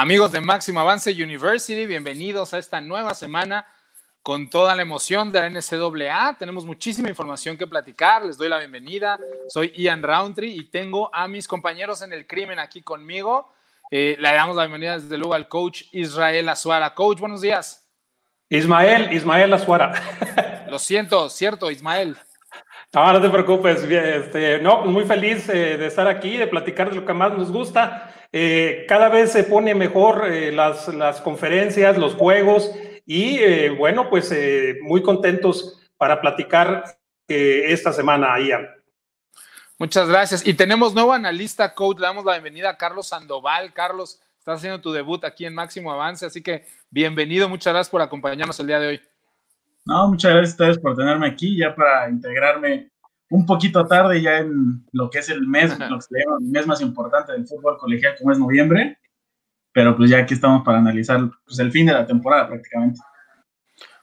Amigos 0.00 0.30
de 0.30 0.40
Máximo 0.40 0.78
Avance 0.78 1.10
University, 1.10 1.84
bienvenidos 1.84 2.54
a 2.54 2.58
esta 2.58 2.80
nueva 2.80 3.14
semana 3.14 3.66
con 4.22 4.48
toda 4.48 4.76
la 4.76 4.82
emoción 4.82 5.32
de 5.32 5.40
la 5.40 5.50
NCAA. 5.50 6.36
Tenemos 6.38 6.64
muchísima 6.64 7.08
información 7.08 7.56
que 7.56 7.66
platicar. 7.66 8.24
Les 8.24 8.38
doy 8.38 8.48
la 8.48 8.58
bienvenida. 8.58 9.18
Soy 9.48 9.72
Ian 9.74 10.04
Roundtree 10.04 10.54
y 10.54 10.70
tengo 10.70 11.12
a 11.12 11.26
mis 11.26 11.48
compañeros 11.48 12.00
en 12.02 12.12
el 12.12 12.28
crimen 12.28 12.60
aquí 12.60 12.80
conmigo. 12.80 13.52
Eh, 13.90 14.16
le 14.20 14.32
damos 14.32 14.54
la 14.54 14.66
bienvenida 14.66 15.00
desde 15.00 15.18
luego 15.18 15.34
al 15.34 15.48
coach 15.48 15.86
Israel 15.90 16.48
Azuara. 16.48 16.94
Coach, 16.94 17.18
buenos 17.18 17.40
días. 17.40 17.84
Ismael, 18.50 19.12
Ismael 19.12 19.52
Azuara. 19.52 20.64
Lo 20.70 20.78
siento, 20.78 21.28
cierto, 21.28 21.72
Ismael. 21.72 22.16
No, 22.94 23.12
no 23.12 23.20
te 23.20 23.30
preocupes. 23.30 23.82
Este, 23.82 24.60
no, 24.60 24.82
muy 24.82 25.04
feliz 25.06 25.48
eh, 25.48 25.76
de 25.76 25.88
estar 25.88 26.06
aquí, 26.06 26.36
de 26.36 26.46
platicar 26.46 26.88
de 26.88 26.94
lo 26.94 27.04
que 27.04 27.12
más 27.12 27.36
nos 27.36 27.50
gusta. 27.50 28.07
Eh, 28.32 28.84
cada 28.88 29.08
vez 29.08 29.32
se 29.32 29.44
pone 29.44 29.74
mejor 29.74 30.26
eh, 30.26 30.52
las, 30.52 30.88
las, 30.88 31.20
conferencias, 31.20 31.96
los 31.96 32.14
juegos 32.14 32.70
y 33.06 33.38
eh, 33.38 33.70
bueno, 33.70 34.10
pues 34.10 34.34
muy 34.82 35.02
contentos 35.02 35.80
para 35.96 36.20
platicar 36.20 36.84
esta 37.26 37.92
semana, 37.92 38.38
Ian. 38.38 38.68
Muchas 39.78 40.08
gracias. 40.08 40.46
Y 40.46 40.54
tenemos 40.54 40.94
nuevo 40.94 41.12
analista, 41.12 41.74
coach. 41.74 41.98
Le 41.98 42.06
damos 42.06 42.24
la 42.24 42.32
bienvenida 42.32 42.70
a 42.70 42.76
Carlos 42.76 43.08
Sandoval. 43.08 43.72
Carlos, 43.72 44.20
estás 44.38 44.58
haciendo 44.58 44.80
tu 44.80 44.92
debut 44.92 45.24
aquí 45.24 45.44
en 45.44 45.54
Máximo 45.54 45.92
Avance, 45.92 46.26
así 46.26 46.42
que 46.42 46.66
bienvenido. 46.90 47.48
Muchas 47.48 47.72
gracias 47.72 47.90
por 47.90 48.02
acompañarnos 48.02 48.58
el 48.60 48.66
día 48.66 48.80
de 48.80 48.86
hoy. 48.88 49.00
No, 49.84 50.08
muchas 50.08 50.32
gracias 50.32 50.50
a 50.50 50.54
ustedes 50.54 50.78
por 50.78 50.96
tenerme 50.96 51.28
aquí 51.28 51.56
ya 51.56 51.74
para 51.74 52.08
integrarme 52.10 52.90
un 53.30 53.44
poquito 53.44 53.86
tarde 53.86 54.22
ya 54.22 54.38
en 54.38 54.86
lo 54.92 55.10
que 55.10 55.18
es 55.18 55.28
el 55.28 55.46
mes, 55.46 55.78
lo 55.78 55.96
que 55.96 56.02
se 56.02 56.18
llama 56.18 56.36
el 56.40 56.46
mes 56.46 56.66
más 56.66 56.80
importante 56.80 57.32
del 57.32 57.46
fútbol 57.46 57.76
colegial, 57.78 58.14
como 58.18 58.32
es 58.32 58.38
noviembre, 58.38 58.98
pero 59.72 59.96
pues 59.96 60.10
ya 60.10 60.18
aquí 60.18 60.34
estamos 60.34 60.64
para 60.64 60.78
analizar 60.78 61.20
pues, 61.44 61.58
el 61.58 61.70
fin 61.70 61.86
de 61.86 61.92
la 61.92 62.06
temporada 62.06 62.48
prácticamente. 62.48 63.00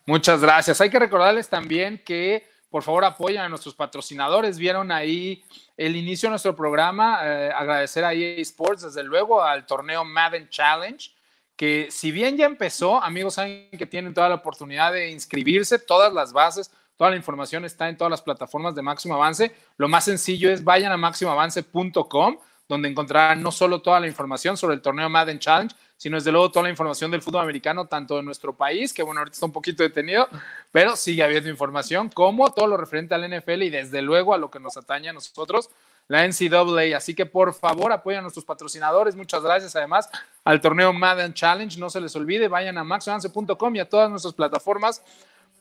Muchas 0.06 0.42
gracias. 0.42 0.80
Hay 0.82 0.90
que 0.90 1.00
recordarles 1.00 1.50
también 1.50 2.02
que 2.06 2.48
por 2.70 2.84
favor 2.84 3.06
apoyen 3.06 3.42
a 3.42 3.50
nuestros 3.50 3.74
patrocinadores. 3.74 4.60
Vieron 4.60 4.92
ahí 4.92 5.44
el 5.78 5.96
inicio 5.96 6.28
de 6.28 6.32
nuestro 6.32 6.56
programa. 6.56 7.20
Eh, 7.24 7.52
agradecer 7.56 8.06
a 8.06 8.14
EA 8.14 8.42
Sports, 8.42 8.84
desde 8.84 9.04
luego, 9.04 9.42
al 9.42 9.66
torneo 9.66 10.04
Madden 10.04 10.50
Challenge, 10.50 11.10
que 11.56 11.88
si 11.90 12.12
bien 12.12 12.38
ya 12.38 12.46
empezó, 12.46 13.02
amigos 13.02 13.36
saben 13.36 13.70
que 13.72 13.86
tienen 13.86 14.14
toda 14.14 14.30
la 14.30 14.36
oportunidad 14.36 14.92
de 14.92 15.10
inscribirse, 15.10 15.80
todas 15.80 16.14
las 16.14 16.34
bases 16.34 16.70
Toda 16.98 17.10
la 17.10 17.16
información 17.18 17.66
está 17.66 17.90
en 17.90 17.98
todas 17.98 18.12
las 18.12 18.22
plataformas 18.22 18.74
de 18.76 18.82
Máximo 18.82 19.16
Avance. 19.16 19.54
Lo 19.78 19.88
más 19.88 20.06
sencillo 20.06 20.50
es 20.50 20.64
vayan 20.64 20.92
a 20.92 20.98
máximoavance.com, 20.98 22.38
donde 22.68 22.90
encontrarán 22.90 23.42
no 23.42 23.52
solo 23.52 23.82
toda 23.82 24.00
la 24.00 24.08
información 24.08 24.56
sobre 24.56 24.76
el 24.76 24.82
torneo 24.82 25.10
Madden 25.10 25.40
Challenge, 25.40 25.76
sino 25.98 26.18
desde 26.18 26.32
luego 26.32 26.52
toda 26.52 26.64
la 26.64 26.70
información 26.70 27.12
del 27.12 27.22
fútbol 27.22 27.44
americano, 27.44 27.86
tanto 27.88 28.18
de 28.18 28.24
nuestro 28.24 28.56
país, 28.56 28.94
que 28.94 29.04
bueno, 29.04 29.20
ahorita 29.20 29.36
está 29.36 29.46
un 29.46 29.52
poquito 29.52 29.84
detenido, 29.84 30.28
pero 30.72 30.96
sigue 30.96 31.24
habiendo 31.24 31.50
información, 31.50 32.10
como 32.10 32.54
todo 32.54 32.68
lo 32.68 32.78
referente 32.78 33.14
al 33.14 33.30
NFL 33.30 33.64
y 33.64 33.70
desde 33.70 34.02
luego 34.02 34.34
a 34.34 34.38
lo 34.38 34.50
que 34.50 34.60
nos 34.60 34.78
atañe 34.78 35.10
a 35.10 35.14
nosotros, 35.14 35.70
la 36.08 36.28
NCAA. 36.28 36.98
Así 36.98 37.14
que 37.14 37.26
por 37.26 37.54
favor 37.54 37.92
apoyen 37.92 38.20
a 38.20 38.22
nuestros 38.22 38.46
patrocinadores. 38.46 39.16
Muchas 39.16 39.42
gracias 39.42 39.76
además 39.76 40.10
al 40.44 40.62
torneo 40.62 40.94
Madden 40.94 41.34
Challenge. 41.34 41.80
No 41.80 41.90
se 41.90 42.02
les 42.02 42.16
olvide, 42.16 42.48
vayan 42.48 42.78
a 42.78 42.84
maxavance.com 42.84 43.76
y 43.76 43.80
a 43.80 43.90
todas 43.90 44.10
nuestras 44.10 44.34
plataformas 44.34 45.02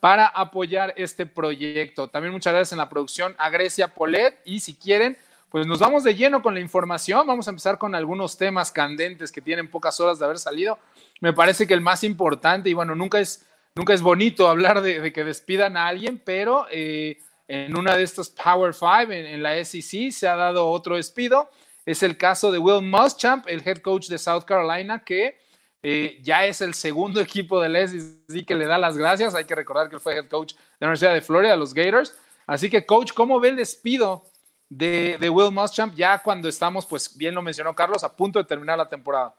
para 0.01 0.27
apoyar 0.27 0.93
este 0.97 1.27
proyecto. 1.27 2.09
También 2.09 2.33
muchas 2.33 2.53
gracias 2.53 2.73
en 2.73 2.79
la 2.79 2.89
producción 2.89 3.35
a 3.39 3.51
Grecia 3.51 3.89
Polet 3.89 4.41
y 4.45 4.61
si 4.61 4.75
quieren, 4.75 5.17
pues 5.51 5.67
nos 5.67 5.79
vamos 5.79 6.05
de 6.05 6.15
lleno 6.15 6.43
con 6.43 6.55
la 6.55 6.61
información. 6.61 7.27
Vamos 7.27 7.47
a 7.47 7.51
empezar 7.51 7.79
con 7.79 7.95
algunos 7.95 8.37
temas 8.37 8.73
candentes 8.73 9.33
que 9.33 9.41
tienen 9.41 9.71
pocas 9.71 9.99
horas 10.01 10.19
de 10.19 10.25
haber 10.25 10.39
salido. 10.39 10.79
Me 11.21 11.33
parece 11.33 11.67
que 11.67 11.75
el 11.75 11.81
más 11.81 12.05
importante, 12.05 12.69
y 12.69 12.75
bueno, 12.75 12.95
nunca 12.95 13.21
es, 13.21 13.47
nunca 13.75 13.95
es 13.95 14.03
bonito 14.03 14.49
hablar 14.51 14.83
de, 14.83 15.13
que 15.13 15.25
despidan 15.25 15.77
a 15.77 15.87
alguien, 15.87 16.21
pero 16.25 16.67
eh, 16.71 17.19
en 17.49 17.77
una 17.77 17.97
de 17.97 18.03
estas 18.03 18.31
Power 18.31 18.75
Five, 18.75 19.19
en, 19.19 19.27
en, 19.27 19.43
la 19.43 19.65
SEC, 19.65 20.11
se 20.11 20.27
ha 20.27 20.37
dado 20.37 20.69
otro 20.69 20.97
despido. 20.97 21.51
Es 21.87 22.03
el 22.03 22.17
caso 22.17 22.51
de 22.51 22.59
Will 22.59 22.83
Muschamp, 22.83 23.47
el 23.47 23.63
head 23.67 23.79
coach 23.79 24.09
de 24.09 24.19
South 24.19 24.45
Carolina, 24.45 25.05
que 25.05 25.44
eh, 25.87 26.19
ya 26.23 26.47
es 26.47 26.63
el 26.63 26.73
segundo 26.73 27.21
equipo 27.21 27.61
de 27.61 27.87
SEC 27.87 28.47
que 28.47 28.55
le 28.55 28.65
da 28.65 28.79
las 28.79 28.97
gracias. 28.97 29.35
Hay 29.35 29.45
que 29.45 29.55
recordar 29.55 29.89
que 29.89 29.97
él 29.97 30.01
fue 30.01 30.17
head 30.17 30.29
coach 30.29 30.55
de 30.55 30.61
la 30.81 30.87
Universidad 30.87 31.13
de 31.13 31.21
Florida, 31.21 31.57
los 31.57 31.75
Gators. 31.75 32.17
Así 32.47 32.71
que, 32.71 32.85
coach, 32.85 33.13
¿cómo 33.13 33.39
ve 33.39 33.51
el 33.51 33.57
despido 33.57 34.25
de, 34.71 35.19
Will 35.31 35.53
Muschamp 35.53 35.95
ya 35.95 36.19
cuando 36.23 36.49
estamos, 36.49 36.87
pues 36.87 37.17
bien 37.17 37.35
lo 37.35 37.43
mencionó 37.43 37.75
Carlos, 37.75 38.03
a 38.03 38.17
punto 38.17 38.39
de 38.39 38.47
terminar 38.47 38.79
la 38.79 38.89
temporada? 38.89 39.35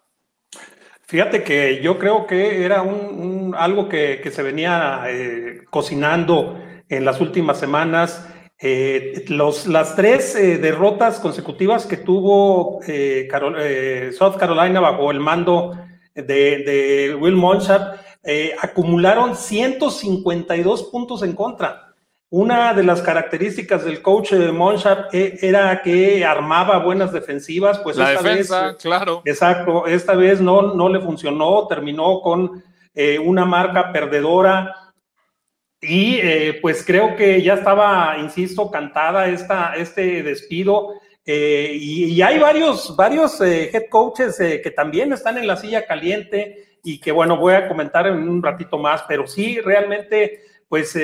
Fíjate 1.08 1.44
que 1.44 1.82
yo 1.82 2.00
creo 2.00 2.26
que 2.26 2.64
era 2.64 2.82
un, 2.82 3.54
algo 3.58 3.90
que, 3.90 4.32
se 4.32 4.44
venía 4.44 5.04
eh, 5.08 5.64
cocinando 5.70 6.60
en 6.90 7.06
las 7.06 7.22
últimas 7.22 7.60
semanas. 7.60 8.28
Eh, 8.58 9.26
los, 9.28 9.68
las 9.68 9.96
tres 9.96 10.34
derrotas 10.36 11.20
consecutivas 11.20 11.86
que 11.86 11.98
tuvo 11.98 12.80
South 14.18 14.38
Carolina 14.38 14.80
bajo 14.80 15.12
el 15.12 15.20
mando 15.20 15.85
de, 16.16 17.18
Will 17.20 17.36
Monshap, 17.36 18.00
eh, 18.24 18.56
acumularon 18.60 19.36
152 19.36 20.84
puntos 20.84 21.22
en 21.24 21.34
contra. 21.34 21.94
Una 22.30 22.74
de 22.74 22.84
las 22.84 23.02
características 23.02 23.86
del 23.86 24.02
coach 24.02 24.32
de 24.32 24.52
Monshap 24.52 25.14
eh, 25.14 25.38
era 25.42 25.82
que 25.82 26.26
armaba 26.26 26.80
buenas 26.80 27.12
defensivas, 27.12 27.80
pues 27.80 27.98
la 27.98 28.12
defensa, 28.12 28.76
claro. 28.82 29.22
Exacto, 29.26 29.86
esta 29.86 30.16
vez 30.16 30.42
no, 30.42 30.74
no 30.74 30.90
le 30.90 31.00
funcionó, 31.00 31.68
terminó 31.68 32.22
con 32.22 32.64
eh, 32.94 33.20
una 33.20 33.46
marca 33.46 33.92
perdedora 33.92 34.74
y 35.82 36.20
pues 36.62 36.84
creo 36.84 37.16
que 37.16 37.44
ya 37.44 37.54
estaba, 37.54 38.18
insisto, 38.18 38.72
cantada 38.72 39.28
esta, 39.28 39.76
este 39.76 40.24
despido. 40.24 40.94
Eh, 41.28 41.76
y, 41.80 42.22
hay 42.22 42.38
varios, 42.38 42.96
varios 42.96 43.42
eh, 43.42 43.72
head 43.74 43.90
coaches 43.90 44.40
eh, 44.40 44.62
que 44.62 44.70
también 44.70 45.12
están 45.12 45.40
en 45.40 45.48
la 45.48 45.58
silla 45.58 45.88
caliente 45.88 46.78
y 46.84 47.00
que, 47.00 47.12
bueno, 47.12 47.38
voy 47.38 47.56
a 47.56 47.68
comentar 47.68 48.06
en 48.06 48.30
un 48.30 48.44
ratito 48.44 48.78
más, 48.78 49.04
pero 49.08 49.26
sí, 49.26 49.60
realmente, 49.60 50.42
pues 50.70 50.96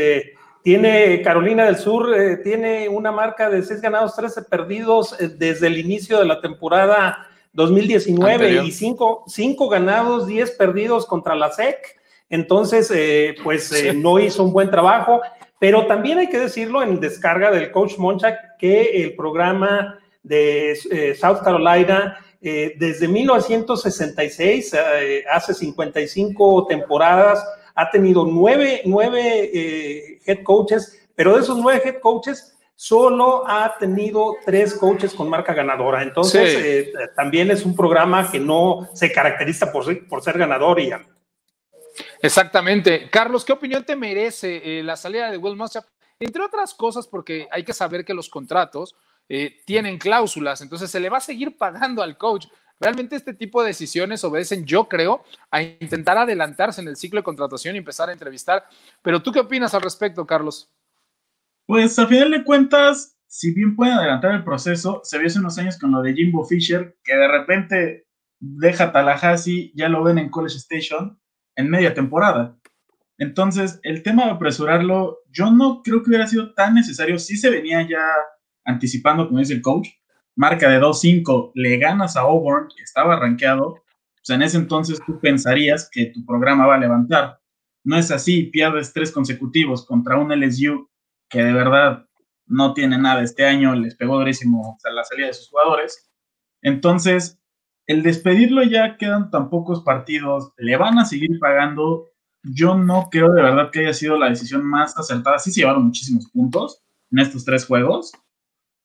tiene 0.63 1.23
Carolina 1.23 1.65
del 1.65 1.77
Sur, 1.77 2.15
tiene 2.43 2.87
una 2.87 3.11
marca 3.11 3.49
de 3.49 3.63
seis 3.63 3.81
ganados, 3.81 4.15
13 4.15 4.43
perdidos 4.43 5.15
desde 5.39 5.65
el 5.65 5.79
inicio 5.79 6.19
de 6.19 6.25
la 6.25 6.39
temporada 6.39 7.27
2019 7.53 8.63
y 8.63 8.71
cinco, 8.71 9.23
cinco, 9.25 9.69
ganados, 9.69 10.27
10 10.27 10.51
perdidos 10.51 11.07
contra 11.07 11.33
la 11.33 11.51
SEC. 11.51 11.77
Entonces, 12.29 12.93
pues 13.43 13.73
no 13.95 14.19
hizo 14.19 14.43
un 14.43 14.53
buen 14.53 14.69
trabajo, 14.69 15.21
pero 15.59 15.87
también 15.87 16.19
hay 16.19 16.29
que 16.29 16.39
decirlo 16.39 16.83
en 16.83 16.99
descarga 16.99 17.49
del 17.49 17.71
coach 17.71 17.97
Monchak 17.97 18.57
que 18.59 19.01
el 19.03 19.15
programa 19.15 20.00
de 20.23 20.71
eh, 20.73 21.15
South 21.15 21.39
Carolina 21.43 22.17
eh, 22.41 22.73
desde 22.77 23.07
1966, 23.07 24.73
eh, 24.73 25.23
hace 25.31 25.53
55 25.53 26.67
temporadas, 26.67 27.45
ha 27.75 27.89
tenido 27.89 28.25
nueve, 28.25 28.81
nueve 28.85 30.19
head 30.25 30.43
coaches, 30.43 31.07
pero 31.15 31.35
de 31.35 31.41
esos 31.41 31.57
nueve 31.57 31.81
head 31.85 31.99
coaches, 31.99 32.57
solo 32.75 33.47
ha 33.47 33.77
tenido 33.77 34.37
tres 34.43 34.73
coaches 34.73 35.13
con 35.13 35.29
marca 35.29 35.53
ganadora. 35.53 36.01
Entonces, 36.01 36.91
también 37.15 37.51
es 37.51 37.63
un 37.63 37.75
programa 37.75 38.29
que 38.29 38.39
no 38.39 38.89
se 38.93 39.11
caracteriza 39.11 39.71
por 39.71 39.85
ser, 39.85 40.07
por 40.07 40.23
ser 40.23 40.37
ganador, 40.37 40.79
Exactamente. 42.21 43.09
Carlos, 43.09 43.45
¿qué 43.45 43.53
opinión 43.53 43.83
te 43.85 43.95
merece 43.95 44.81
la 44.83 44.95
salida 44.95 45.29
de 45.29 45.37
Will 45.37 45.55
Muschamp? 45.55 45.85
Entre 46.19 46.43
otras 46.43 46.73
cosas, 46.73 47.07
porque 47.07 47.47
hay 47.51 47.63
que 47.63 47.73
saber 47.73 48.03
que 48.03 48.13
los 48.13 48.29
contratos 48.29 48.95
eh, 49.33 49.61
tienen 49.65 49.97
cláusulas, 49.97 50.59
entonces 50.59 50.91
se 50.91 50.99
le 50.99 51.07
va 51.07 51.19
a 51.19 51.21
seguir 51.21 51.57
pagando 51.57 52.03
al 52.03 52.17
coach. 52.17 52.47
Realmente 52.81 53.15
este 53.15 53.33
tipo 53.33 53.61
de 53.61 53.69
decisiones 53.69 54.25
obedecen, 54.25 54.65
yo 54.65 54.89
creo, 54.89 55.23
a 55.49 55.61
intentar 55.61 56.17
adelantarse 56.17 56.81
en 56.81 56.89
el 56.89 56.97
ciclo 56.97 57.21
de 57.21 57.23
contratación 57.23 57.75
y 57.75 57.77
empezar 57.77 58.09
a 58.09 58.11
entrevistar. 58.11 58.65
Pero 59.01 59.23
tú 59.23 59.31
qué 59.31 59.39
opinas 59.39 59.73
al 59.73 59.83
respecto, 59.83 60.27
Carlos? 60.27 60.69
Pues 61.65 61.97
a 61.97 62.07
final 62.07 62.31
de 62.31 62.43
cuentas, 62.43 63.17
si 63.25 63.53
bien 63.53 63.77
pueden 63.77 63.93
adelantar 63.93 64.35
el 64.35 64.43
proceso, 64.43 64.99
se 65.05 65.17
vio 65.17 65.27
hace 65.27 65.39
unos 65.39 65.57
años 65.57 65.79
con 65.79 65.93
lo 65.93 66.01
de 66.01 66.13
Jimbo 66.13 66.43
Fisher, 66.43 66.97
que 67.01 67.15
de 67.15 67.27
repente 67.29 68.07
deja 68.37 68.91
Tallahassee, 68.91 69.71
ya 69.75 69.87
lo 69.87 70.03
ven 70.03 70.17
en 70.17 70.29
College 70.29 70.57
Station 70.57 71.17
en 71.55 71.69
media 71.69 71.93
temporada. 71.93 72.57
Entonces, 73.17 73.79
el 73.83 74.03
tema 74.03 74.25
de 74.25 74.31
apresurarlo, 74.31 75.19
yo 75.29 75.51
no 75.51 75.83
creo 75.83 76.03
que 76.03 76.09
hubiera 76.09 76.27
sido 76.27 76.53
tan 76.53 76.75
necesario. 76.75 77.17
Sí 77.17 77.37
se 77.37 77.49
venía 77.49 77.87
ya 77.87 78.03
anticipando, 78.65 79.27
como 79.27 79.39
dice 79.39 79.53
el 79.53 79.61
coach, 79.61 79.89
marca 80.35 80.69
de 80.69 80.79
2-5, 80.79 81.51
le 81.55 81.77
ganas 81.77 82.15
a 82.15 82.21
Auburn, 82.21 82.67
que 82.75 82.83
estaba 82.83 83.19
rankeado, 83.19 83.83
pues 84.15 84.29
en 84.29 84.41
ese 84.41 84.57
entonces 84.57 84.99
tú 85.05 85.19
pensarías 85.19 85.89
que 85.91 86.07
tu 86.07 86.25
programa 86.25 86.67
va 86.67 86.75
a 86.75 86.79
levantar. 86.79 87.39
No 87.83 87.97
es 87.97 88.11
así, 88.11 88.43
pierdes 88.43 88.93
tres 88.93 89.11
consecutivos 89.11 89.85
contra 89.85 90.17
un 90.17 90.31
LSU 90.31 90.89
que 91.29 91.43
de 91.43 91.53
verdad 91.53 92.05
no 92.45 92.73
tiene 92.73 92.97
nada 92.97 93.23
este 93.23 93.45
año, 93.45 93.73
les 93.75 93.95
pegó 93.95 94.17
durísimo 94.17 94.77
a 94.83 94.91
la 94.91 95.03
salida 95.03 95.27
de 95.27 95.33
sus 95.33 95.49
jugadores. 95.49 96.11
Entonces, 96.61 97.41
el 97.87 98.03
despedirlo 98.03 98.63
ya 98.63 98.97
quedan 98.97 99.31
tan 99.31 99.49
pocos 99.49 99.83
partidos, 99.83 100.53
le 100.57 100.77
van 100.77 100.99
a 100.99 101.05
seguir 101.05 101.39
pagando. 101.39 102.07
Yo 102.43 102.75
no 102.75 103.09
creo 103.09 103.31
de 103.33 103.41
verdad 103.41 103.71
que 103.71 103.79
haya 103.79 103.93
sido 103.93 104.17
la 104.17 104.29
decisión 104.29 104.63
más 104.63 104.97
acertada. 104.97 105.39
Sí 105.39 105.51
se 105.51 105.61
llevaron 105.61 105.85
muchísimos 105.85 106.29
puntos 106.29 106.83
en 107.11 107.19
estos 107.19 107.45
tres 107.45 107.65
juegos, 107.65 108.11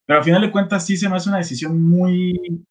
pero 0.07 0.19
al 0.19 0.25
final 0.25 0.41
de 0.41 0.51
cuentas 0.51 0.85
sí 0.85 0.95
se 0.95 1.09
me 1.09 1.17
hace 1.17 1.27
una 1.27 1.39
decisión 1.39 1.81
muy 1.81 2.65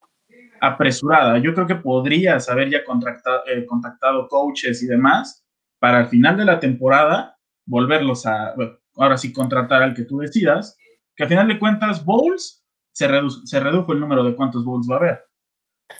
apresurada. 0.60 1.38
Yo 1.38 1.54
creo 1.54 1.66
que 1.66 1.74
podrías 1.74 2.48
haber 2.48 2.70
ya 2.70 2.78
eh, 2.78 3.66
contactado 3.66 4.26
coaches 4.26 4.82
y 4.82 4.86
demás 4.86 5.44
para 5.78 5.98
al 5.98 6.08
final 6.08 6.38
de 6.38 6.46
la 6.46 6.58
temporada 6.58 7.36
volverlos 7.66 8.24
a, 8.24 8.54
ahora 8.96 9.18
sí, 9.18 9.34
contratar 9.34 9.82
al 9.82 9.92
que 9.92 10.04
tú 10.04 10.18
decidas, 10.18 10.78
que 11.14 11.24
al 11.24 11.28
final 11.28 11.48
de 11.48 11.58
cuentas, 11.58 12.02
bowls, 12.02 12.64
se, 12.92 13.06
se 13.44 13.60
redujo 13.60 13.92
el 13.92 14.00
número 14.00 14.24
de 14.24 14.34
cuántos 14.34 14.64
bowls 14.64 14.88
va 14.90 14.94
a 14.94 14.98
haber. 14.98 15.24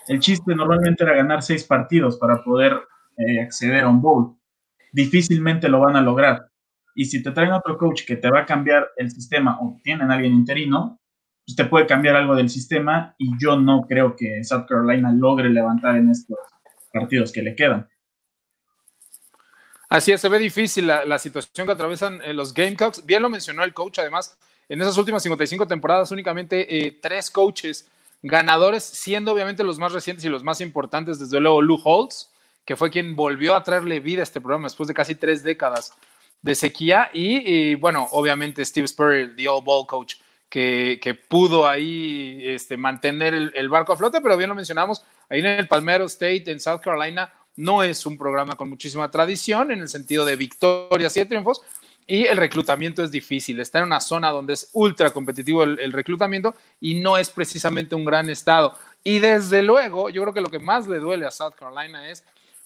El 0.09 0.21
chiste 0.21 0.55
normalmente 0.55 1.05
era 1.05 1.17
ganar 1.17 1.43
seis 1.43 1.65
partidos 1.65 2.17
para 2.17 2.43
poder 2.43 2.81
eh, 3.19 3.43
acceder 3.43 3.85
a 3.85 3.89
un 3.89 4.01
bowl. 4.01 4.39
Difícilmente 4.91 5.69
lo 5.69 5.81
van 5.81 5.97
a 5.97 6.01
lograr. 6.01 6.49
Y 6.95 7.05
si 7.05 7.23
te 7.23 7.31
traen 7.31 7.53
otro 7.53 7.77
coach 7.77 8.07
que 8.07 8.17
te 8.17 8.31
va 8.31 8.41
a 8.41 8.47
cambiar 8.47 8.89
el 8.97 9.11
sistema 9.11 9.59
o 9.61 9.79
tienen 9.83 10.11
a 10.11 10.15
alguien 10.15 10.33
interino, 10.33 10.99
pues 11.47 11.55
te 11.55 11.65
puede 11.65 11.87
cambiar 11.87 12.17
algo 12.17 12.35
del 12.35 12.51
sistema 12.51 13.15
y 13.19 13.31
yo 13.39 13.57
no 13.57 13.87
creo 13.89 14.17
que 14.17 14.43
South 14.43 14.67
Carolina 14.69 15.13
logre 15.13 15.49
levantar 15.49 15.97
en 15.97 16.11
estos 16.11 16.37
partidos 16.93 17.31
que 17.31 17.43
le 17.43 17.55
quedan. 17.55 17.89
Así 19.89 20.11
es, 20.11 20.21
se 20.21 20.29
ve 20.29 20.41
difícil 20.41 20.89
la, 20.89 21.19
situación 21.21 21.67
que 21.67 21.73
atraviesan 21.73 22.21
eh, 22.23 22.35
los 22.35 22.53
Gamecocks. 22.53 23.07
Bien 23.07 23.23
lo 23.23 23.31
mencionó 23.31 23.63
el 23.63 23.73
coach, 23.73 24.01
además, 24.01 24.37
en 24.69 24.83
esas 24.83 24.99
últimas 24.99 25.23
55 25.23 25.69
temporadas 25.69 26.11
únicamente 26.11 26.87
eh, 26.87 26.99
tres 27.01 27.31
coaches 27.31 27.89
ganadores, 28.23 28.83
siendo 28.83 29.33
obviamente 29.33 29.63
los 29.63 29.79
más 29.79 29.93
recientes 29.93 30.25
y 30.25 30.29
los 30.29 30.43
más 30.43 30.61
importantes, 30.61 31.21
desde 31.21 31.39
luego 31.39 31.63
Lou 31.63 31.81
Holtz, 31.85 32.33
que 32.65 32.75
fue 32.75 32.91
quien 32.91 33.15
volvió 33.15 33.55
a 33.55 33.63
traerle 33.63 34.01
vida 34.01 34.21
a 34.21 34.25
este 34.25 34.41
programa 34.41 34.65
después 34.65 34.89
de 34.89 34.95
casi 34.95 35.15
tres 35.15 35.45
décadas 35.45 35.93
de 36.43 36.57
sequía, 36.57 37.11
y, 37.13 37.77
bueno, 37.77 38.09
obviamente 38.11 38.65
Steve 38.65 38.89
Spurrier, 38.89 39.37
the 39.37 39.49
All 39.49 39.63
Ball 39.63 39.87
Coach, 39.87 40.17
que, 40.49 41.19
pudo 41.29 41.69
ahí 41.69 42.41
este, 42.45 42.77
mantener 42.77 43.35
el, 43.35 43.53
el, 43.55 43.69
barco 43.69 43.93
a 43.93 43.97
flote, 43.97 44.21
pero 44.21 44.37
bien 44.37 44.49
lo 44.49 44.55
mencionamos, 44.55 45.05
ahí 45.29 45.41
en 45.41 45.47
el 45.47 45.69
Palmetto 45.69 46.05
State, 46.05 46.51
en 46.51 46.61
South 46.61 46.81
Carolina, 46.81 47.33
no 47.57 47.83
es 47.83 48.07
un 48.07 48.17
programa 48.19 48.55
con 48.55 48.69
muchísima 48.69 49.11
tradición 49.11 49.71
en 49.71 49.81
el 49.81 49.89
sentido 49.89 50.25
de 50.25 50.37
victorias 50.37 51.17
y 51.17 51.21
de 51.21 51.27
triunfos, 51.27 51.63
y 52.07 52.27
el 52.27 52.37
reclutamiento 52.37 53.03
es 53.03 53.11
difícil. 53.11 53.59
Está 53.59 53.81
en 53.81 53.87
una 53.87 54.01
zona 54.01 54.31
donde 54.31 54.53
es 54.53 54.71
ultra 54.73 55.11
competitivo 55.11 55.65
el, 55.65 55.93
reclutamiento 55.93 56.55
y 56.81 57.01
no 57.01 57.19
es 57.19 57.31
precisamente 57.31 57.95
un 57.95 58.05
gran 58.05 58.31
estado. 58.31 58.79
Y 59.03 59.19
desde 59.19 59.63
luego, 59.63 60.09
yo 60.09 60.23
creo 60.23 60.35
que 60.35 60.41
lo 60.41 60.51
que 60.51 60.61
más 60.61 60.87
le 60.87 60.99
duele 60.99 61.27
a 61.27 61.31
South 61.31 61.55
Carolina 61.59 62.09
es 62.09 62.25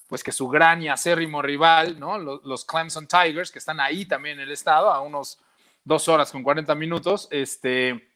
pues 0.09 0.23
que 0.25 0.33
su 0.33 0.49
gran 0.49 0.83
y 0.83 0.89
acérrimo 0.89 1.41
rival, 1.41 1.99
¿no? 1.99 2.19
Los, 2.19 2.65
Clemson 2.65 3.07
Tigers, 3.07 3.53
que 3.53 3.61
están 3.61 3.81
ahí 3.81 4.05
también 4.05 4.41
en 4.41 4.49
el 4.49 4.53
estado, 4.53 4.91
a 4.91 5.01
unos 5.01 5.39
dos 5.85 6.09
horas 6.09 6.31
con 6.33 6.43
40 6.43 6.75
minutos, 6.75 7.29
este, 7.31 8.11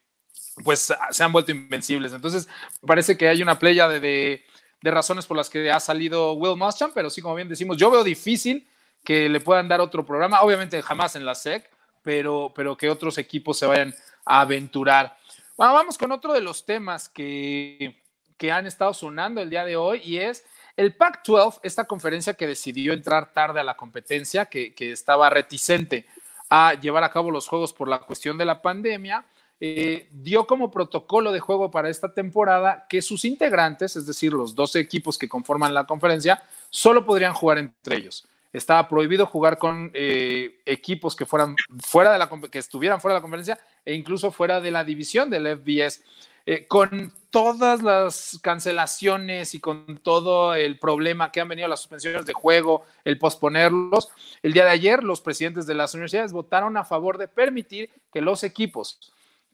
pues 0.63 0.93
se 1.11 1.25
han 1.25 1.33
vuelto 1.33 1.53
invencibles. 1.53 2.13
Entonces, 2.13 2.49
parece 2.87 3.17
que 3.17 3.29
hay 3.29 3.43
una 3.43 3.59
playa 3.59 3.89
de 3.89 4.45
de 4.85 4.91
razones 4.91 5.25
por 5.25 5.39
las 5.39 5.49
que 5.49 5.71
ha 5.71 5.81
salido 5.81 6.35
Will 6.35 6.59
Muschamp, 6.59 6.93
pero 6.93 7.09
sí, 7.09 7.23
como 7.23 7.37
bien 7.37 7.49
decimos, 7.49 7.79
yo 7.79 7.91
veo 7.91 8.05
difícil 8.05 8.69
que 9.03 9.31
le 9.31 9.41
puedan 9.41 9.67
dar 9.67 9.81
otro 9.81 10.05
programa, 10.05 10.43
obviamente 10.43 10.83
jamás 10.83 11.17
en 11.17 11.25
la 11.25 11.35
SEC, 11.35 11.71
pero, 12.03 12.53
pero 12.55 12.77
que 12.77 12.91
otros 12.91 13.17
equipos 13.17 13.59
se 13.59 13.65
vayan 13.65 13.95
a 14.27 14.43
aventurar. 14.43 15.17
Bueno, 15.57 15.73
vamos 15.73 15.97
con 15.97 16.13
otro 16.13 16.35
de 16.35 16.43
los 16.43 16.67
temas 16.67 17.09
que, 17.09 18.03
que 18.37 18.53
han 18.53 18.67
estado 18.67 18.93
sonando 18.93 19.41
el 19.41 19.49
día 19.49 19.65
de 19.65 19.75
hoy 19.75 20.03
y 20.05 20.19
es 20.19 20.45
el 20.77 20.95
Pac-12, 20.95 21.61
esta 21.63 21.87
conferencia 21.87 22.35
que 22.35 22.47
decidió 22.47 22.93
entrar 22.93 23.33
tarde 23.33 23.61
a 23.61 23.65
la 23.65 23.79
competencia, 23.79 24.45
que, 24.45 24.75
que 24.75 24.93
estaba 24.93 25.31
reticente 25.31 26.05
a 26.51 26.75
llevar 26.75 27.05
a 27.05 27.11
cabo 27.11 27.31
los 27.31 27.49
juegos 27.49 27.73
por 27.73 27.89
la 27.89 28.01
cuestión 28.01 28.39
de 28.39 28.45
la 28.45 28.63
pandemia, 28.63 29.25
eh, 29.61 30.09
dio 30.11 30.47
como 30.47 30.71
protocolo 30.71 31.33
de 31.33 31.41
juego 31.41 31.71
para 31.71 31.89
esta 31.89 32.13
temporada 32.13 32.87
que 32.89 33.01
sus 33.01 33.25
integrantes, 33.25 33.97
es 33.97 34.07
decir, 34.07 34.33
los 34.33 34.55
12 34.55 34.81
equipos 34.81 35.17
que 35.17 35.29
conforman 35.29 35.73
la 35.73 35.85
conferencia, 35.85 36.43
solo 36.71 37.05
podrían 37.07 37.35
jugar 37.35 37.59
entre 37.59 37.97
ellos. 37.97 38.27
Estaba 38.53 38.89
prohibido 38.89 39.27
jugar 39.27 39.59
con 39.59 39.91
eh, 39.95 40.61
equipos 40.67 41.17
que 41.17 41.27
fueran 41.27 41.57
fuera 41.81 42.13
de 42.13 42.19
la 42.19 42.29
que 42.51 42.59
estuvieran 42.59 43.01
fuera 43.01 43.15
de 43.15 43.19
la 43.19 43.23
conferencia 43.23 43.59
e 43.85 43.95
incluso 43.95 44.31
fuera 44.31 44.61
de 44.61 44.71
la 44.71 44.85
división 44.85 45.31
del 45.31 45.59
FBS. 45.59 46.03
Eh, 46.47 46.67
con 46.67 47.11
todas 47.31 47.83
las 47.83 48.39
cancelaciones 48.43 49.55
y 49.55 49.61
con 49.61 49.99
todo 50.03 50.55
el 50.55 50.79
problema 50.79 51.33
que 51.33 51.41
han 51.41 51.49
venido 51.49 51.69
las 51.69 51.81
suspensiones 51.81 52.27
de 52.27 52.35
juego, 52.35 52.85
el 53.03 53.19
posponerlos, 53.19 54.11
el 54.43 54.53
día 54.53 54.65
de 54.65 54.71
ayer 54.71 55.03
los 55.03 55.23
presidentes 55.23 55.67
de 55.67 55.75
las 55.75 55.95
universidades 55.95 56.33
votaron 56.33 56.77
a 56.77 56.85
favor 56.85 57.17
de 57.17 57.29
permitir 57.29 57.91
que 58.13 58.21
los 58.21 58.45
equipos 58.45 59.01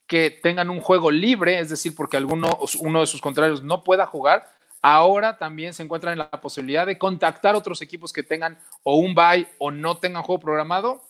que 0.09 0.31
tengan 0.31 0.69
un 0.69 0.81
juego 0.81 1.13
libre, 1.13 1.61
es 1.61 1.69
decir, 1.69 1.95
porque 1.95 2.17
alguno 2.17 2.59
uno 2.81 3.01
de 3.01 3.07
sus 3.07 3.21
contrarios 3.21 3.63
no 3.63 3.85
pueda 3.85 4.05
jugar, 4.05 4.51
ahora 4.83 5.39
también 5.39 5.73
se 5.73 5.85
encuentran 5.85 6.13
en 6.15 6.19
la 6.19 6.31
posibilidad 6.33 6.87
de 6.87 6.99
contactar 6.99 7.55
otros 7.55 7.83
equipos 7.83 8.13
que 8.13 8.25
tengan 8.25 8.59
o 8.83 8.97
un 8.97 9.15
bye 9.15 9.47
o 9.59 9.71
no 9.71 9.99
tengan 9.99 10.25
juego 10.25 10.41
programado 10.41 11.03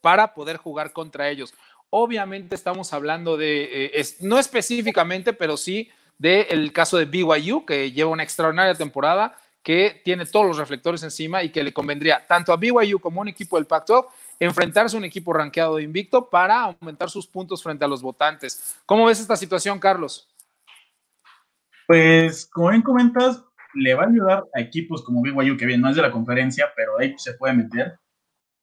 para 0.00 0.34
poder 0.34 0.58
jugar 0.58 0.92
contra 0.92 1.28
ellos. 1.28 1.54
Obviamente 1.90 2.54
estamos 2.54 2.92
hablando 2.92 3.36
de, 3.36 3.90
eh, 3.94 4.04
no 4.20 4.38
específicamente, 4.38 5.32
pero 5.32 5.56
sí 5.56 5.90
del 6.18 6.72
caso 6.72 6.98
de 6.98 7.04
BYU, 7.04 7.64
que 7.64 7.92
lleva 7.92 8.10
una 8.10 8.24
extraordinaria 8.24 8.74
temporada, 8.74 9.36
que 9.62 10.00
tiene 10.04 10.26
todos 10.26 10.46
los 10.46 10.58
reflectores 10.58 11.02
encima 11.02 11.42
y 11.42 11.50
que 11.50 11.62
le 11.62 11.72
convendría 11.72 12.26
tanto 12.26 12.52
a 12.52 12.56
BYU 12.56 12.98
como 13.00 13.20
a 13.20 13.22
un 13.22 13.28
equipo 13.28 13.56
del 13.56 13.66
Pac-12 13.66 14.06
enfrentarse 14.40 14.96
a 14.96 14.98
un 14.98 15.04
equipo 15.04 15.32
rankeado 15.32 15.76
de 15.76 15.82
invicto 15.82 16.28
para 16.28 16.62
aumentar 16.62 17.10
sus 17.10 17.26
puntos 17.26 17.62
frente 17.62 17.84
a 17.84 17.88
los 17.88 18.02
votantes. 18.02 18.76
¿Cómo 18.86 19.06
ves 19.06 19.20
esta 19.20 19.36
situación, 19.36 19.78
Carlos? 19.78 20.28
Pues, 21.86 22.46
como 22.46 22.70
bien 22.70 22.82
comentas, 22.82 23.42
le 23.74 23.94
va 23.94 24.04
a 24.04 24.08
ayudar 24.08 24.44
a 24.54 24.60
equipos 24.60 25.02
como 25.02 25.22
BYU, 25.22 25.56
que 25.56 25.66
bien 25.66 25.80
no 25.80 25.90
es 25.90 25.96
de 25.96 26.02
la 26.02 26.10
conferencia, 26.10 26.72
pero 26.76 26.98
ahí 26.98 27.14
se 27.18 27.34
puede 27.34 27.54
meter. 27.54 27.98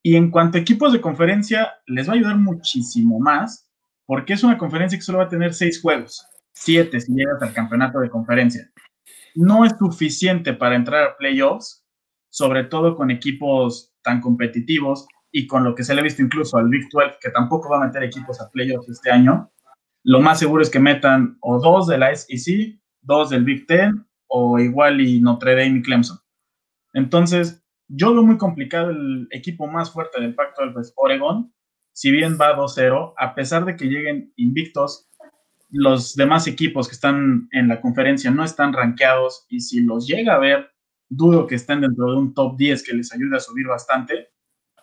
Y 0.05 0.17
en 0.17 0.29
cuanto 0.29 0.59
a 0.59 0.61
equipos 0.61 0.93
de 0.93 1.01
conferencia, 1.01 1.79
les 1.87 2.07
va 2.07 2.13
a 2.13 2.15
ayudar 2.15 2.37
muchísimo 2.37 3.19
más, 3.19 3.67
porque 4.05 4.33
es 4.33 4.43
una 4.43 4.55
conferencia 4.55 4.99
que 4.99 5.03
solo 5.03 5.17
va 5.17 5.23
a 5.23 5.29
tener 5.29 5.51
seis 5.51 5.81
juegos, 5.81 6.23
siete 6.53 7.01
si 7.01 7.11
llegas 7.11 7.41
al 7.41 7.53
campeonato 7.53 7.99
de 7.99 8.11
conferencia. 8.11 8.71
No 9.33 9.65
es 9.65 9.73
suficiente 9.79 10.53
para 10.53 10.75
entrar 10.75 11.03
a 11.03 11.17
playoffs, 11.17 11.83
sobre 12.29 12.65
todo 12.65 12.95
con 12.95 13.09
equipos 13.09 13.95
tan 14.03 14.21
competitivos 14.21 15.07
y 15.31 15.47
con 15.47 15.63
lo 15.63 15.73
que 15.73 15.83
se 15.83 15.95
le 15.95 16.01
ha 16.01 16.03
visto 16.03 16.21
incluso 16.21 16.57
al 16.57 16.69
Big 16.69 16.87
12, 16.91 17.17
que 17.19 17.31
tampoco 17.31 17.69
va 17.69 17.77
a 17.77 17.87
meter 17.87 18.03
equipos 18.03 18.39
a 18.39 18.51
playoffs 18.51 18.87
este 18.87 19.09
año, 19.09 19.51
lo 20.03 20.21
más 20.21 20.37
seguro 20.37 20.61
es 20.61 20.69
que 20.69 20.79
metan 20.79 21.35
o 21.41 21.59
dos 21.59 21.87
de 21.87 21.97
la 21.97 22.15
SEC, 22.15 22.79
dos 23.01 23.31
del 23.31 23.43
Big 23.43 23.65
Ten, 23.65 24.05
o 24.27 24.59
igual 24.59 25.01
y 25.01 25.19
Notre 25.19 25.55
Dame 25.55 25.79
y 25.79 25.81
Clemson. 25.81 26.19
Entonces, 26.93 27.64
yo 27.87 28.13
veo 28.13 28.23
muy 28.23 28.37
complicado 28.37 28.89
el 28.89 29.27
equipo 29.31 29.67
más 29.67 29.91
fuerte 29.91 30.21
del 30.21 30.35
Pacto 30.35 30.65
del 30.65 30.75
es 30.79 30.93
Oregon, 30.95 31.53
si 31.93 32.11
bien 32.11 32.37
va 32.39 32.57
2-0, 32.57 33.13
a 33.17 33.35
pesar 33.35 33.65
de 33.65 33.75
que 33.75 33.85
lleguen 33.85 34.33
invictos, 34.35 35.09
los 35.69 36.15
demás 36.15 36.47
equipos 36.47 36.87
que 36.87 36.95
están 36.95 37.47
en 37.51 37.67
la 37.67 37.81
conferencia 37.81 38.31
no 38.31 38.43
están 38.43 38.73
rankeados 38.73 39.45
y 39.49 39.61
si 39.61 39.81
los 39.81 40.07
llega 40.07 40.35
a 40.35 40.39
ver, 40.39 40.71
dudo 41.09 41.47
que 41.47 41.55
estén 41.55 41.81
dentro 41.81 42.11
de 42.11 42.17
un 42.17 42.33
top 42.33 42.57
10 42.57 42.83
que 42.83 42.93
les 42.93 43.13
ayude 43.13 43.37
a 43.37 43.39
subir 43.39 43.67
bastante 43.67 44.29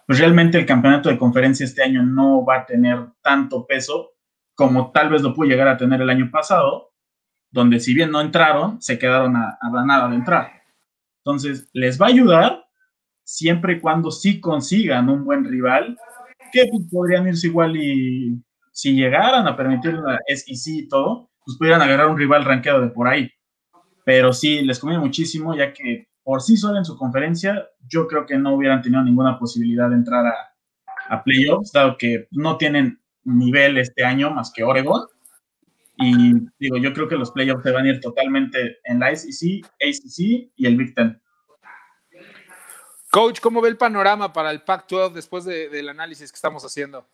pues 0.07 0.19
realmente 0.19 0.59
el 0.59 0.67
campeonato 0.67 1.09
de 1.09 1.19
conferencia 1.19 1.65
este 1.65 1.83
año 1.83 2.03
no 2.03 2.45
va 2.45 2.59
a 2.59 2.67
tener 2.67 2.99
tanto 3.23 3.67
peso 3.67 4.11
como 4.55 4.91
tal 4.93 5.11
vez 5.11 5.23
lo 5.23 5.35
pudo 5.35 5.49
llegar 5.49 5.69
a 5.69 5.77
tener 5.77 6.01
el 6.01 6.11
año 6.11 6.31
pasado, 6.31 6.93
donde 7.51 7.81
si 7.81 7.95
bien 7.95 8.11
no 8.11 8.21
entraron, 8.21 8.81
se 8.83 8.99
quedaron 8.99 9.37
a, 9.37 9.59
a 9.61 9.85
nada 9.85 10.09
de 10.09 10.17
entrar. 10.17 10.53
Entonces, 11.25 11.71
les 11.73 12.01
va 12.01 12.07
a 12.07 12.11
ayudar 12.11 12.62
siempre 13.33 13.75
y 13.75 13.81
cuando 13.81 14.11
sí 14.11 14.41
consigan 14.41 15.09
un 15.09 15.25
buen 15.25 15.45
rival, 15.45 15.97
que 16.53 16.67
pues, 16.71 16.87
podrían 16.91 17.27
irse 17.27 17.47
igual 17.47 17.75
y 17.77 18.39
si 18.73 18.95
llegaran 18.95 19.47
a 19.47 19.57
permitir 19.57 19.95
la 19.95 20.19
y 20.29 20.89
todo, 20.89 21.31
pues 21.45 21.57
pudieran 21.57 21.81
agarrar 21.81 22.09
un 22.09 22.19
rival 22.19 22.45
rankeado 22.45 22.83
de 22.83 22.89
por 22.89 23.09
ahí. 23.09 23.31
Pero 24.05 24.35
sí, 24.35 24.61
les 24.63 24.79
conviene 24.79 25.03
muchísimo, 25.03 25.57
ya 25.57 25.73
que 25.73 26.09
por 26.23 26.43
sí 26.43 26.59
sola 26.59 26.79
en 26.79 26.85
su 26.85 26.97
conferencia, 26.97 27.67
yo 27.89 28.07
creo 28.07 28.27
que 28.27 28.37
no 28.37 28.55
hubieran 28.55 28.83
tenido 28.83 29.03
ninguna 29.03 29.39
posibilidad 29.39 29.89
de 29.89 29.97
entrar 29.97 30.27
a, 30.27 31.23
playoffs, 31.25 31.73
dado 31.73 31.97
que 31.99 32.27
no 32.31 32.57
tienen 32.57 32.99
nivel 33.25 33.77
este 33.79 34.05
año 34.05 34.31
más 34.31 34.53
que 34.55 34.63
Oregon. 34.63 35.07
Y 35.97 36.33
digo, 36.59 36.77
yo 36.79 36.93
creo 36.93 37.09
que 37.09 37.17
los 37.17 37.31
playoffs 37.33 37.63
se 37.63 37.71
van 37.71 37.87
a 37.87 37.91
ir 37.91 38.01
totalmente 38.01 38.79
en 38.85 38.99
la 38.99 39.15
SEC, 39.15 39.65
ACC 39.81 40.51
y 40.57 40.67
el 40.67 40.77
Big 40.77 40.95
Ten. 40.95 41.22
Coach, 43.13 43.41
¿cómo 43.41 43.61
ve 43.61 43.69
el 43.69 43.77
panorama 43.77 44.33
para 44.33 44.51
el 44.51 44.63
Pac-12 44.63 45.13
después 45.13 45.45
del 45.45 45.87
análisis 45.91 46.33
que 46.33 46.37
estamos 46.37 46.65
haciendo? 46.65 47.07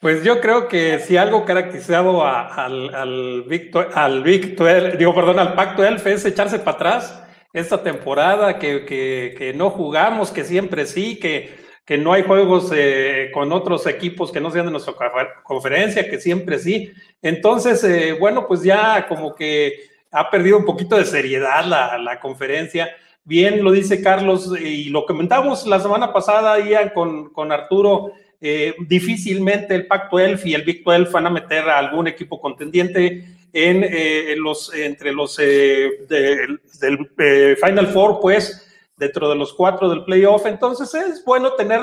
Pues 0.00 0.22
yo 0.22 0.38
creo 0.38 0.68
que 0.68 0.98
si 0.98 1.16
algo 1.16 1.46
caracterizado 1.46 2.26
al, 2.26 2.94
al, 2.94 3.42
Victor, 3.44 3.88
al 3.94 4.22
Victor, 4.22 4.98
digo, 4.98 5.14
perdón, 5.14 5.38
al 5.38 5.54
Pacto 5.54 5.82
Elf 5.82 6.06
es 6.06 6.26
echarse 6.26 6.58
para 6.58 6.76
atrás 6.76 7.22
esta 7.54 7.82
temporada, 7.82 8.58
que, 8.58 8.84
que, 8.84 9.34
que 9.38 9.54
no 9.54 9.70
jugamos, 9.70 10.30
que 10.30 10.44
siempre 10.44 10.84
sí, 10.84 11.18
que, 11.18 11.56
que 11.86 11.96
no 11.96 12.12
hay 12.12 12.24
juegos 12.24 12.70
eh, 12.74 13.30
con 13.32 13.50
otros 13.50 13.86
equipos 13.86 14.30
que 14.30 14.42
no 14.42 14.50
sean 14.50 14.66
de 14.66 14.72
nuestra 14.72 14.92
conferencia, 15.42 16.06
que 16.10 16.20
siempre 16.20 16.58
sí. 16.58 16.92
Entonces, 17.22 17.82
eh, 17.82 18.12
bueno, 18.12 18.46
pues 18.46 18.62
ya 18.62 19.08
como 19.08 19.34
que 19.34 19.88
ha 20.10 20.30
perdido 20.30 20.58
un 20.58 20.66
poquito 20.66 20.96
de 20.96 21.06
seriedad 21.06 21.64
la, 21.64 21.96
la 21.96 22.20
conferencia. 22.20 22.94
Bien 23.28 23.62
lo 23.62 23.72
dice 23.72 24.00
Carlos 24.00 24.50
y 24.58 24.88
lo 24.88 25.04
comentamos 25.04 25.66
la 25.66 25.78
semana 25.78 26.14
pasada, 26.14 26.58
Ian, 26.66 26.92
con, 26.94 27.28
con 27.28 27.52
Arturo 27.52 28.12
eh, 28.40 28.74
difícilmente 28.86 29.74
el 29.74 29.86
Pacto 29.86 30.18
Elf 30.18 30.46
y 30.46 30.54
el 30.54 30.62
Big 30.62 30.82
12 30.82 31.10
van 31.12 31.26
a 31.26 31.30
meter 31.30 31.68
a 31.68 31.76
algún 31.76 32.08
equipo 32.08 32.40
contendiente 32.40 33.36
en, 33.52 33.84
eh, 33.84 34.34
los, 34.38 34.72
entre 34.72 35.12
los 35.12 35.38
eh, 35.42 36.06
del 36.08 37.10
Final 37.62 37.88
Four, 37.88 38.18
pues 38.22 38.66
dentro 38.96 39.28
de 39.28 39.36
los 39.36 39.52
cuatro 39.52 39.90
del 39.90 40.04
playoff. 40.04 40.46
Entonces 40.46 40.94
es 40.94 41.22
bueno 41.22 41.52
tener 41.52 41.80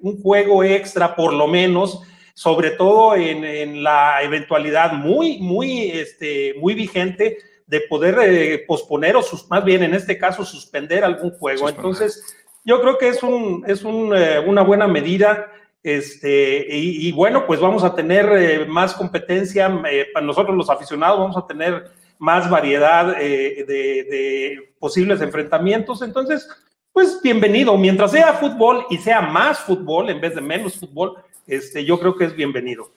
un 0.00 0.20
juego 0.20 0.64
extra, 0.64 1.14
por 1.14 1.32
lo 1.32 1.46
menos, 1.46 2.00
sobre 2.34 2.72
todo 2.72 3.14
en, 3.14 3.84
la 3.84 4.20
eventualidad 4.24 4.94
muy, 4.94 5.38
muy, 5.38 5.90
este, 5.90 6.54
muy 6.58 6.74
vigente 6.74 7.38
de 7.72 7.80
poder 7.88 8.66
posponer 8.66 9.16
o 9.16 9.22
sus, 9.22 9.48
más 9.48 9.64
bien 9.64 9.82
en 9.82 9.94
este 9.94 10.18
caso 10.18 10.44
suspender 10.44 11.04
algún 11.04 11.30
juego. 11.30 11.70
Entonces, 11.70 12.36
yo 12.66 12.82
creo 12.82 12.98
que 12.98 13.08
es, 13.08 13.22
un, 13.22 13.64
es 13.66 13.82
un, 13.82 14.12
una 14.46 14.62
buena 14.62 14.86
medida. 14.86 15.50
Este, 15.82 16.66
y, 16.68 17.10
bueno, 17.12 17.46
pues 17.46 17.60
vamos 17.60 17.82
a 17.82 17.94
tener 17.94 18.26
eh, 18.36 18.66
más 18.66 18.92
competencia, 18.92 19.82
eh, 19.90 20.06
para 20.12 20.26
nosotros 20.26 20.54
los 20.54 20.68
aficionados 20.68 21.18
vamos 21.18 21.36
a 21.38 21.46
tener 21.46 21.90
más 22.18 22.48
variedad 22.50 23.16
eh, 23.18 23.64
de, 23.66 24.74
posibles 24.78 25.22
enfrentamientos. 25.22 26.02
Entonces, 26.02 26.46
pues 26.92 27.20
bienvenido. 27.22 27.78
Mientras 27.78 28.10
sea 28.10 28.34
fútbol 28.34 28.84
y 28.90 28.98
sea 28.98 29.22
más 29.22 29.60
fútbol 29.60 30.10
en 30.10 30.20
vez 30.20 30.34
de 30.34 30.42
menos 30.42 30.78
fútbol, 30.78 31.14
este, 31.46 31.86
yo 31.86 31.98
creo 31.98 32.16
que 32.16 32.26
es 32.26 32.36
bienvenido. 32.36 32.92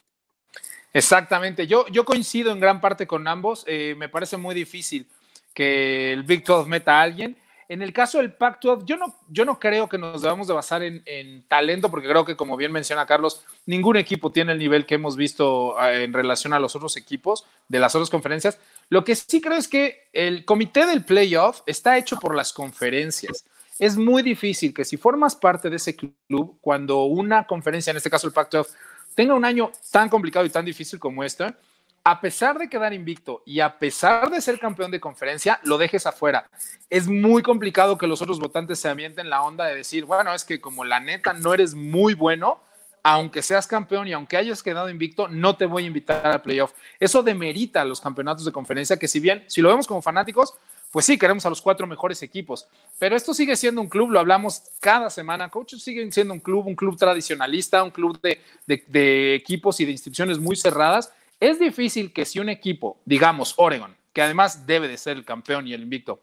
Exactamente. 0.95 1.67
Yo, 1.67 1.85
yo 1.89 2.05
coincido 2.05 2.51
en 2.51 2.59
gran 2.59 2.79
parte 2.79 3.05
con 3.05 3.27
ambos. 3.27 3.65
me 3.67 4.07
parece 4.09 4.37
muy 4.37 4.55
difícil 4.55 5.05
que 5.53 6.13
el 6.13 6.23
Big 6.23 6.43
12 6.43 6.69
meta 6.69 6.99
a 6.99 7.01
alguien. 7.01 7.35
En 7.67 7.81
el 7.81 7.93
caso 7.93 8.19
del 8.19 8.31
Pac-12, 8.31 8.85
yo 8.85 8.95
no, 8.95 9.15
yo 9.27 9.43
no 9.43 9.59
creo 9.59 9.89
que 9.89 9.97
nos 9.97 10.21
debamos 10.21 10.47
de 10.47 10.53
basar 10.53 10.83
en, 10.83 11.43
talento, 11.47 11.89
porque 11.89 12.07
creo 12.07 12.23
que, 12.23 12.35
como 12.35 12.55
bien 12.57 12.71
menciona 12.71 13.07
Carlos, 13.07 13.43
ningún 13.65 13.97
equipo 13.97 14.31
tiene 14.31 14.51
el 14.51 14.59
nivel 14.59 14.85
que 14.85 14.95
hemos 14.95 15.15
visto 15.15 15.77
ah, 15.79 15.91
en 15.93 16.13
relación 16.13 16.53
a 16.53 16.59
los 16.59 16.75
otros 16.75 16.95
equipos 16.95 17.45
de 17.67 17.79
las 17.79 17.95
otras 17.95 18.11
conferencias. 18.11 18.59
Lo 18.89 19.03
que 19.03 19.15
sí 19.15 19.41
creo 19.41 19.57
es 19.57 19.67
que 19.67 20.07
el 20.13 20.45
comité 20.45 20.85
del 20.85 21.03
playoff 21.03 21.61
está 21.65 21.97
hecho 21.97 22.17
por 22.17 22.35
las 22.35 22.53
conferencias. 22.53 23.45
Es 23.79 23.97
muy 23.97 24.21
difícil 24.21 24.73
que 24.73 24.85
si 24.85 24.95
formas 24.95 25.35
parte 25.35 25.69
de 25.69 25.77
ese 25.77 25.95
club, 25.95 26.57
cuando 26.61 27.05
una 27.05 27.47
conferencia, 27.47 27.91
en 27.91 27.97
este 27.97 28.11
caso 28.11 28.27
el 28.27 28.33
Pac-12, 28.33 28.67
tenga 29.15 29.34
un 29.34 29.45
año 29.45 29.72
tan 29.91 30.10
complicado 30.10 30.45
y 30.45 30.50
tan 30.50 30.65
difícil 30.65 31.00
como 31.00 31.24
este, 31.24 31.55
a 32.03 32.22
pesar 32.22 32.60
de 32.60 32.69
quedar 32.69 32.93
invicto 32.93 33.41
y 33.48 33.62
a 33.62 33.79
pesar 33.79 34.29
de 34.29 34.39
ser 34.39 34.60
campeón 34.60 34.91
de 34.91 35.00
conferencia, 35.00 35.60
lo 35.63 35.79
dejes 35.79 36.05
afuera. 36.05 36.48
Es 36.88 37.07
muy 37.07 37.41
complicado 37.41 37.98
que 37.98 38.05
los 38.05 38.22
otros 38.22 38.39
votantes 38.39 38.79
se 38.79 38.89
ambienten 38.89 39.27
la 39.27 39.41
onda 39.41 39.65
de 39.65 39.75
decir, 39.75 40.05
bueno, 40.05 40.31
es 40.34 40.43
que 40.43 40.62
como 40.62 40.86
la 40.86 41.00
neta 41.00 41.34
no 41.34 41.55
eres 41.55 41.74
muy 41.74 42.13
bueno, 42.13 42.62
aunque 43.01 43.41
seas 43.41 43.65
campeón 43.65 44.07
y 44.07 44.13
aunque 44.13 44.38
hayas 44.38 44.62
quedado 44.62 44.89
invicto, 44.89 45.27
no 45.27 45.55
te 45.55 45.65
voy 45.65 45.84
a 45.84 45.88
invitar 45.88 46.27
al 46.27 46.41
playoff. 46.43 46.74
Eso 47.00 47.24
demerita 47.24 47.84
los 47.86 48.01
campeonatos 48.01 48.45
de 48.45 48.51
conferencia, 48.51 48.98
que 48.98 49.07
si 49.07 49.19
bien, 49.19 49.43
si 49.48 49.62
lo 49.62 49.69
vemos 49.69 49.88
como 49.88 50.03
fanáticos, 50.03 50.55
pues 50.92 51.06
sí, 51.06 51.18
queremos 51.18 51.46
a 51.46 51.50
los 51.50 51.62
cuatro 51.62 51.86
mejores 51.88 52.24
equipos, 52.24 52.68
pero 53.00 53.15
esto 53.15 53.34
sigue 53.34 53.56
siendo 53.56 53.82
un 53.82 53.89
club, 53.89 54.12
lo 54.12 54.20
hablamos 54.20 54.63
cada 54.80 55.10
semana, 55.10 55.50
coaches 55.50 55.84
siguen 55.84 56.12
siendo 56.12 56.34
un 56.34 56.39
club, 56.39 56.68
un 56.68 56.75
club 56.75 56.98
tradicionalista, 56.98 57.84
un 57.84 57.92
club 57.92 58.20
de, 58.22 59.36
equipos 59.36 59.80
y 59.80 59.86
de 59.86 59.92
instituciones 59.92 60.39
muy 60.39 60.56
cerradas 60.56 61.12
es 61.39 61.60
difícil 61.60 62.13
que 62.13 62.25
si 62.25 62.39
un 62.39 62.50
equipo, 62.50 63.00
digamos 63.06 63.54
Oregon, 63.58 63.96
que 64.13 64.22
además 64.22 64.65
debe 64.65 64.88
de 64.88 64.98
ser 64.98 65.18
el 65.18 65.25
campeón 65.25 65.68
y 65.68 65.74
el 65.74 65.82
invicto, 65.82 66.22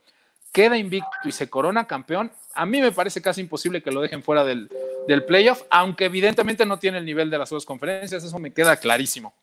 queda 0.52 0.76
invicto 0.76 1.10
y 1.24 1.32
se 1.32 1.50
corona 1.50 1.86
campeón, 1.86 2.32
a 2.54 2.66
mí 2.66 2.80
me 2.80 2.92
parece 2.92 3.20
casi 3.20 3.40
imposible 3.40 3.82
que 3.82 3.90
lo 3.90 4.00
dejen 4.00 4.22
fuera 4.22 4.44
del, 4.44 4.68
playoff, 5.26 5.62
aunque 5.70 6.06
evidentemente 6.06 6.64
no 6.64 6.78
tiene 6.78 6.98
el 6.98 7.04
nivel 7.04 7.30
de 7.30 7.38
las 7.38 7.50
dos 7.50 7.66
conferencias, 7.66 8.24
eso 8.24 8.38
me 8.38 8.52
queda 8.52 8.76
clarísimo. 8.76 9.34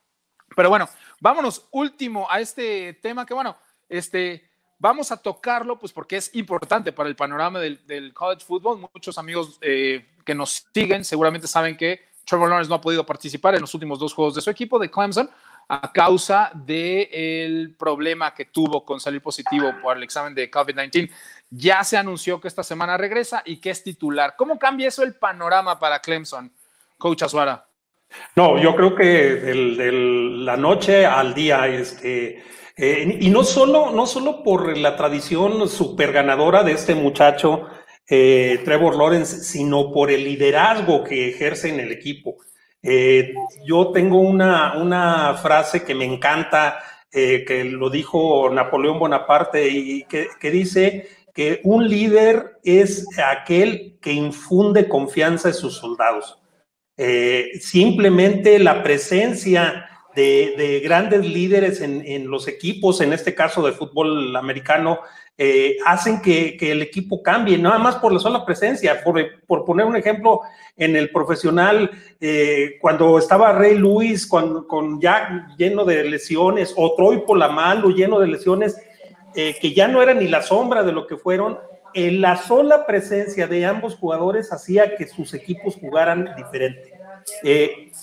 Pero 0.56 0.70
bueno, 0.70 0.90
vámonos 1.20 1.68
último 1.72 2.28
a 2.30 2.40
este 2.40 2.94
tema 2.94 3.26
que 3.26 3.34
bueno, 3.34 3.56
este, 3.88 4.49
vamos 4.80 5.12
a 5.12 5.18
tocarlo 5.18 5.78
pues 5.78 5.92
porque 5.92 6.18
es 6.18 6.34
importante 6.34 6.92
para 6.92 7.10
el 7.10 7.16
panorama 7.16 7.60
del, 7.60 8.14
college 8.14 8.46
football. 8.46 8.80
Muchos 8.94 9.18
amigos 9.18 9.58
eh, 9.62 10.08
que 10.26 10.34
nos 10.34 10.66
siguen 10.74 11.06
seguramente 11.06 11.48
saben 11.48 11.78
que 11.78 12.10
Trevor 12.26 12.50
Lawrence 12.50 12.70
no 12.70 12.76
ha 12.76 12.82
podido 12.82 13.06
participar 13.06 13.56
en 13.56 13.62
los 13.62 13.74
últimos 13.74 14.00
dos 14.00 14.14
juegos 14.14 14.36
de 14.36 14.42
su 14.42 14.50
equipo 14.50 14.80
de 14.80 14.90
Clemson 14.90 15.30
a 15.68 15.92
causa 15.92 16.52
del 16.54 17.76
problema 17.78 18.34
que 18.34 18.46
tuvo 18.46 18.84
con 18.84 19.00
salir 19.00 19.22
positivo 19.22 19.72
por 19.84 19.98
el 19.98 20.04
examen 20.04 20.34
de 20.34 20.50
COVID-19. 20.50 21.12
Ya 21.52 21.84
se 21.84 21.98
anunció 21.98 22.42
que 22.42 22.48
esta 22.48 22.64
semana 22.64 22.98
regresa 22.98 23.44
y 23.46 23.58
que 23.58 23.70
es 23.70 23.84
titular. 23.84 24.36
¿Cómo 24.36 24.58
cambia 24.58 24.88
eso 24.88 25.04
el 25.04 25.16
panorama 25.16 25.80
para 25.80 26.00
Clemson, 26.00 26.52
Coach 26.98 27.24
Azuara? 27.24 27.66
No, 28.36 28.60
yo 28.60 28.76
creo 28.76 28.96
que 28.96 29.04
de 29.06 29.92
la 29.92 30.58
noche 30.58 31.06
al 31.06 31.36
día, 31.36 31.68
este, 31.68 32.44
eh, 32.82 33.18
y 33.20 33.30
no 33.30 33.44
solo, 33.44 33.92
no 33.92 34.06
solo 34.06 34.42
por 34.42 34.78
la 34.78 34.96
tradición 34.96 35.68
super 35.68 36.14
ganadora 36.14 36.64
de 36.64 36.72
este 36.72 36.96
muchacho, 36.96 37.68
eh, 38.12 38.62
Trevor 38.66 38.96
Lawrence, 38.96 39.44
sino 39.44 39.92
por 39.92 40.10
el 40.10 40.24
liderazgo 40.24 41.04
que 41.04 41.30
ejerce 41.30 41.70
en 41.70 41.80
el 41.80 41.92
equipo. 41.92 42.38
Eh, 42.82 43.34
yo 43.68 43.92
tengo 43.92 44.20
una, 44.20 44.78
una, 44.82 45.36
frase 45.36 45.84
que 45.84 45.94
me 45.94 46.06
encanta, 46.06 46.80
eh, 47.12 47.46
que 47.46 47.66
lo 47.66 47.92
dijo 47.92 48.50
Napoleón 48.50 48.98
Bonaparte, 48.98 49.68
y 49.68 50.06
que, 50.06 50.30
dice 50.50 51.08
que 51.36 51.62
un 51.64 51.88
líder 51.88 52.58
es 52.64 53.06
aquel 53.20 54.00
que 54.02 54.14
infunde 54.14 54.90
confianza 54.90 55.50
en 55.50 55.54
sus 55.54 55.76
soldados. 55.76 56.40
Simplemente 57.62 58.60
la 58.60 58.84
presencia 58.84 59.90
de, 60.16 60.82
grandes 60.84 61.26
líderes 61.26 61.82
en, 61.82 62.06
en, 62.06 62.30
los 62.30 62.48
equipos, 62.48 63.02
en 63.02 63.14
este 63.14 63.34
caso 63.36 63.66
de 63.66 63.74
fútbol 63.74 64.36
americano, 64.36 65.00
eh, 65.42 65.78
hacen 65.86 66.22
que, 66.22 66.58
el 66.60 66.82
equipo 66.82 67.24
cambie, 67.24 67.58
nada 67.58 67.80
más 67.80 67.96
por 67.96 68.12
la 68.12 68.20
sola 68.20 68.46
presencia. 68.46 69.02
Por, 69.02 69.64
poner 69.64 69.86
un 69.86 69.96
ejemplo, 69.96 70.42
en 70.76 70.98
el 70.98 71.12
profesional, 71.12 71.90
eh, 72.20 72.78
cuando 72.82 73.18
estaba 73.18 73.54
Rey 73.54 73.78
Luis, 73.78 74.28
con, 74.28 74.68
con 74.68 75.00
ya 75.00 75.48
lleno 75.58 75.86
de 75.86 76.04
lesiones, 76.04 76.74
o 76.76 76.94
Troy 76.94 77.24
Polamalu 77.26 77.96
lleno 77.96 78.20
de 78.20 78.28
lesiones, 78.28 78.76
eh, 79.34 79.56
que 79.62 79.74
ya 79.74 79.88
no 79.88 80.02
era 80.02 80.14
ni 80.14 80.28
la 80.28 80.42
sombra 80.42 80.84
de 80.84 80.92
lo 80.92 81.08
que 81.08 81.16
fueron, 81.16 81.58
la 81.96 82.36
sola 82.36 82.86
presencia 82.86 83.48
de 83.48 83.66
ambos 83.66 83.96
jugadores 83.96 84.52
hacía 84.52 84.98
que 84.98 85.08
sus 85.08 85.34
equipos 85.34 85.78
jugaran 85.78 86.36
diferente. 86.36 86.99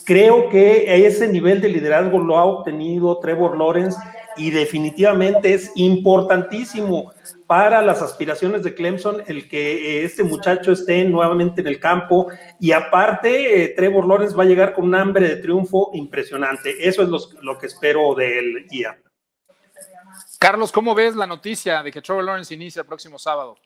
Creo 0.04 0.48
que 0.48 1.06
ese 1.06 1.28
nivel 1.28 1.60
de 1.60 1.68
liderazgo 1.68 2.18
lo 2.18 2.38
ha 2.38 2.44
obtenido 2.44 3.18
Trevor 3.18 3.56
Lawrence 3.58 3.98
y 4.36 4.50
definitivamente 4.50 5.54
es 5.54 5.72
importantísimo 5.74 7.12
para 7.46 7.80
las 7.80 8.02
aspiraciones 8.02 8.62
de 8.62 8.74
Clemson 8.74 9.22
el 9.26 9.48
que 9.48 10.00
eh, 10.00 10.04
este 10.04 10.24
muchacho 10.24 10.72
esté 10.72 11.04
nuevamente 11.04 11.60
en 11.60 11.68
el 11.68 11.80
campo 11.80 12.28
y 12.60 12.72
aparte 12.72 13.64
eh, 13.64 13.68
Trevor 13.68 14.06
Lawrence 14.06 14.36
va 14.36 14.42
a 14.42 14.46
llegar 14.46 14.74
con 14.74 14.86
un 14.86 14.94
hambre 14.94 15.28
de 15.28 15.36
triunfo 15.36 15.90
impresionante. 15.94 16.86
Eso 16.86 17.02
es 17.02 17.08
lo, 17.40 17.58
que 17.58 17.66
espero 17.66 18.14
del 18.14 18.66
día. 18.68 18.98
Carlos, 20.38 20.70
¿cómo 20.70 20.94
ves 20.94 21.16
la 21.16 21.26
noticia 21.26 21.82
de 21.82 21.90
que 21.90 22.02
Trevor 22.02 22.24
Lawrence 22.24 22.52
inicia 22.52 22.80
el 22.80 22.86
próximo 22.86 23.18
sábado? 23.18 23.56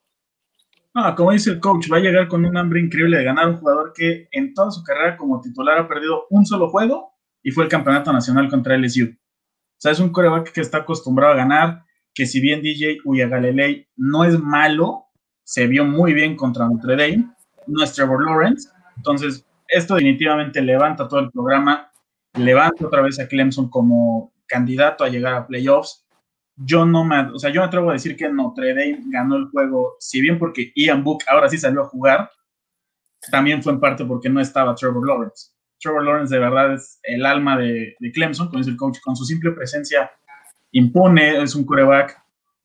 Ah, 0.94 1.14
como 1.14 1.30
dice 1.30 1.50
el 1.50 1.60
coach, 1.60 1.86
va 1.90 1.98
a 1.98 2.00
llegar 2.00 2.26
con 2.26 2.44
un 2.44 2.56
hambre 2.56 2.80
increíble 2.80 3.18
de 3.18 3.24
ganar 3.24 3.48
un 3.48 3.58
jugador 3.58 3.92
que 3.94 4.28
en 4.32 4.54
toda 4.54 4.72
su 4.72 4.82
carrera 4.82 5.16
como 5.16 5.40
titular 5.40 5.78
ha 5.78 5.88
perdido 5.88 6.26
un 6.30 6.44
solo 6.44 6.68
juego 6.68 7.12
y 7.42 7.52
fue 7.52 7.64
el 7.64 7.70
campeonato 7.70 8.12
nacional 8.12 8.48
contra 8.48 8.76
LSU. 8.76 9.06
O 9.06 9.80
sea, 9.80 9.92
es 9.92 10.00
un 10.00 10.10
coreback 10.10 10.52
que 10.52 10.60
está 10.60 10.78
acostumbrado 10.78 11.32
a 11.32 11.36
ganar, 11.36 11.84
que 12.12 12.26
si 12.26 12.40
bien 12.40 12.60
DJ 12.60 12.98
Uyagalelei 13.04 13.88
no 13.96 14.24
es 14.24 14.38
malo, 14.38 15.06
se 15.44 15.66
vio 15.68 15.84
muy 15.84 16.12
bien 16.12 16.36
contra 16.36 16.68
Notre 16.68 16.96
Dame, 16.96 17.30
no 17.66 17.82
es 17.84 17.92
Trevor 17.92 18.24
Lawrence. 18.24 18.68
Entonces, 18.96 19.46
esto 19.68 19.94
definitivamente 19.94 20.60
levanta 20.60 21.06
todo 21.06 21.20
el 21.20 21.30
programa, 21.30 21.90
levanta 22.34 22.86
otra 22.86 23.02
vez 23.02 23.18
a 23.20 23.28
Clemson 23.28 23.70
como 23.70 24.32
candidato 24.46 25.04
a 25.04 25.08
llegar 25.08 25.34
a 25.34 25.46
playoffs. 25.46 26.04
Yo 26.62 26.84
no 26.84 27.04
me, 27.04 27.20
o 27.32 27.38
sea, 27.38 27.50
yo 27.50 27.60
me 27.60 27.66
atrevo 27.66 27.90
a 27.90 27.94
decir 27.94 28.16
que 28.16 28.28
Notre 28.28 28.74
Dame 28.74 29.02
ganó 29.06 29.36
el 29.36 29.46
juego, 29.46 29.96
si 29.98 30.20
bien 30.20 30.38
porque 30.38 30.72
Ian 30.74 31.02
Book 31.02 31.22
ahora 31.26 31.48
sí 31.48 31.56
salió 31.56 31.82
a 31.82 31.88
jugar, 31.88 32.30
también 33.30 33.62
fue 33.62 33.72
en 33.72 33.80
parte 33.80 34.04
porque 34.04 34.28
no 34.28 34.40
estaba 34.40 34.74
Trevor 34.74 35.06
Lawrence. 35.06 35.52
Trevor 35.78 36.04
Lawrence 36.04 36.34
de 36.34 36.40
verdad 36.40 36.74
es 36.74 37.00
el 37.02 37.24
alma 37.24 37.56
de, 37.58 37.96
Clemson, 38.12 38.48
como 38.48 38.62
dice 38.62 38.76
coach, 38.76 38.98
con 39.02 39.16
su 39.16 39.24
simple 39.24 39.52
presencia 39.52 40.10
impone, 40.72 41.42
es 41.42 41.54
un 41.54 41.64
coreback 41.64 42.16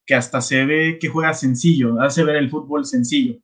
que 0.04 0.14
hasta 0.14 0.40
se 0.40 0.64
ve 0.64 0.98
que 1.00 1.08
juega 1.08 1.34
sencillo, 1.34 2.00
hace 2.00 2.22
ver 2.22 2.36
el 2.36 2.50
fútbol 2.50 2.84
sencillo. 2.84 3.40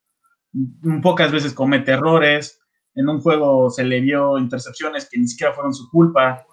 Pocas 1.03 1.33
veces 1.33 1.55
comete 1.55 1.93
errores, 1.93 2.61
en 2.95 3.09
un 3.09 3.21
juego 3.21 3.71
se 3.71 3.85
le 3.85 4.01
vio 4.01 4.39
intercepciones 4.39 5.09
que 5.11 5.19
ni 5.19 5.27
siquiera 5.27 5.53
fueron 5.53 5.75
su 5.75 5.89
culpa. 5.91 6.45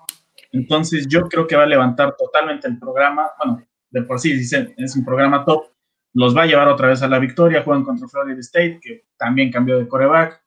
Entonces 0.52 1.06
yo 1.08 1.22
creo 1.24 1.46
que 1.46 1.56
va 1.56 1.64
a 1.64 1.68
levantar 1.68 2.16
totalmente 2.18 2.68
el 2.68 2.80
programa. 2.80 3.30
Bueno, 3.38 3.62
de 3.92 4.04
por 4.04 4.20
sí 4.20 4.34
es 4.34 4.96
un 4.96 5.06
programa 5.06 5.46
top. 5.46 5.66
Los 6.14 6.36
va 6.36 6.44
a 6.44 6.46
llevar 6.46 6.68
otra 6.68 6.88
vez 6.88 7.02
a 7.02 7.08
la 7.08 7.20
victoria. 7.20 7.64
Juegan 7.64 7.84
contra 7.84 8.08
Florida 8.08 8.40
State, 8.40 8.80
que 8.82 9.06
también 9.18 9.52
cambió 9.52 9.78
de 9.78 9.88
coreback. 9.88 10.42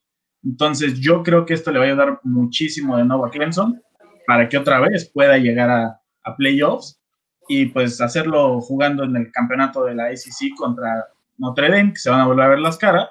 Entonces 0.45 0.99
yo 0.99 1.23
creo 1.23 1.47
que 1.47 1.55
esto 1.55 1.71
le 1.71 1.79
va 1.79 1.85
a 1.85 1.89
ayudar 1.89 2.21
muchísimo 2.25 2.97
de 2.97 3.05
nuevo 3.05 3.25
a 3.25 3.31
Clemson 3.31 3.81
para 4.27 4.49
que 4.49 4.59
otra 4.59 4.81
vez 4.81 5.11
pueda 5.13 5.39
llegar 5.39 5.71
a, 5.71 6.01
a 6.25 6.37
playoffs 6.37 7.01
y 7.49 7.67
pues 7.67 8.01
hacerlo 8.01 8.61
jugando 8.61 9.05
en 9.05 9.17
el 9.17 9.31
campeonato 9.31 9.85
de 9.85 9.95
la 9.95 10.07
ACC 10.07 10.57
contra 10.57 11.07
Notre 11.39 11.71
Dame, 11.71 11.93
que 11.93 11.99
se 11.99 12.11
van 12.11 12.21
a 12.21 12.27
volver 12.27 12.45
a 12.45 12.49
ver 12.49 12.59
las 12.59 12.77
caras 12.77 13.09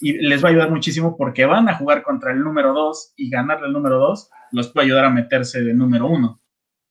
y 0.00 0.12
les 0.12 0.42
va 0.42 0.48
a 0.48 0.50
ayudar 0.52 0.70
muchísimo 0.70 1.16
porque 1.16 1.46
van 1.46 1.68
a 1.68 1.76
jugar 1.76 2.02
contra 2.02 2.32
el 2.32 2.40
número 2.40 2.72
2 2.72 3.14
y 3.16 3.30
ganarle 3.30 3.68
el 3.68 3.72
número 3.72 3.98
2 3.98 4.30
los 4.52 4.68
puede 4.68 4.86
ayudar 4.86 5.06
a 5.06 5.10
meterse 5.10 5.62
de 5.62 5.74
número 5.74 6.06
1, 6.06 6.40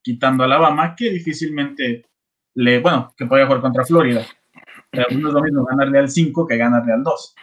quitando 0.02 0.44
a 0.44 0.48
Alabama, 0.48 0.96
que 0.96 1.10
difícilmente 1.12 2.06
bueno, 2.56 3.14
que 3.18 3.26
podría 3.26 3.46
jugar 3.46 3.62
contra 3.62 3.86
Florida. 3.86 4.26
Pero 4.90 5.08
lo 5.10 5.42
mismo 5.42 5.66
ganarle 5.66 6.00
al 6.00 6.10
5 6.10 6.48
que 6.48 6.58
ganarle 6.58 6.94
al 6.94 7.04
2. 7.04 7.36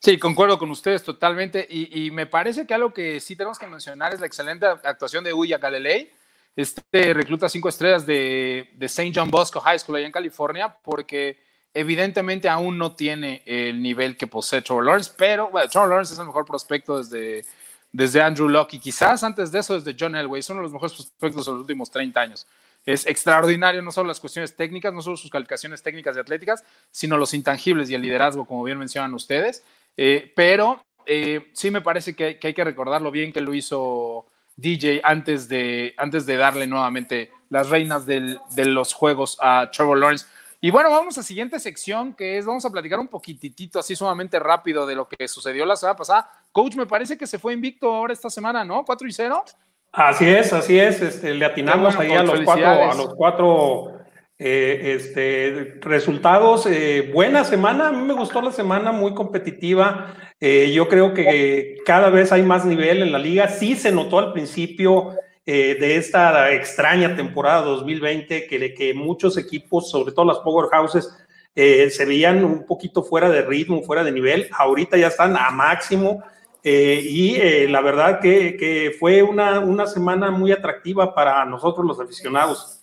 Sí, 0.00 0.18
concuerdo 0.18 0.58
con 0.58 0.70
ustedes 0.70 1.02
totalmente. 1.02 1.66
Y, 1.68 2.10
me 2.10 2.26
parece 2.26 2.66
que 2.66 2.74
algo 2.74 2.92
que 2.92 3.20
sí 3.20 3.36
tenemos 3.36 3.58
que 3.58 3.66
mencionar 3.66 4.14
es 4.14 4.20
la 4.20 4.26
excelente 4.26 4.66
actuación 4.66 5.24
de 5.24 5.32
Uya 5.32 5.58
Galilei, 5.58 6.10
este 6.56 7.14
recluta 7.14 7.48
cinco 7.48 7.68
estrellas 7.68 8.04
de, 8.04 8.70
de 8.74 8.86
St. 8.86 9.12
John 9.14 9.30
Bosco 9.30 9.60
High 9.60 9.78
School 9.78 9.96
allá 9.96 10.06
en 10.06 10.12
California, 10.12 10.76
porque 10.82 11.38
Evidentemente 11.74 12.48
aún 12.48 12.78
no 12.78 12.96
tiene 12.96 13.42
el 13.44 13.82
nivel 13.82 14.16
que 14.16 14.26
posee 14.26 14.62
Trevor 14.62 14.86
Lawrence, 14.86 15.12
pero 15.16 15.48
bueno, 15.50 15.68
Trevor 15.68 15.90
Lawrence 15.90 16.14
es 16.14 16.18
el 16.18 16.26
mejor 16.26 16.44
prospecto 16.46 16.98
desde, 16.98 17.44
desde 17.92 18.22
Andrew 18.22 18.48
Locke 18.48 18.74
y 18.74 18.80
quizás 18.80 19.22
antes 19.22 19.52
de 19.52 19.60
eso 19.60 19.78
desde 19.78 19.96
John 19.98 20.16
Elway. 20.16 20.40
Es 20.40 20.50
uno 20.50 20.60
de 20.60 20.64
los 20.64 20.72
mejores 20.72 20.94
prospectos 20.94 21.46
de 21.46 21.52
los 21.52 21.60
últimos 21.60 21.90
30 21.90 22.20
años. 22.20 22.46
Es 22.88 23.06
extraordinario 23.06 23.82
no 23.82 23.92
solo 23.92 24.08
las 24.08 24.18
cuestiones 24.18 24.56
técnicas, 24.56 24.94
no 24.94 25.02
solo 25.02 25.18
sus 25.18 25.30
calificaciones 25.30 25.82
técnicas 25.82 26.16
y 26.16 26.20
atléticas, 26.20 26.64
sino 26.90 27.18
los 27.18 27.34
intangibles 27.34 27.90
y 27.90 27.94
el 27.94 28.00
liderazgo, 28.00 28.46
como 28.46 28.64
bien 28.64 28.78
mencionan 28.78 29.12
ustedes. 29.12 29.62
Eh, 29.94 30.32
pero 30.34 30.82
eh, 31.04 31.50
sí 31.52 31.70
me 31.70 31.82
parece 31.82 32.16
que, 32.16 32.38
hay 32.42 32.54
que 32.54 32.64
recordar 32.64 33.02
lo 33.02 33.10
bien 33.10 33.30
que 33.30 33.42
lo 33.42 33.52
hizo 33.52 34.24
DJ 34.56 35.02
antes 35.04 35.50
de, 35.50 35.92
antes 35.98 36.24
de 36.24 36.38
darle 36.38 36.66
nuevamente 36.66 37.30
las 37.50 37.68
reinas 37.68 38.06
de 38.06 38.38
los 38.64 38.94
juegos 38.94 39.36
a 39.42 39.70
Trevor 39.70 39.98
Lawrence. 39.98 40.24
Y 40.58 40.70
bueno, 40.70 40.88
vamos 40.88 41.18
a 41.18 41.20
la 41.20 41.24
siguiente 41.24 41.60
sección, 41.60 42.14
que 42.14 42.38
es, 42.38 42.46
vamos 42.46 42.64
a 42.64 42.70
platicar 42.70 42.98
un 42.98 43.08
poquitito, 43.08 43.80
así 43.80 43.96
sumamente 43.96 44.38
rápido, 44.38 44.86
de 44.86 44.94
lo 44.94 45.06
que 45.06 45.28
sucedió 45.28 45.66
la 45.66 45.76
semana 45.76 45.98
pasada. 45.98 46.30
Coach, 46.52 46.74
me 46.74 46.86
parece 46.86 47.18
que 47.18 47.26
se 47.26 47.38
fue 47.38 47.52
invicto 47.52 47.94
ahora 47.94 48.14
esta 48.14 48.30
semana, 48.30 48.64
¿no? 48.64 48.82
4 48.82 49.06
y 49.06 49.12
0. 49.12 49.44
Así 49.92 50.28
es, 50.28 50.52
así 50.52 50.78
es. 50.78 51.00
Este, 51.00 51.34
le 51.34 51.44
atinamos 51.44 51.96
ahí 51.96 52.12
a 52.12 52.22
los, 52.22 52.40
cuatro, 52.40 52.66
a 52.66 52.94
los 52.94 53.14
cuatro 53.14 53.98
eh, 54.38 54.94
este, 54.96 55.78
resultados. 55.80 56.66
Eh, 56.66 57.10
buena 57.12 57.44
semana, 57.44 57.88
a 57.88 57.92
mí 57.92 58.06
me 58.06 58.14
gustó 58.14 58.40
la 58.40 58.52
semana, 58.52 58.92
muy 58.92 59.14
competitiva. 59.14 60.14
Eh, 60.38 60.70
yo 60.72 60.88
creo 60.88 61.14
que 61.14 61.78
cada 61.84 62.10
vez 62.10 62.30
hay 62.30 62.42
más 62.42 62.64
nivel 62.64 63.02
en 63.02 63.12
la 63.12 63.18
liga. 63.18 63.48
Sí 63.48 63.74
se 63.74 63.90
notó 63.90 64.18
al 64.18 64.32
principio 64.32 65.14
de 65.44 65.96
esta 65.96 66.52
extraña 66.52 67.16
temporada 67.16 67.62
2020 67.62 68.46
que, 68.48 68.74
que 68.74 68.92
muchos 68.92 69.38
equipos, 69.38 69.90
sobre 69.90 70.12
todo 70.12 70.26
las 70.26 70.40
powerhouses, 70.40 71.08
se 71.54 72.04
veían 72.04 72.44
un 72.44 72.66
poquito 72.66 73.02
fuera 73.02 73.30
de 73.30 73.40
ritmo, 73.40 73.82
fuera 73.82 74.04
de 74.04 74.12
nivel. 74.12 74.50
Ahorita 74.52 74.98
ya 74.98 75.06
están 75.06 75.38
a 75.38 75.48
máximo 75.48 76.22
eh, 76.62 77.00
y 77.02 77.66
la 77.68 77.80
verdad 77.80 78.20
que, 78.20 78.56
que 78.56 78.96
fue 78.98 79.22
una, 79.22 79.60
una 79.60 79.86
semana 79.86 80.30
muy 80.30 80.52
atractiva 80.52 81.14
para 81.14 81.44
nosotros 81.44 81.86
los 81.86 82.00
aficionados. 82.00 82.80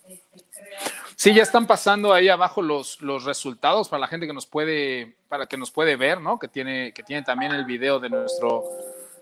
Sí, 1.16 1.32
ya 1.32 1.42
están 1.42 1.66
pasando 1.66 2.12
ahí 2.12 2.28
abajo 2.28 2.60
los, 2.60 3.00
los 3.00 3.24
resultados 3.24 3.88
para 3.88 4.00
la 4.00 4.06
gente 4.06 4.26
que 4.26 4.34
nos 4.34 4.46
puede, 4.46 5.16
para 5.28 5.46
que 5.46 5.56
nos 5.56 5.70
puede 5.70 5.96
ver, 5.96 6.20
¿no? 6.20 6.38
Que 6.38 6.46
tiene, 6.46 6.92
que 6.92 7.02
tiene 7.02 7.22
también 7.22 7.52
el 7.52 7.64
video 7.64 7.98
de 7.98 8.10
nuestro, 8.10 8.64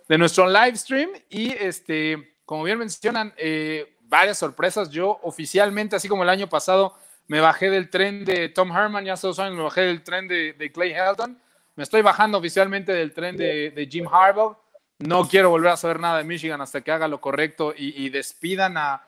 de 0.08 0.18
nuestro 0.18 0.48
live 0.48 0.76
stream. 0.76 1.10
Y 1.30 1.52
este, 1.52 2.34
como 2.44 2.64
bien 2.64 2.78
mencionan, 2.78 3.32
eh, 3.36 3.94
varias 4.02 4.38
sorpresas. 4.38 4.90
Yo 4.90 5.20
oficialmente, 5.22 5.94
así 5.94 6.08
como 6.08 6.24
el 6.24 6.28
año 6.28 6.48
pasado, 6.48 6.94
me 7.28 7.40
bajé 7.40 7.70
del 7.70 7.88
tren 7.90 8.24
de 8.24 8.48
Tom 8.48 8.76
Herman, 8.76 9.04
ya 9.04 9.14
hace 9.14 9.28
dos 9.28 9.38
años 9.38 9.56
me 9.56 9.62
bajé 9.62 9.82
del 9.82 10.02
tren 10.02 10.26
de, 10.28 10.70
Clay 10.74 10.92
Helton. 10.92 11.38
Me 11.76 11.82
estoy 11.82 12.02
bajando 12.02 12.38
oficialmente 12.38 12.92
del 12.92 13.12
tren 13.12 13.36
de, 13.36 13.88
Jim 13.90 14.06
Harbaugh. 14.06 14.56
No 15.00 15.26
quiero 15.26 15.50
volver 15.50 15.72
a 15.72 15.76
saber 15.76 15.98
nada 15.98 16.18
de 16.18 16.24
Michigan 16.24 16.60
hasta 16.60 16.80
que 16.80 16.92
haga 16.92 17.08
lo 17.08 17.20
correcto 17.20 17.74
y, 17.76 18.08
despidan 18.10 18.76
a, 18.76 19.02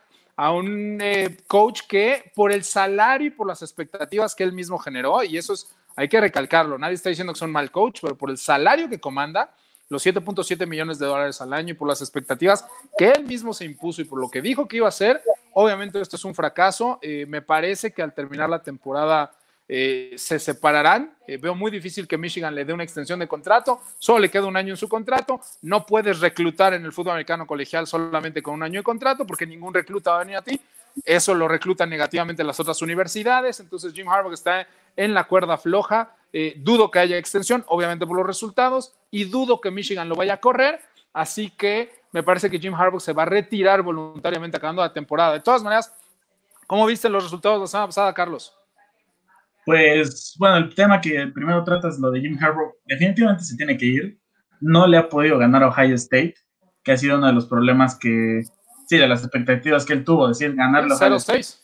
un 0.51 0.99
eh, 1.01 1.39
coach 1.47 1.83
que 1.89 2.33
por 2.35 2.53
el 2.53 2.65
salario 2.65 3.29
y 3.29 3.31
por 3.31 3.47
las 3.47 3.63
expectativas 3.63 4.35
que 4.35 4.45
él 4.45 4.53
mismo 4.53 4.79
generó, 4.79 5.23
y 5.23 5.39
eso 5.39 5.55
es, 5.55 5.75
hay 5.95 6.09
que 6.09 6.21
recalcarlo, 6.21 6.77
nadie 6.77 6.95
está 6.95 7.09
diciendo 7.09 7.33
que 7.33 7.39
son 7.39 7.51
mal 7.51 7.71
coach, 7.71 8.01
pero 8.03 8.19
por 8.19 8.29
el 8.29 8.37
salario 8.37 8.89
que 8.91 9.01
comanda, 9.01 9.55
los 9.89 10.05
7.7 10.05 10.67
millones 10.67 10.99
de 10.99 11.07
dólares 11.07 11.41
al 11.41 11.53
año 11.53 11.71
y 11.71 11.75
por 11.75 11.89
las 11.89 12.01
expectativas 12.01 12.67
que 12.99 13.11
él 13.11 13.25
mismo 13.25 13.55
se 13.55 13.65
impuso 13.65 14.03
y 14.03 14.05
por 14.05 14.21
lo 14.21 14.29
que 14.29 14.43
dijo 14.43 14.67
que 14.67 14.79
iba 14.79 14.87
a 14.87 14.89
hacer, 14.89 15.23
obviamente 15.53 16.01
esto 16.01 16.17
es 16.17 16.25
un 16.25 16.35
fracaso. 16.35 16.99
Eh, 17.03 17.25
me 17.29 17.41
parece 17.41 17.93
que 17.93 18.03
al 18.03 18.13
terminar 18.13 18.51
la 18.51 18.63
temporada 18.63 19.31
eh, 19.69 20.15
se 20.17 20.39
separarán. 20.39 21.17
Eh, 21.27 21.39
veo 21.39 21.55
muy 21.55 21.71
difícil 21.71 22.07
que 22.07 22.17
Michigan 22.17 22.55
le 22.55 22.65
dé 22.65 22.73
una 22.73 22.85
extensión 22.85 23.19
de 23.19 23.27
contrato. 23.27 23.81
Solo 23.99 24.21
le 24.21 24.31
queda 24.31 24.47
un 24.47 24.57
año 24.57 24.73
en 24.73 24.77
su 24.77 24.89
contrato. 24.89 25.41
No 25.63 25.85
puedes 25.85 26.21
reclutar 26.21 26.75
en 26.75 26.85
el 26.85 26.93
fútbol 26.93 27.13
americano 27.13 27.47
colegial 27.47 27.87
solamente 27.87 28.43
con 28.43 28.55
un 28.55 28.63
año 28.63 28.81
de 28.81 28.85
contrato 28.85 29.27
porque 29.27 29.47
ningún 29.47 29.75
recluta 29.75 30.13
va 30.13 30.17
a 30.17 30.21
venir 30.21 30.37
a 30.37 30.43
ti. 30.43 30.61
Eso 31.05 31.35
lo 31.35 31.49
reclutan 31.49 31.91
negativamente 31.91 32.45
las 32.45 32.59
otras 32.61 32.81
universidades. 32.81 33.61
Entonces 33.61 33.93
Jim 33.93 34.09
Harbaugh 34.09 34.33
está 34.33 34.67
en 34.97 35.15
la 35.15 35.25
cuerda 35.25 35.59
floja. 35.59 36.15
Eh, 36.33 36.55
dudo 36.59 36.91
que 36.91 36.99
haya 36.99 37.19
extensión, 37.19 37.65
obviamente 37.69 38.07
por 38.07 38.17
los 38.17 38.27
resultados, 38.27 38.93
y 39.11 39.25
dudo 39.25 39.61
que 39.61 39.71
Michigan 39.71 40.09
lo 40.09 40.15
vaya 40.15 40.35
a 40.35 40.41
correr. 40.41 40.81
Así 41.13 41.51
que 41.51 42.03
me 42.13 42.23
parece 42.23 42.51
que 42.51 42.59
Jim 42.59 42.75
Harbaugh 42.75 43.01
se 43.01 43.13
va 43.13 43.23
a 43.23 43.27
retirar 43.27 43.83
voluntariamente 43.83 44.57
acabando 44.57 44.83
la 44.83 44.93
temporada. 44.93 45.33
De 45.33 45.41
todas 45.41 45.63
maneras, 45.63 45.93
¿cómo 46.67 46.87
viste 46.87 47.09
los 47.09 47.25
resultados 47.25 47.61
la 47.61 47.67
semana 47.67 47.87
pasada, 47.89 48.13
Carlos? 48.13 48.55
Pues, 49.67 50.37
bueno, 50.39 50.59
el 50.59 50.75
tema 50.77 51.01
que 51.01 51.27
primero 51.35 51.65
tratas, 51.65 51.99
lo 51.99 52.13
de 52.13 52.21
Jim 52.21 52.39
Harbaugh, 52.41 52.73
definitivamente 52.85 53.43
se 53.43 53.57
tiene 53.57 53.77
que 53.77 53.87
ir. 53.87 54.21
No 54.61 54.87
le 54.87 54.97
ha 54.97 55.09
podido 55.09 55.39
ganar 55.39 55.65
a 55.65 55.69
Ohio 55.69 55.97
State, 55.97 56.37
que 56.85 56.93
ha 56.93 56.97
sido 56.97 57.19
uno 57.19 57.27
de 57.27 57.33
los 57.33 57.47
problemas 57.47 57.99
que, 57.99 58.43
sí, 58.87 58.97
de 58.97 59.09
las 59.09 59.25
expectativas 59.25 59.85
que 59.85 59.95
él 59.95 60.05
tuvo, 60.05 60.29
decir, 60.29 60.55
ganarlo. 60.55 60.95
0-6. 60.95 61.59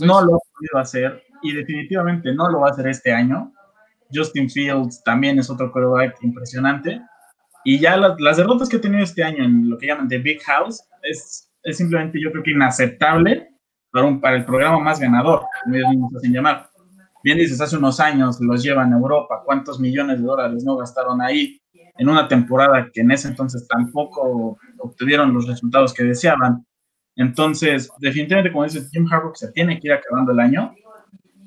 No 0.00 0.24
lo 0.24 0.36
ha 0.36 0.38
podido 0.38 0.78
hacer 0.78 1.22
y 1.42 1.52
definitivamente 1.52 2.32
no 2.32 2.48
lo 2.50 2.60
va 2.60 2.68
a 2.68 2.70
hacer 2.70 2.88
este 2.88 3.12
año. 3.12 3.52
Justin 4.10 4.48
Fields 4.48 5.02
también 5.04 5.38
es 5.38 5.50
otro 5.50 5.70
quarterback 5.70 6.16
impresionante. 6.22 6.98
Y 7.62 7.78
ya 7.78 7.98
las, 7.98 8.38
derrotas 8.38 8.70
que 8.70 8.78
ha 8.78 8.80
tenido 8.80 9.02
este 9.02 9.22
año 9.22 9.44
en 9.44 9.68
lo 9.68 9.76
que 9.76 9.88
llaman 9.88 10.08
The 10.08 10.16
Big 10.16 10.42
House 10.44 10.82
es, 11.02 11.52
es 11.62 11.76
simplemente 11.76 12.18
yo 12.18 12.32
creo 12.32 12.42
que 12.42 12.52
inaceptable 12.52 13.50
para, 13.92 14.06
un, 14.06 14.18
para 14.18 14.36
el 14.36 14.46
programa 14.46 14.78
más 14.80 14.98
ganador, 14.98 15.42
como 15.62 15.76
ellos 15.76 15.90
mismos 15.90 16.16
hacen 16.16 16.32
llamar. 16.32 16.67
Bien 17.22 17.38
dices, 17.38 17.60
hace 17.60 17.76
unos 17.76 18.00
años 18.00 18.40
los 18.40 18.62
llevan 18.62 18.92
a 18.92 18.96
Europa, 18.96 19.42
¿cuántos 19.44 19.80
millones 19.80 20.18
de 20.18 20.24
dólares 20.24 20.64
no 20.64 20.76
gastaron 20.76 21.20
ahí 21.20 21.60
en 21.72 22.08
una 22.08 22.28
temporada 22.28 22.88
que 22.92 23.00
en 23.00 23.10
ese 23.10 23.28
entonces 23.28 23.66
tampoco 23.66 24.58
obtuvieron 24.78 25.34
los 25.34 25.46
resultados 25.46 25.92
que 25.92 26.04
deseaban? 26.04 26.64
Entonces, 27.16 27.90
definitivamente, 27.98 28.52
como 28.52 28.64
dices, 28.64 28.88
Jim 28.92 29.06
Harbaugh 29.10 29.34
se 29.34 29.50
tiene 29.52 29.80
que 29.80 29.88
ir 29.88 29.92
acabando 29.92 30.32
el 30.32 30.40
año 30.40 30.72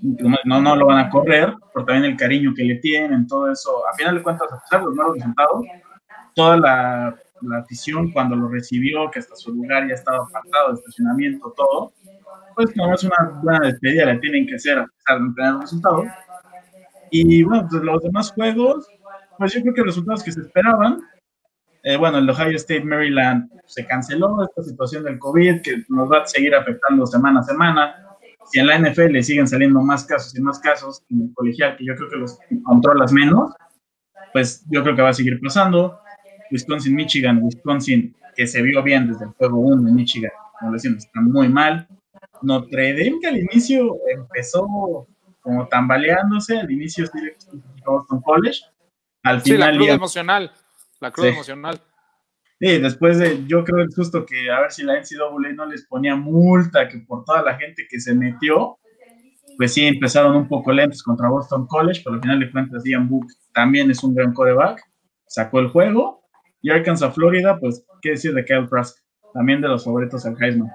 no, 0.02 0.62
no 0.62 0.76
lo 0.76 0.86
van 0.88 1.06
a 1.06 1.10
correr, 1.10 1.54
por 1.74 1.86
también 1.86 2.12
el 2.12 2.18
cariño 2.18 2.54
que 2.56 2.64
le 2.64 2.76
tienen, 2.76 3.28
todo 3.28 3.52
eso. 3.52 3.88
A 3.88 3.96
final 3.96 4.16
de 4.16 4.24
cuentas, 4.24 4.52
a 4.52 4.60
pesar 4.60 4.80
de 4.80 4.86
los 4.88 4.96
malos 4.96 5.16
resultados, 5.16 5.66
toda 6.34 6.58
la, 6.58 7.16
la 7.42 7.58
afición 7.60 8.12
cuando 8.12 8.36
lo 8.36 8.48
recibió, 8.48 9.10
que 9.12 9.20
hasta 9.20 9.36
su 9.36 9.54
lugar 9.54 9.88
ya 9.88 9.94
estaba 9.94 10.26
apartado 10.26 10.74
estacionamiento, 10.74 11.54
todo, 11.56 11.94
pues 12.56 12.70
es 12.70 13.04
una 13.04 13.40
buena 13.42 13.68
despedida, 13.68 14.06
le 14.06 14.20
tienen 14.20 14.48
que 14.48 14.56
hacer 14.56 14.80
a 14.80 14.86
pesar 14.86 15.20
de 15.20 15.28
no 15.28 15.34
tener 15.34 15.56
resultados. 15.56 16.06
Y 17.10 17.44
bueno, 17.44 17.68
pues 17.70 17.84
los 17.84 18.04
demás 18.04 18.32
juegos, 18.32 18.88
pues 19.38 19.54
yo 19.54 19.62
creo 19.62 19.74
que 19.74 19.82
los 19.82 19.96
resultados 19.96 20.24
que 20.24 20.32
se 20.32 20.42
esperaban, 20.42 21.00
eh, 21.84 21.98
bueno, 21.98 22.20
el 22.20 22.30
Ohio 22.30 22.56
State 22.56 22.84
Maryland 22.84 23.50
se 23.66 23.86
canceló, 23.86 24.44
esta 24.44 24.64
situación 24.64 25.04
del 25.04 25.20
COVID 25.20 25.62
que 25.62 25.84
nos 25.90 26.12
va 26.12 26.20
a 26.20 26.26
seguir 26.26 26.54
afectando 26.56 27.06
semana 27.06 27.40
a 27.40 27.44
semana 27.44 27.96
si 28.52 28.60
en 28.60 28.68
la 28.68 28.78
NFL 28.78 29.20
siguen 29.22 29.48
saliendo 29.48 29.82
más 29.82 30.04
casos 30.06 30.38
y 30.38 30.42
más 30.42 30.60
casos 30.60 31.04
en 31.10 31.22
el 31.22 31.34
colegial, 31.34 31.78
que 31.78 31.86
yo 31.86 31.96
creo 31.96 32.10
que 32.10 32.18
los 32.18 32.38
controlas 32.64 33.12
menos, 33.14 33.54
pues 34.34 34.66
yo 34.70 34.84
creo 34.84 34.96
que 34.96 35.02
va 35.02 35.10
a 35.10 35.14
seguir 35.14 35.40
pasando. 35.42 36.00
Wisconsin, 36.52 36.96
Michigan, 36.96 37.40
Wisconsin 37.42 38.16
que 38.36 38.48
se 38.48 38.62
vio 38.62 38.82
bien 38.84 39.08
desde 39.08 39.26
el 39.26 39.32
juego 39.32 39.60
1 39.60 39.88
en 39.88 39.96
Michigan, 39.96 40.32
como 40.60 40.74
decimos, 40.74 41.06
está 41.06 41.22
muy 41.22 41.50
mal. 41.50 41.88
Notre 42.42 42.94
Dame, 42.94 43.20
que 43.22 43.28
al 43.28 43.38
inicio 43.38 43.98
empezó 44.10 45.08
como 45.42 45.68
tambaleándose, 45.68 46.60
al 46.60 46.72
inicio 46.72 47.06
sí 47.08 47.20
Boston 47.86 48.22
College, 48.22 48.60
al 49.24 49.42
final. 49.42 49.44
Sí, 49.44 49.72
la 49.72 49.78
cruz 49.78 49.90
emocional, 49.90 50.52
la 51.00 51.12
cruz 51.12 51.28
emocional. 51.28 51.82
Sí, 52.60 52.78
después 52.78 53.18
de, 53.18 53.44
yo 53.48 53.64
creo 53.64 53.82
el 53.82 53.92
susto 53.92 54.24
que 54.24 54.52
a 54.52 54.62
ver 54.62 54.72
si 54.72 54.84
la 54.84 54.94
NCAA 54.94 55.54
no 55.54 55.66
les 55.66 55.88
ponía 55.88 56.16
multa, 56.16 56.88
que 56.88 57.00
por 57.00 57.26
toda 57.26 57.42
la 57.42 57.56
gente 57.58 57.88
que 57.90 58.00
se 58.00 58.14
metió, 58.14 58.78
pues 59.58 59.74
sí, 59.74 59.86
empezaron 59.86 60.36
un 60.36 60.48
poco 60.48 60.72
lentos 60.72 61.02
contra 61.02 61.30
Boston 61.30 61.66
College, 61.66 62.02
pero 62.04 62.16
al 62.16 62.22
final 62.22 62.40
de 62.40 62.52
cuentas 62.52 62.84
Ian 62.86 63.10
Book 63.10 63.26
también 63.54 63.90
es 63.90 64.04
un 64.04 64.14
gran 64.14 64.34
coreback, 64.34 64.80
sacó 65.26 65.60
el 65.60 65.70
juego, 65.70 66.22
y 66.62 66.70
Arkansas, 66.70 67.16
Florida, 67.16 67.58
pues, 67.60 67.84
¿qué 68.02 68.12
decir 68.12 68.34
de 68.34 68.46
Kyle 68.46 68.68
Trask? 68.70 68.96
También 69.34 69.62
de 69.62 69.68
los 69.68 69.84
favoritos 69.84 70.26
al 70.26 70.36
Heisman. 70.40 70.70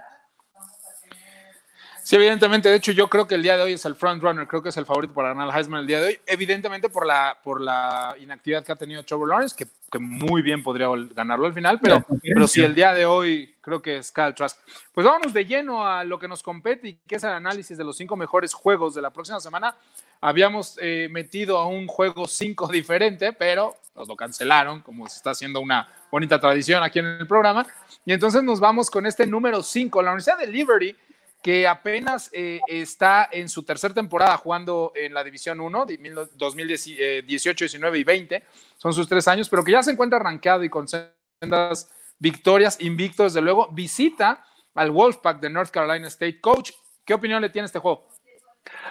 Sí, 2.06 2.14
evidentemente. 2.14 2.68
De 2.68 2.76
hecho, 2.76 2.92
yo 2.92 3.08
creo 3.08 3.26
que 3.26 3.34
el 3.34 3.42
día 3.42 3.56
de 3.56 3.64
hoy 3.64 3.72
es 3.72 3.84
el 3.84 3.96
front 3.96 4.22
runner. 4.22 4.46
Creo 4.46 4.62
que 4.62 4.68
es 4.68 4.76
el 4.76 4.86
favorito 4.86 5.12
para 5.12 5.30
ganar 5.30 5.48
el 5.48 5.52
Heisman 5.56 5.80
el 5.80 5.88
día 5.88 6.00
de 6.00 6.06
hoy. 6.06 6.20
Evidentemente 6.24 6.88
por 6.88 7.04
la, 7.04 7.36
por 7.42 7.60
la 7.60 8.14
inactividad 8.20 8.64
que 8.64 8.70
ha 8.70 8.76
tenido 8.76 9.02
Trevor 9.02 9.28
Lawrence, 9.28 9.56
que, 9.58 9.66
que 9.90 9.98
muy 9.98 10.40
bien 10.40 10.62
podría 10.62 10.86
ganarlo 11.16 11.46
al 11.46 11.52
final, 11.52 11.80
pero, 11.82 12.06
pero 12.22 12.46
si 12.46 12.62
el 12.62 12.76
día 12.76 12.94
de 12.94 13.06
hoy 13.06 13.56
creo 13.60 13.82
que 13.82 13.96
es 13.96 14.12
Kyle 14.12 14.32
Trask. 14.32 14.56
Pues 14.94 15.04
vámonos 15.04 15.32
de 15.32 15.46
lleno 15.46 15.84
a 15.84 16.04
lo 16.04 16.16
que 16.20 16.28
nos 16.28 16.44
compete 16.44 16.90
y 16.90 16.94
que 17.08 17.16
es 17.16 17.24
el 17.24 17.30
análisis 17.30 17.76
de 17.76 17.82
los 17.82 17.96
cinco 17.96 18.14
mejores 18.14 18.54
juegos 18.54 18.94
de 18.94 19.02
la 19.02 19.10
próxima 19.10 19.40
semana. 19.40 19.74
Habíamos 20.20 20.78
eh, 20.80 21.08
metido 21.10 21.58
a 21.58 21.66
un 21.66 21.88
juego 21.88 22.28
cinco 22.28 22.68
diferente, 22.72 23.32
pero 23.32 23.74
nos 23.96 24.06
lo 24.06 24.14
cancelaron, 24.14 24.80
como 24.80 25.08
se 25.08 25.16
está 25.16 25.30
haciendo 25.30 25.60
una 25.60 25.88
bonita 26.08 26.40
tradición 26.40 26.84
aquí 26.84 27.00
en 27.00 27.06
el 27.06 27.26
programa. 27.26 27.66
Y 28.04 28.12
entonces 28.12 28.44
nos 28.44 28.60
vamos 28.60 28.88
con 28.92 29.06
este 29.06 29.26
número 29.26 29.60
cinco, 29.60 30.00
la 30.00 30.12
Universidad 30.12 30.38
de 30.38 30.46
Liberty 30.46 30.94
que 31.42 31.66
apenas 31.66 32.28
eh, 32.32 32.60
está 32.66 33.28
en 33.30 33.48
su 33.48 33.62
tercera 33.62 33.94
temporada 33.94 34.36
jugando 34.36 34.92
en 34.94 35.14
la 35.14 35.22
División 35.22 35.60
1, 35.60 35.86
2018, 36.34 37.64
19 37.64 37.98
y 37.98 38.04
20, 38.04 38.42
son 38.76 38.92
sus 38.92 39.08
tres 39.08 39.28
años, 39.28 39.48
pero 39.48 39.62
que 39.62 39.72
ya 39.72 39.82
se 39.82 39.92
encuentra 39.92 40.18
rankeado 40.18 40.64
y 40.64 40.68
con 40.68 40.86
sendas 40.88 41.88
victorias, 42.18 42.78
invicto 42.80 43.24
desde 43.24 43.40
luego, 43.40 43.68
visita 43.72 44.44
al 44.74 44.90
Wolfpack 44.90 45.40
de 45.40 45.50
North 45.50 45.70
Carolina 45.70 46.08
State. 46.08 46.40
Coach, 46.40 46.72
¿qué 47.04 47.14
opinión 47.14 47.40
le 47.40 47.50
tiene 47.50 47.66
este 47.66 47.78
juego? 47.78 48.08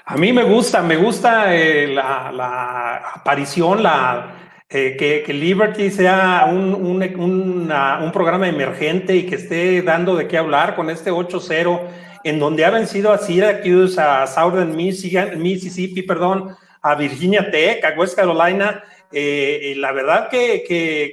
A 0.06 0.16
mí 0.18 0.32
me 0.32 0.44
gusta, 0.44 0.82
me 0.82 0.96
gusta 0.96 1.56
eh, 1.56 1.88
la, 1.88 3.12
aparición, 3.16 3.84
la, 3.84 4.54
eh, 4.70 4.96
que, 4.98 5.34
Liberty 5.34 5.92
sea 5.92 6.46
un, 6.46 8.12
programa 8.14 8.48
emergente 8.48 9.16
y 9.16 9.26
que 9.26 9.36
esté 9.36 9.82
dando 9.82 10.16
de 10.16 10.28
qué 10.28 10.38
hablar 10.38 10.76
con 10.76 10.90
este 10.90 11.12
8-0 11.12 12.05
en 12.26 12.40
donde 12.40 12.66
ha 12.66 12.72
vencido 12.72 13.14
a 13.14 13.20
Syracuse, 13.20 14.02
a 14.02 14.26
Southern 14.26 14.76
Michigan, 14.76 15.40
Mississippi, 15.40 16.02
perdón, 16.02 16.58
a 16.82 16.96
Virginia 16.96 17.52
Tech, 17.52 17.86
a 17.86 17.92
West 17.96 18.16
Carolina. 18.16 18.84
Eh, 19.12 19.76
la 19.78 19.92
verdad 19.92 20.28
que, 20.28 20.64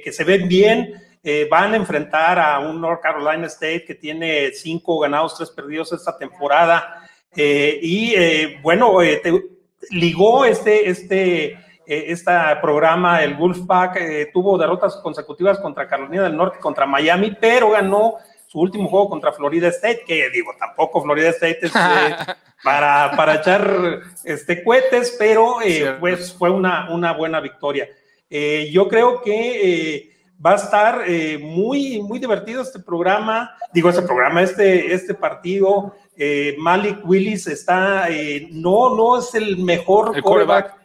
que, 0.03 0.11
se 0.11 0.23
ven 0.23 0.47
bien. 0.47 0.91
Eh, 1.23 1.47
van 1.49 1.73
a 1.73 1.77
enfrentar 1.77 2.39
a 2.39 2.57
un 2.59 2.81
North 2.81 2.99
Carolina 2.99 3.45
State 3.45 3.85
que 3.85 3.93
tiene 3.93 4.53
cinco 4.53 4.97
ganados, 4.97 5.37
tres 5.37 5.51
perdidos 5.51 5.93
esta 5.93 6.17
temporada. 6.17 7.07
Eh, 7.35 7.79
y 7.79 8.55
bueno, 8.63 8.97
ligó 9.91 10.45
este, 10.45 10.89
este, 10.89 11.59
este 11.85 12.31
programa, 12.59 13.23
el 13.23 13.35
Wolfpack, 13.35 14.31
tuvo 14.33 14.57
derrotas 14.57 14.95
consecutivas 14.95 15.59
contra 15.59 15.87
Carolina 15.87 16.23
del 16.23 16.35
Norte, 16.35 16.57
contra 16.57 16.87
Miami, 16.87 17.37
pero 17.39 17.69
ganó 17.69 18.15
su 18.53 18.59
último 18.59 18.87
juego 18.87 19.09
contra 19.09 19.33
Florida 19.33 19.69
State, 19.69 20.03
que 20.05 20.29
digo, 20.29 20.51
tampoco 20.59 21.01
Florida 21.01 21.29
State 21.29 21.57
es 21.63 21.75
eh, 21.75 22.15
para, 22.63 23.11
para 23.17 23.35
echar 23.37 24.01
este, 24.23 24.63
cohetes, 24.63 25.15
pero 25.17 25.59
eh, 25.63 25.95
pues 25.99 26.31
fue 26.31 26.51
una, 26.51 26.93
una 26.93 27.13
buena 27.13 27.39
victoria. 27.39 27.89
Eh, 28.29 28.69
yo 28.71 28.87
creo 28.87 29.23
que 29.23 30.11
va 30.45 30.51
a 30.51 30.55
estar 30.57 31.03
muy, 31.39 31.99
muy 32.03 32.19
divertido 32.19 32.61
este 32.61 32.77
programa, 32.77 33.57
digo, 33.73 33.89
este 33.89 34.03
programa, 34.03 34.43
este, 34.43 34.93
este 34.93 35.15
partido. 35.15 35.95
Malik 36.59 36.99
Willis 37.05 37.47
está, 37.47 38.07
no, 38.51 38.95
no 38.95 39.17
es 39.17 39.33
el 39.33 39.57
mejor 39.57 40.21
quarterback, 40.21 40.75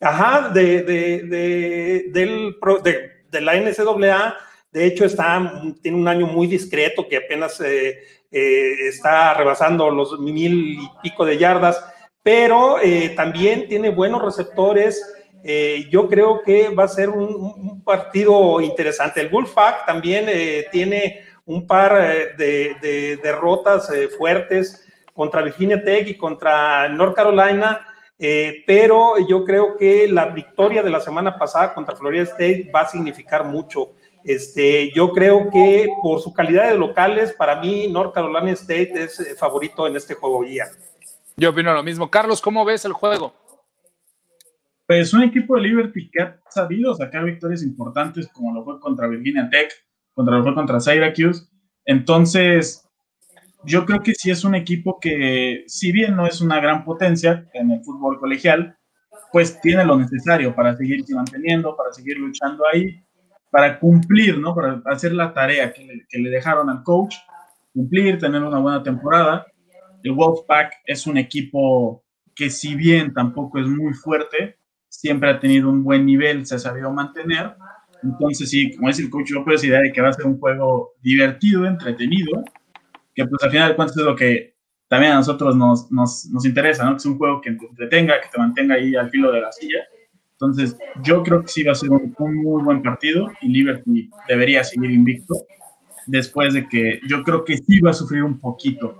ajá, 0.00 0.50
de, 0.50 0.82
de, 0.82 1.22
de, 1.24 2.04
del, 2.12 2.56
de, 2.84 3.10
de 3.28 3.40
la 3.40 3.56
NCAA 3.56 4.36
de 4.70 4.86
hecho, 4.86 5.04
está, 5.04 5.62
tiene 5.82 5.96
un 5.96 6.08
año 6.08 6.26
muy 6.26 6.46
discreto 6.46 7.08
que 7.08 7.16
apenas 7.16 7.60
eh, 7.60 7.98
eh, 8.30 8.74
está 8.88 9.32
rebasando 9.34 9.90
los 9.90 10.20
mil 10.20 10.78
y 10.78 10.90
pico 11.02 11.24
de 11.24 11.38
yardas, 11.38 11.82
pero 12.22 12.78
eh, 12.78 13.10
también 13.16 13.66
tiene 13.68 13.90
buenos 13.90 14.22
receptores. 14.22 15.14
yo 15.90 16.08
creo 16.08 16.42
que 16.42 16.68
va 16.68 16.84
a 16.84 16.88
ser 16.88 17.08
un, 17.08 17.82
partido 17.82 18.60
interesante. 18.60 19.20
El 19.22 19.30
Wolfpack 19.30 19.86
también 19.86 20.26
tiene 20.70 21.22
un 21.46 21.66
par 21.66 21.92
de, 22.36 23.18
derrotas 23.22 23.90
fuertes 24.18 24.86
contra 25.14 25.40
Virginia 25.40 25.82
Tech 25.82 26.06
y 26.06 26.18
contra 26.18 26.88
North 26.90 27.14
Carolina. 27.14 27.86
pero 28.66 29.14
yo 29.26 29.44
creo 29.44 29.76
que 29.78 30.06
la 30.08 30.26
victoria 30.26 30.82
de 30.82 30.90
la 30.90 31.00
semana 31.00 31.38
pasada 31.38 31.72
contra 31.72 31.96
Florida 31.96 32.24
State 32.24 32.70
va 32.74 32.80
a 32.82 32.88
significar 32.88 33.44
mucho. 33.44 33.94
Este, 34.28 34.92
yo 34.94 35.10
creo 35.12 35.48
que 35.50 35.88
por 36.02 36.20
su 36.20 36.34
calidad 36.34 36.68
de 36.68 36.76
locales, 36.76 37.32
para 37.32 37.62
mí 37.62 37.88
North 37.88 38.12
Carolina 38.12 38.50
State 38.50 38.92
es 38.92 39.18
eh, 39.20 39.34
favorito 39.34 39.86
en 39.86 39.96
este 39.96 40.12
juego 40.12 40.42
guía. 40.42 40.66
Yo 41.38 41.48
opino 41.48 41.72
lo 41.72 41.82
mismo. 41.82 42.10
Carlos, 42.10 42.42
¿cómo 42.42 42.62
ves 42.62 42.84
el 42.84 42.92
juego? 42.92 43.32
Pues 44.86 45.14
un 45.14 45.22
equipo 45.22 45.56
de 45.56 45.62
Liberty 45.62 46.10
que 46.10 46.22
ha 46.22 46.38
sabido 46.50 46.94
sacar 46.94 47.24
victorias 47.24 47.62
importantes, 47.62 48.28
como 48.28 48.52
lo 48.52 48.62
fue 48.64 48.78
contra 48.80 49.08
Virginia 49.08 49.48
Tech, 49.50 49.72
contra 50.12 50.36
lo 50.36 50.42
fue 50.44 50.54
contra 50.54 50.78
Syracuse. 50.78 51.48
Entonces, 51.86 52.86
yo 53.64 53.86
creo 53.86 54.02
que 54.02 54.12
sí 54.14 54.30
es 54.30 54.44
un 54.44 54.54
equipo 54.54 55.00
que, 55.00 55.64
si 55.68 55.90
bien 55.90 56.14
no 56.14 56.26
es 56.26 56.42
una 56.42 56.60
gran 56.60 56.84
potencia 56.84 57.48
en 57.54 57.70
el 57.70 57.82
fútbol 57.82 58.20
colegial, 58.20 58.76
pues 59.32 59.58
tiene 59.62 59.86
lo 59.86 59.96
necesario 59.96 60.54
para 60.54 60.76
seguirse 60.76 61.14
manteniendo, 61.14 61.74
para 61.74 61.94
seguir 61.94 62.18
luchando 62.18 62.64
ahí 62.70 63.02
para 63.50 63.78
cumplir, 63.78 64.38
¿no? 64.38 64.54
Para 64.54 64.82
hacer 64.86 65.12
la 65.12 65.32
tarea 65.32 65.72
que 65.72 66.18
le, 66.18 66.30
dejaron 66.30 66.68
al 66.70 66.82
coach, 66.82 67.16
cumplir, 67.72 68.18
tener 68.18 68.42
una 68.42 68.58
buena 68.58 68.82
temporada. 68.82 69.46
El 70.02 70.12
Wolfpack 70.12 70.72
es 70.84 71.06
un 71.06 71.16
equipo 71.16 72.04
que 72.34 72.50
si 72.50 72.74
bien 72.74 73.12
tampoco 73.12 73.58
es 73.58 73.66
muy 73.66 73.94
fuerte, 73.94 74.58
siempre 74.88 75.30
ha 75.30 75.40
tenido 75.40 75.70
un 75.70 75.82
buen 75.82 76.06
nivel, 76.06 76.46
se 76.46 76.56
ha 76.56 76.58
sabido 76.58 76.92
mantener. 76.92 77.54
Entonces, 78.02 78.50
sí, 78.50 78.76
como 78.76 78.88
dice 78.88 79.02
el 79.02 79.10
coach, 79.10 79.32
puedo 79.44 79.64
idea 79.64 79.80
de 79.80 79.92
que 79.92 80.00
va 80.00 80.08
a 80.08 80.12
ser 80.12 80.26
un 80.26 80.38
juego 80.38 80.94
divertido, 81.02 81.66
entretenido, 81.66 82.44
que 83.14 83.26
pues 83.26 83.42
al 83.42 83.50
final 83.50 83.70
de 83.70 83.76
cuentas 83.76 83.96
es 83.96 84.04
lo 84.04 84.14
que 84.14 84.54
también 84.86 85.12
a 85.12 85.16
nosotros 85.16 85.56
nos, 85.56 85.90
nos, 85.90 86.26
nos 86.26 86.44
interesa, 86.44 86.84
¿no? 86.84 86.92
Que 86.92 86.98
es 86.98 87.06
un 87.06 87.18
juego 87.18 87.40
que 87.40 87.50
te 87.52 87.66
entretenga, 87.66 88.20
que 88.20 88.28
te 88.28 88.38
mantenga 88.38 88.76
ahí 88.76 88.94
al 88.94 89.10
filo 89.10 89.32
de 89.32 89.40
la 89.40 89.50
silla 89.52 89.84
entonces, 90.40 90.76
yo 91.02 91.24
creo 91.24 91.42
que 91.42 91.48
sí 91.48 91.64
va 91.64 91.72
a 91.72 91.74
ser 91.74 91.90
un, 91.90 92.14
muy 92.16 92.62
buen 92.62 92.80
partido 92.80 93.28
y 93.40 93.48
Liberty 93.48 94.08
debería 94.28 94.62
seguir 94.62 94.92
invicto 94.92 95.34
después 96.06 96.54
de 96.54 96.68
que 96.68 97.00
yo 97.08 97.24
creo 97.24 97.44
que 97.44 97.56
sí 97.56 97.80
va 97.80 97.90
a 97.90 97.94
sufrir 97.94 98.22
un 98.22 98.38
poquito 98.38 98.96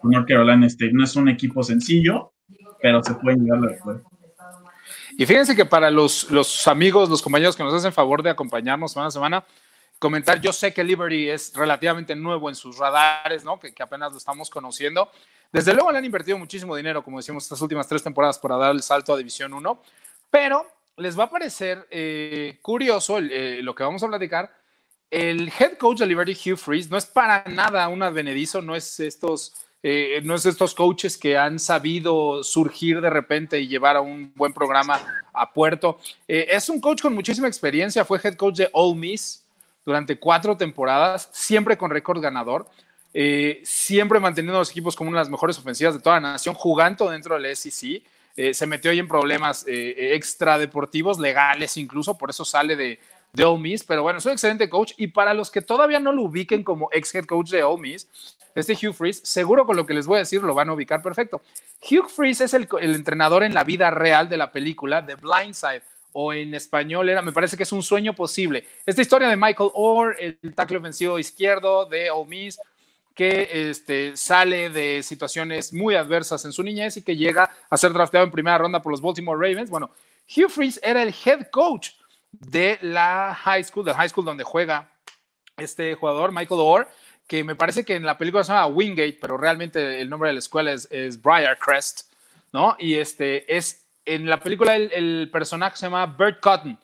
con 0.00 0.10
North 0.10 0.26
Carolina 0.26 0.66
State. 0.66 0.92
No 0.94 1.04
es 1.04 1.14
un 1.16 1.28
equipo 1.28 1.62
sencillo, 1.62 2.32
pero 2.80 3.04
se 3.04 3.14
puede 3.16 3.36
llegar 3.36 3.60
después. 3.60 3.98
Y 5.18 5.26
fíjense 5.26 5.54
que 5.54 5.66
para 5.66 5.90
los, 5.90 6.30
los 6.30 6.66
amigos, 6.66 7.10
los 7.10 7.20
compañeros 7.20 7.54
que 7.54 7.62
nos 7.62 7.74
hacen 7.74 7.92
favor 7.92 8.22
de 8.22 8.30
acompañarnos 8.30 8.92
semana 8.92 9.08
a 9.08 9.10
semana, 9.10 9.44
comentar, 9.98 10.40
yo 10.40 10.54
sé 10.54 10.72
que 10.72 10.82
Liberty 10.82 11.28
es 11.28 11.52
relativamente 11.54 12.16
nuevo 12.16 12.48
en 12.48 12.54
sus 12.54 12.78
radares, 12.78 13.44
¿no? 13.44 13.60
Que, 13.60 13.74
que, 13.74 13.82
apenas 13.82 14.12
lo 14.12 14.18
estamos 14.18 14.48
conociendo. 14.48 15.10
Desde 15.52 15.74
luego 15.74 15.92
le 15.92 15.98
han 15.98 16.04
invertido 16.06 16.38
muchísimo 16.38 16.74
dinero, 16.74 17.04
como 17.04 17.18
decimos, 17.18 17.42
estas 17.42 17.60
últimas 17.60 17.86
tres 17.86 18.02
temporadas 18.02 18.38
para 18.38 18.56
dar 18.56 18.70
el 18.70 18.80
salto 18.80 19.12
a 19.12 19.18
División 19.18 19.52
1, 19.52 19.82
pero 20.30 20.66
les 20.98 21.18
va 21.18 21.24
a 21.24 21.30
parecer 21.30 21.86
eh, 21.90 22.58
curioso 22.60 23.18
eh, 23.18 23.60
lo 23.62 23.74
que 23.74 23.84
vamos 23.84 24.02
a 24.02 24.08
platicar. 24.08 24.52
El 25.10 25.50
head 25.58 25.78
coach 25.78 25.98
de 25.98 26.06
Liberty, 26.06 26.32
Hugh 26.32 26.58
Freeze, 26.58 26.90
no 26.90 26.98
es 26.98 27.06
para 27.06 27.44
nada 27.44 27.88
un 27.88 28.02
advenedizo, 28.02 28.60
no 28.60 28.76
es 28.76 29.00
estos, 29.00 29.54
eh, 29.82 30.20
no 30.24 30.34
es 30.34 30.44
estos 30.44 30.74
coaches 30.74 31.16
que 31.16 31.38
han 31.38 31.58
sabido 31.58 32.42
surgir 32.44 33.00
de 33.00 33.08
repente 33.08 33.58
y 33.58 33.68
llevar 33.68 33.96
a 33.96 34.02
un 34.02 34.32
buen 34.34 34.52
programa 34.52 35.00
a 35.32 35.50
puerto. 35.52 35.98
es 36.26 36.68
un 36.68 36.80
coach 36.80 37.00
con 37.00 37.14
muchísima 37.14 37.48
experiencia, 37.48 38.04
fue 38.04 38.20
head 38.22 38.34
coach 38.34 38.56
de 38.56 38.68
Ole 38.72 38.98
Miss 38.98 39.44
durante 39.86 40.18
cuatro 40.18 40.56
temporadas, 40.56 41.30
siempre 41.32 41.78
con 41.78 41.90
récord 41.90 42.20
ganador. 42.20 42.66
siempre 43.62 44.20
manteniendo 44.20 44.58
a 44.58 44.60
los 44.60 44.70
equipos 44.70 44.94
como 44.94 45.08
una 45.08 45.20
de 45.20 45.24
las 45.24 45.30
mejores 45.30 45.58
ofensivas 45.58 45.94
de 45.94 46.00
toda 46.00 46.20
la 46.20 46.32
nación, 46.32 46.54
jugando 46.54 47.08
dentro 47.08 47.40
del 47.40 47.56
SEC. 47.56 48.02
Eh, 48.38 48.54
se 48.54 48.68
metió 48.68 48.92
ahí 48.92 49.00
en 49.00 49.08
problemas 49.08 49.64
eh, 49.66 50.14
extra 50.14 50.58
deportivos, 50.58 51.18
legales 51.18 51.76
incluso, 51.76 52.16
por 52.16 52.30
eso 52.30 52.44
sale 52.44 52.76
de, 52.76 53.00
de 53.32 53.44
Ole 53.44 53.60
Miss, 53.60 53.82
pero 53.82 54.04
bueno, 54.04 54.20
es 54.20 54.26
un 54.26 54.30
excelente 54.30 54.70
coach 54.70 54.92
y 54.96 55.08
para 55.08 55.34
los 55.34 55.50
que 55.50 55.60
todavía 55.60 55.98
no 55.98 56.12
lo 56.12 56.22
ubiquen 56.22 56.62
como 56.62 56.88
ex 56.92 57.12
head 57.16 57.24
coach 57.24 57.50
de 57.50 57.64
Ole 57.64 57.82
Miss, 57.82 58.08
este 58.54 58.74
Hugh 58.74 58.94
Freeze, 58.94 59.26
seguro 59.26 59.66
con 59.66 59.74
lo 59.74 59.84
que 59.84 59.92
les 59.92 60.06
voy 60.06 60.16
a 60.16 60.18
decir 60.20 60.40
lo 60.40 60.54
van 60.54 60.68
a 60.68 60.74
ubicar 60.74 61.02
perfecto. 61.02 61.42
Hugh 61.82 62.08
Freeze 62.08 62.44
es 62.44 62.54
el, 62.54 62.68
el 62.80 62.94
entrenador 62.94 63.42
en 63.42 63.54
la 63.54 63.64
vida 63.64 63.90
real 63.90 64.28
de 64.28 64.36
la 64.36 64.52
película 64.52 65.04
The 65.04 65.16
Blind 65.16 65.54
Side 65.54 65.82
o 66.12 66.32
en 66.32 66.54
español 66.54 67.08
era, 67.08 67.22
me 67.22 67.32
parece 67.32 67.56
que 67.56 67.64
es 67.64 67.72
un 67.72 67.82
sueño 67.82 68.14
posible. 68.14 68.64
Esta 68.86 69.02
historia 69.02 69.26
de 69.26 69.36
Michael 69.36 69.70
Orr, 69.74 70.14
el 70.20 70.54
tackle 70.54 70.76
ofensivo 70.76 71.18
izquierdo 71.18 71.86
de 71.86 72.08
Ole 72.12 72.28
Miss, 72.28 72.60
que 73.18 73.68
este, 73.68 74.16
sale 74.16 74.70
de 74.70 75.02
situaciones 75.02 75.72
muy 75.72 75.96
adversas 75.96 76.44
en 76.44 76.52
su 76.52 76.62
niñez 76.62 76.98
y 76.98 77.02
que 77.02 77.16
llega 77.16 77.50
a 77.68 77.76
ser 77.76 77.92
drafteado 77.92 78.24
en 78.24 78.30
primera 78.30 78.58
ronda 78.58 78.80
por 78.80 78.92
los 78.92 79.00
Baltimore 79.00 79.36
Ravens. 79.36 79.70
Bueno, 79.70 79.90
Hugh 80.28 80.48
Freeze 80.48 80.78
era 80.84 81.02
el 81.02 81.12
head 81.24 81.48
coach 81.50 81.90
de 82.30 82.78
la 82.80 83.34
high 83.34 83.64
school, 83.64 83.84
del 83.84 83.96
high 83.96 84.08
school 84.08 84.24
donde 84.24 84.44
juega 84.44 84.88
este 85.56 85.96
jugador, 85.96 86.30
Michael 86.30 86.60
Orr, 86.60 86.88
que 87.26 87.42
me 87.42 87.56
parece 87.56 87.84
que 87.84 87.96
en 87.96 88.06
la 88.06 88.16
película 88.16 88.44
se 88.44 88.52
llama 88.52 88.68
Wingate, 88.68 89.18
pero 89.20 89.36
realmente 89.36 90.00
el 90.00 90.08
nombre 90.08 90.28
de 90.28 90.34
la 90.34 90.38
escuela 90.38 90.72
es, 90.72 90.86
es 90.92 91.20
Briarcrest, 91.20 92.12
¿no? 92.52 92.76
Y 92.78 92.94
este 92.94 93.52
es, 93.52 93.84
en 94.04 94.30
la 94.30 94.38
película 94.38 94.76
el, 94.76 95.28
personaje 95.32 95.76
se 95.76 95.86
llama 95.86 96.06
Bert 96.06 96.38
Cotton, 96.38 96.78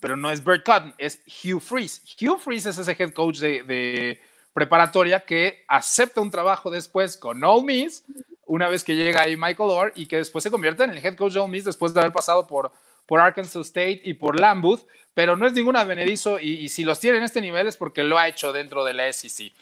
pero 0.00 0.16
no 0.16 0.30
es 0.30 0.42
Bert 0.42 0.64
Cotton, 0.64 0.94
es 0.96 1.20
Hugh 1.26 1.60
Freeze. 1.60 2.00
Hugh 2.18 2.38
Freeze 2.38 2.70
es 2.70 2.78
ese 2.78 2.96
head 2.98 3.12
coach 3.12 3.40
de, 3.40 4.22
preparatoria 4.56 5.20
que 5.20 5.66
acepta 5.68 6.22
un 6.22 6.30
trabajo 6.30 6.70
después 6.70 7.18
con 7.18 7.44
Ole 7.44 7.62
Miss, 7.62 8.06
una 8.46 8.70
vez 8.70 8.84
que 8.84 8.96
llega 8.96 9.20
ahí 9.20 9.36
Michael 9.36 9.68
Orr, 9.68 9.92
y 9.94 10.06
que 10.06 10.16
después 10.16 10.42
se 10.42 10.50
convierte 10.50 10.82
en 10.84 10.92
el 10.92 11.04
head 11.04 11.14
coach 11.14 11.34
de 11.34 11.40
Ole 11.40 11.52
Miss 11.52 11.64
después 11.64 11.92
de 11.92 12.00
haber 12.00 12.12
pasado 12.12 12.46
por 12.46 12.72
por 13.06 13.20
Arkansas 13.20 13.66
State 13.66 14.02
y 14.04 14.14
por 14.14 14.38
Lambuth, 14.38 14.86
pero 15.14 15.36
no 15.36 15.46
es 15.46 15.52
ningún 15.52 15.76
advenedizo 15.76 16.38
y, 16.38 16.68
si 16.68 16.84
los 16.84 17.00
tiene 17.00 17.18
en 17.18 17.24
este 17.24 17.40
nivel 17.40 17.66
es 17.66 17.76
porque 17.76 18.02
lo 18.02 18.18
ha 18.18 18.28
hecho 18.28 18.52
dentro 18.52 18.84
de 18.84 18.94
la 18.94 19.12
SEC. 19.12 19.52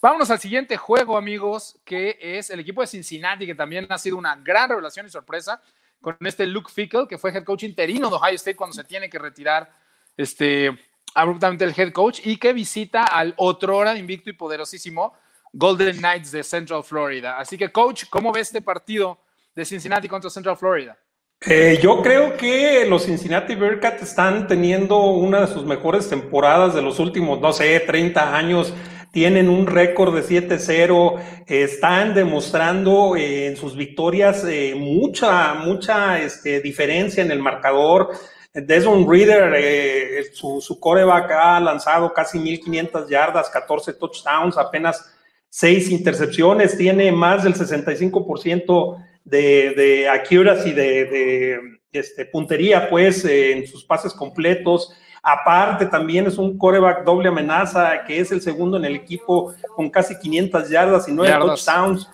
Vámonos 0.00 0.30
al 0.30 0.38
siguiente 0.38 0.76
juego, 0.76 1.16
amigos, 1.16 1.78
que 1.84 2.18
es 2.20 2.50
el 2.50 2.60
equipo 2.60 2.80
de 2.80 2.86
Cincinnati, 2.86 3.46
que 3.46 3.54
también 3.54 3.86
ha 3.90 3.98
sido 3.98 4.16
una 4.16 4.36
gran 4.36 4.68
revelación 4.68 5.06
y 5.06 5.10
sorpresa 5.10 5.60
con 6.00 6.16
este 6.20 6.46
Luke 6.46 6.70
Fickle, 6.72 7.08
que 7.08 7.18
fue 7.18 7.32
head 7.32 7.44
coach 7.44 7.64
interino 7.64 8.08
de 8.10 8.16
Ohio 8.16 8.36
State 8.36 8.56
cuando 8.56 8.74
se 8.74 8.84
tiene 8.84 9.08
que 9.08 9.18
retirar 9.18 9.72
este, 10.16 10.78
abruptamente 11.14 11.64
el 11.64 11.74
head 11.76 11.92
coach 11.92 12.20
y 12.24 12.36
que 12.36 12.52
visita 12.52 13.04
al 13.04 13.34
otrora 13.36 13.96
invicto 13.96 14.30
y 14.30 14.34
poderosísimo 14.34 15.14
Golden 15.52 15.98
Knights 15.98 16.32
de 16.32 16.42
Central 16.42 16.82
Florida. 16.82 17.38
Así 17.38 17.56
que, 17.56 17.70
coach, 17.70 18.04
¿cómo 18.10 18.32
ve 18.32 18.40
este 18.40 18.60
partido 18.60 19.18
de 19.54 19.64
Cincinnati 19.64 20.08
contra 20.08 20.28
Central 20.28 20.56
Florida? 20.56 20.98
Eh, 21.46 21.78
yo 21.82 22.02
creo 22.02 22.36
que 22.36 22.86
los 22.88 23.04
Cincinnati 23.04 23.54
Bearcats 23.54 24.02
están 24.02 24.48
teniendo 24.48 24.98
una 24.98 25.42
de 25.42 25.46
sus 25.46 25.64
mejores 25.64 26.08
temporadas 26.08 26.74
de 26.74 26.82
los 26.82 26.98
últimos, 26.98 27.40
no 27.40 27.52
sé, 27.52 27.78
30 27.80 28.36
años. 28.36 28.72
Tienen 29.12 29.48
un 29.48 29.66
récord 29.68 30.12
de 30.12 30.22
7-0, 30.22 31.20
están 31.46 32.14
demostrando 32.14 33.14
eh, 33.14 33.46
en 33.46 33.56
sus 33.56 33.76
victorias 33.76 34.44
eh, 34.44 34.74
mucha, 34.76 35.54
mucha 35.54 36.18
este, 36.20 36.60
diferencia 36.60 37.22
en 37.22 37.30
el 37.30 37.38
marcador. 37.38 38.10
Desmond 38.54 39.08
Reader, 39.08 40.24
su, 40.32 40.60
su 40.60 40.78
coreback 40.78 41.30
ha 41.32 41.60
lanzado 41.60 42.12
casi 42.14 42.38
1500 42.38 43.08
yardas, 43.08 43.50
14 43.50 43.94
touchdowns, 43.94 44.56
apenas 44.56 45.12
6 45.48 45.90
intercepciones, 45.90 46.76
tiene 46.76 47.10
más 47.10 47.42
del 47.42 47.54
65% 47.54 49.04
de, 49.24 49.74
de 49.76 50.08
accuracy, 50.08 50.72
de, 50.72 51.04
de 51.04 51.60
este, 51.92 52.26
puntería, 52.26 52.88
pues, 52.88 53.24
en 53.24 53.66
sus 53.66 53.84
pases 53.84 54.12
completos. 54.12 54.92
Aparte, 55.22 55.86
también 55.86 56.26
es 56.26 56.38
un 56.38 56.58
coreback 56.58 57.04
doble 57.04 57.28
amenaza, 57.28 58.04
que 58.04 58.20
es 58.20 58.30
el 58.30 58.42
segundo 58.42 58.76
en 58.76 58.84
el 58.84 58.94
equipo 58.94 59.54
con 59.74 59.90
casi 59.90 60.18
500 60.18 60.68
yardas 60.68 61.08
y 61.08 61.12
9 61.12 61.34
touchdowns. 61.40 62.08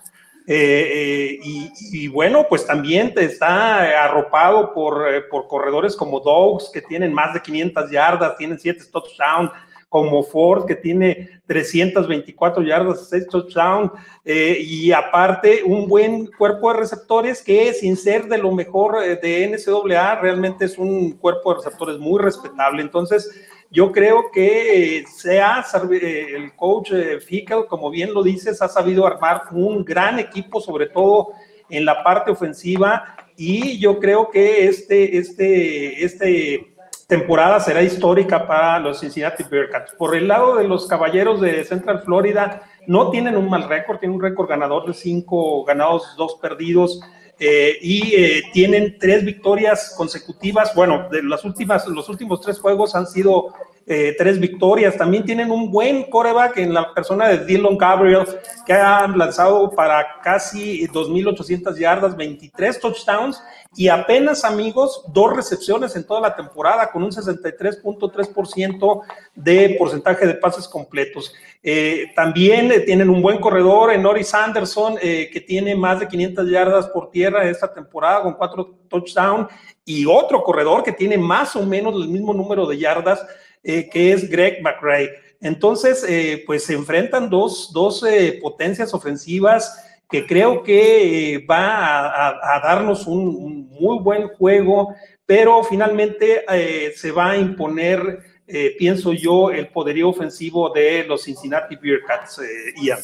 Eh, 0.46 1.38
eh, 1.42 1.70
y, 1.92 2.09
bueno, 2.09 2.46
pues 2.48 2.66
también 2.66 3.12
está 3.16 4.05
arropado 4.05 4.72
por, 4.72 5.07
eh, 5.12 5.20
por 5.22 5.46
corredores 5.46 5.94
como 5.94 6.20
Dogs, 6.20 6.70
que 6.72 6.83
tienen 6.83 7.12
más 7.12 7.35
de 7.35 7.42
500 7.42 7.90
yardas, 7.90 8.37
tienen 8.37 8.59
7 8.59 8.85
touchdowns 8.90 9.50
como 9.88 10.22
Ford, 10.22 10.66
que 10.66 10.76
tiene 10.76 11.42
324 11.46 12.62
yardas, 12.62 13.09
6 13.09 13.26
touchdowns, 13.26 13.90
y 14.24 14.92
aparte 14.92 15.64
un 15.64 15.88
buen 15.88 16.26
cuerpo 16.26 16.72
de 16.72 16.79
receptores 16.79 17.42
que 17.42 17.72
sin 17.72 17.96
ser 17.96 18.26
de 18.26 18.38
lo 18.38 18.53
mejor 18.53 19.00
de 19.00 19.48
NCAA, 19.48 20.20
realmente 20.20 20.66
es 20.66 20.79
un 20.79 21.12
cuerpo 21.12 21.50
de 21.50 21.57
receptores 21.57 21.98
muy 21.98 22.22
respetable. 22.22 22.83
Entonces, 22.83 23.50
yo 23.70 23.92
creo 23.92 24.30
que 24.33 24.98
eh, 24.98 25.04
sea 25.06 25.64
el 25.90 26.54
coach 26.56 26.92
Fickle, 27.24 27.66
como 27.68 27.90
bien 27.90 28.12
lo 28.12 28.22
dices, 28.22 28.61
ha 28.62 28.68
sabido 28.68 29.06
armar 29.06 29.42
un 29.52 29.85
gran 29.85 30.18
equipo, 30.18 30.61
sobre 30.61 30.87
todo 30.87 31.28
en 31.68 31.85
la 31.85 32.02
parte 32.02 32.33
ofensiva, 32.33 33.16
y 33.37 33.78
yo 33.78 34.00
creo 34.00 34.28
que 34.28 34.66
este, 34.66 35.16
este, 35.16 36.04
este 36.04 36.74
temporada 37.11 37.59
será 37.61 37.83
histórica 37.83 38.46
para 38.46 38.78
los 38.78 39.00
Cincinnati 39.00 39.42
Bearcats. 39.42 39.92
Por 39.98 40.14
el 40.14 40.28
lado 40.28 40.56
de 40.56 40.66
los 40.66 40.87
Caballeros 40.87 41.40
de 41.40 41.64
Central 41.64 42.02
Florida, 42.04 42.62
no 42.87 43.11
tienen 43.11 43.37
un 43.37 43.50
mal 43.50 43.68
récord, 43.68 43.98
tienen 43.98 44.16
un 44.16 44.22
récord 44.22 44.48
ganador 44.48 44.87
de 44.87 44.94
cinco 44.94 45.64
ganados, 45.64 46.14
dos 46.16 46.38
perdidos. 46.40 47.00
Eh, 47.42 47.79
y 47.81 48.14
eh, 48.14 48.42
tienen 48.53 48.98
tres 48.98 49.24
victorias 49.24 49.94
consecutivas. 49.96 50.74
Bueno, 50.74 51.09
de 51.11 51.22
las 51.22 51.42
últimas, 51.42 51.88
los 51.88 52.07
últimos 52.11 52.42
tres 52.42 52.59
juegos 52.59 52.94
han 52.94 53.07
sido 53.07 53.55
eh, 53.92 54.14
tres 54.16 54.38
victorias. 54.38 54.96
También 54.96 55.24
tienen 55.24 55.50
un 55.50 55.68
buen 55.68 56.05
coreback 56.05 56.59
en 56.59 56.72
la 56.72 56.94
persona 56.94 57.26
de 57.26 57.44
Dylan 57.44 57.76
Gabriel, 57.76 58.24
que 58.64 58.72
ha 58.72 59.05
lanzado 59.09 59.68
para 59.72 60.20
casi 60.22 60.87
2.800 60.87 61.76
yardas, 61.76 62.16
23 62.16 62.79
touchdowns 62.79 63.42
y 63.74 63.88
apenas, 63.88 64.44
amigos, 64.44 65.05
dos 65.09 65.35
recepciones 65.35 65.96
en 65.96 66.07
toda 66.07 66.20
la 66.20 66.37
temporada 66.37 66.88
con 66.92 67.03
un 67.03 67.11
63.3% 67.11 69.03
de 69.35 69.74
porcentaje 69.76 70.24
de 70.24 70.35
pases 70.35 70.68
completos. 70.68 71.35
Eh, 71.61 72.12
también 72.14 72.70
eh, 72.70 72.81
tienen 72.81 73.11
un 73.11 73.20
buen 73.20 73.38
corredor 73.40 73.92
en 73.92 74.05
Norris 74.05 74.33
Anderson, 74.33 74.98
que 74.98 75.44
tiene 75.44 75.74
más 75.74 75.98
de 75.98 76.07
500 76.07 76.48
yardas 76.48 76.87
por 76.90 77.11
tierra 77.11 77.42
esta 77.50 77.74
temporada 77.74 78.22
con 78.22 78.35
cuatro 78.35 78.79
touchdowns, 78.88 79.48
y 79.85 80.07
otro 80.07 80.44
corredor 80.44 80.85
que 80.85 80.92
tiene 80.92 81.18
más 81.18 81.57
o 81.57 81.66
menos 81.66 81.94
el 81.96 82.09
mismo 82.09 82.33
número 82.33 82.66
de 82.66 82.79
yardas, 82.79 83.26
que 83.62 84.12
es 84.12 84.29
Greg 84.31 84.62
McRae. 84.62 85.11
Entonces, 85.40 86.05
pues 86.46 86.64
se 86.64 86.75
enfrentan 86.75 87.31
dos, 87.31 87.73
dos 87.73 88.05
potencias 88.40 88.92
ofensivas 88.94 89.90
que 90.11 90.27
creo 90.27 90.62
que 90.62 91.35
eh, 91.35 91.46
va 91.49 92.29
a, 92.29 92.61
darnos 92.61 93.07
un, 93.07 93.68
muy 93.70 94.03
buen 94.03 94.29
juego, 94.29 94.94
pero 95.25 95.62
finalmente 95.62 96.44
eh, 96.53 96.92
se 96.96 97.12
va 97.12 97.31
a 97.31 97.37
imponer, 97.37 98.18
eh, 98.46 98.75
pienso 98.77 99.12
yo, 99.12 99.51
el 99.51 99.68
poderío 99.68 100.09
ofensivo 100.09 100.70
de 100.70 101.05
los 101.05 101.23
Cincinnati 101.23 101.77
Bearcats, 101.77 102.40
Ian. 102.83 102.99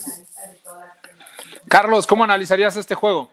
Carlos, 1.69 2.07
¿cómo 2.07 2.25
analizarías 2.25 2.77
este 2.77 2.97
juego? 2.97 3.31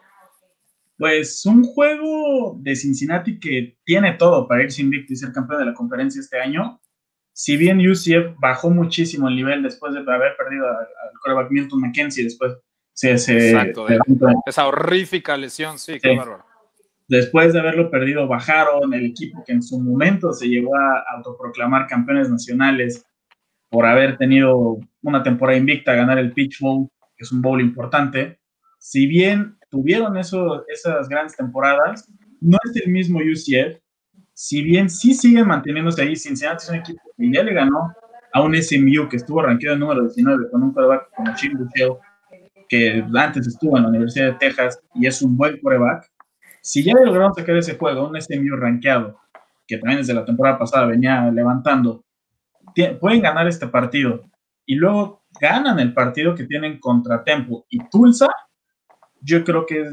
Pues 0.98 1.44
un 1.46 1.64
juego 1.64 2.56
de 2.60 2.76
Cincinnati 2.76 3.40
que 3.40 3.78
tiene 3.84 4.14
todo 4.14 4.48
para 4.48 4.64
irse 4.64 4.84
invicto 4.84 5.12
y 5.12 5.16
ser 5.16 5.32
campeón 5.32 5.62
de 5.62 5.66
la 5.66 5.74
conferencia 5.74 6.22
este 6.22 6.40
año. 6.40 6.80
Si 7.34 7.58
bien 7.58 7.80
UCF 7.80 8.40
bajó 8.40 8.70
muchísimo 8.70 9.28
el 9.28 9.36
nivel 9.36 9.64
después 9.64 9.94
de 9.94 10.00
haber 10.00 10.36
perdido 10.38 10.68
al, 10.68 11.38
al 11.38 11.50
Milton 11.50 11.82
McKenzie 11.82 12.24
después 12.24 12.54
Sí, 12.94 13.10
Exacto, 13.10 13.88
esa 14.46 14.68
horrífica 14.68 15.36
lesión, 15.36 15.80
sí, 15.80 16.00
qué 16.00 16.16
bárbaro. 16.16 16.46
Después 17.08 17.52
de 17.52 17.60
haberlo 17.60 17.90
perdido, 17.90 18.28
bajaron 18.28 18.94
el 18.94 19.08
equipo 19.08 19.44
que 19.46 19.52
en 19.52 19.64
su 19.64 19.80
momento 19.80 20.32
se 20.32 20.48
llegó 20.48 20.76
a 20.76 21.04
autoproclamar 21.16 21.88
campeones 21.88 22.30
nacionales 22.30 23.06
por 23.70 23.86
haber 23.86 24.18
tenido 24.18 24.80
una 25.02 25.24
temporada 25.24 25.58
invicta, 25.58 25.96
ganar 25.96 26.20
el 26.20 26.32
Pitch 26.34 26.60
Bowl, 26.60 26.88
que 27.18 27.24
es 27.24 27.32
un 27.32 27.42
bowl 27.42 27.60
importante. 27.60 28.40
Si 28.78 29.08
bien 29.08 29.58
tuvieron 29.70 30.16
eso, 30.18 30.64
esas 30.68 31.10
grandes 31.10 31.36
temporadas, 31.36 32.08
no 32.40 32.58
es 32.64 32.76
el 32.84 32.92
mismo 32.92 33.20
UCF. 33.20 33.80
Si 34.34 34.62
bien 34.64 34.90
sí 34.90 35.14
siguen 35.14 35.48
manteniéndose 35.48 36.02
ahí, 36.02 36.16
Cincinnati 36.16 36.64
es 36.64 36.70
un 36.70 36.76
equipo 36.76 37.02
que 37.18 37.32
ya 37.32 37.44
le 37.44 37.54
ganó 37.54 37.94
a 38.34 38.42
un 38.42 38.56
SMU 38.56 39.08
que 39.10 39.18
estuvo 39.18 39.42
rankeado 39.42 39.76
en 39.76 39.80
número 39.80 40.02
19 40.02 40.50
con 40.50 40.64
un 40.64 40.74
quarterback 40.74 41.10
como 41.16 41.36
Jim 41.36 41.58
Buchel 41.58 41.98
que 42.68 43.06
antes 43.16 43.48
estuvo 43.48 43.78
en 43.78 43.84
la 43.84 43.90
Universidad 43.90 44.26
de 44.28 44.34
Texas 44.34 44.80
y 44.96 45.06
es 45.06 45.22
un 45.22 45.38
buen 45.38 45.60
coreback, 45.60 46.12
si 46.62 46.84
ya 46.84 46.94
lograron 46.94 47.34
sacar 47.34 47.56
ese 47.58 47.78
juego, 47.78 48.08
un 48.08 48.20
SMU 48.20 48.56
rankeado, 48.56 49.20
que 49.68 49.78
también 49.78 50.00
desde 50.00 50.14
la 50.14 50.26
temporada 50.26 50.58
pasada 50.58 50.88
venía 50.88 51.30
levantando, 51.30 52.04
pueden 53.00 53.22
ganar 53.22 53.48
este 53.48 53.68
partido 53.68 54.24
y 54.66 54.76
luego 54.76 55.24
ganan 55.40 55.80
el 55.80 55.94
partido 55.94 56.34
que 56.34 56.46
tienen 56.46 56.80
contra 56.80 57.24
Temple 57.24 57.64
y 57.70 57.78
Tulsa, 57.90 58.28
yo 59.22 59.44
creo 59.44 59.66
que 59.66 59.86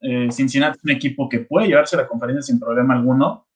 eh, 0.00 0.28
Cincinnati 0.32 0.78
es 0.78 0.84
un 0.84 0.90
equipo 0.90 1.28
que 1.28 1.40
puede 1.40 1.68
llevarse 1.68 1.96
la 1.96 2.06
conferencia 2.06 2.42
sin 2.42 2.60
problema 2.60 2.94
alguno. 2.94 3.46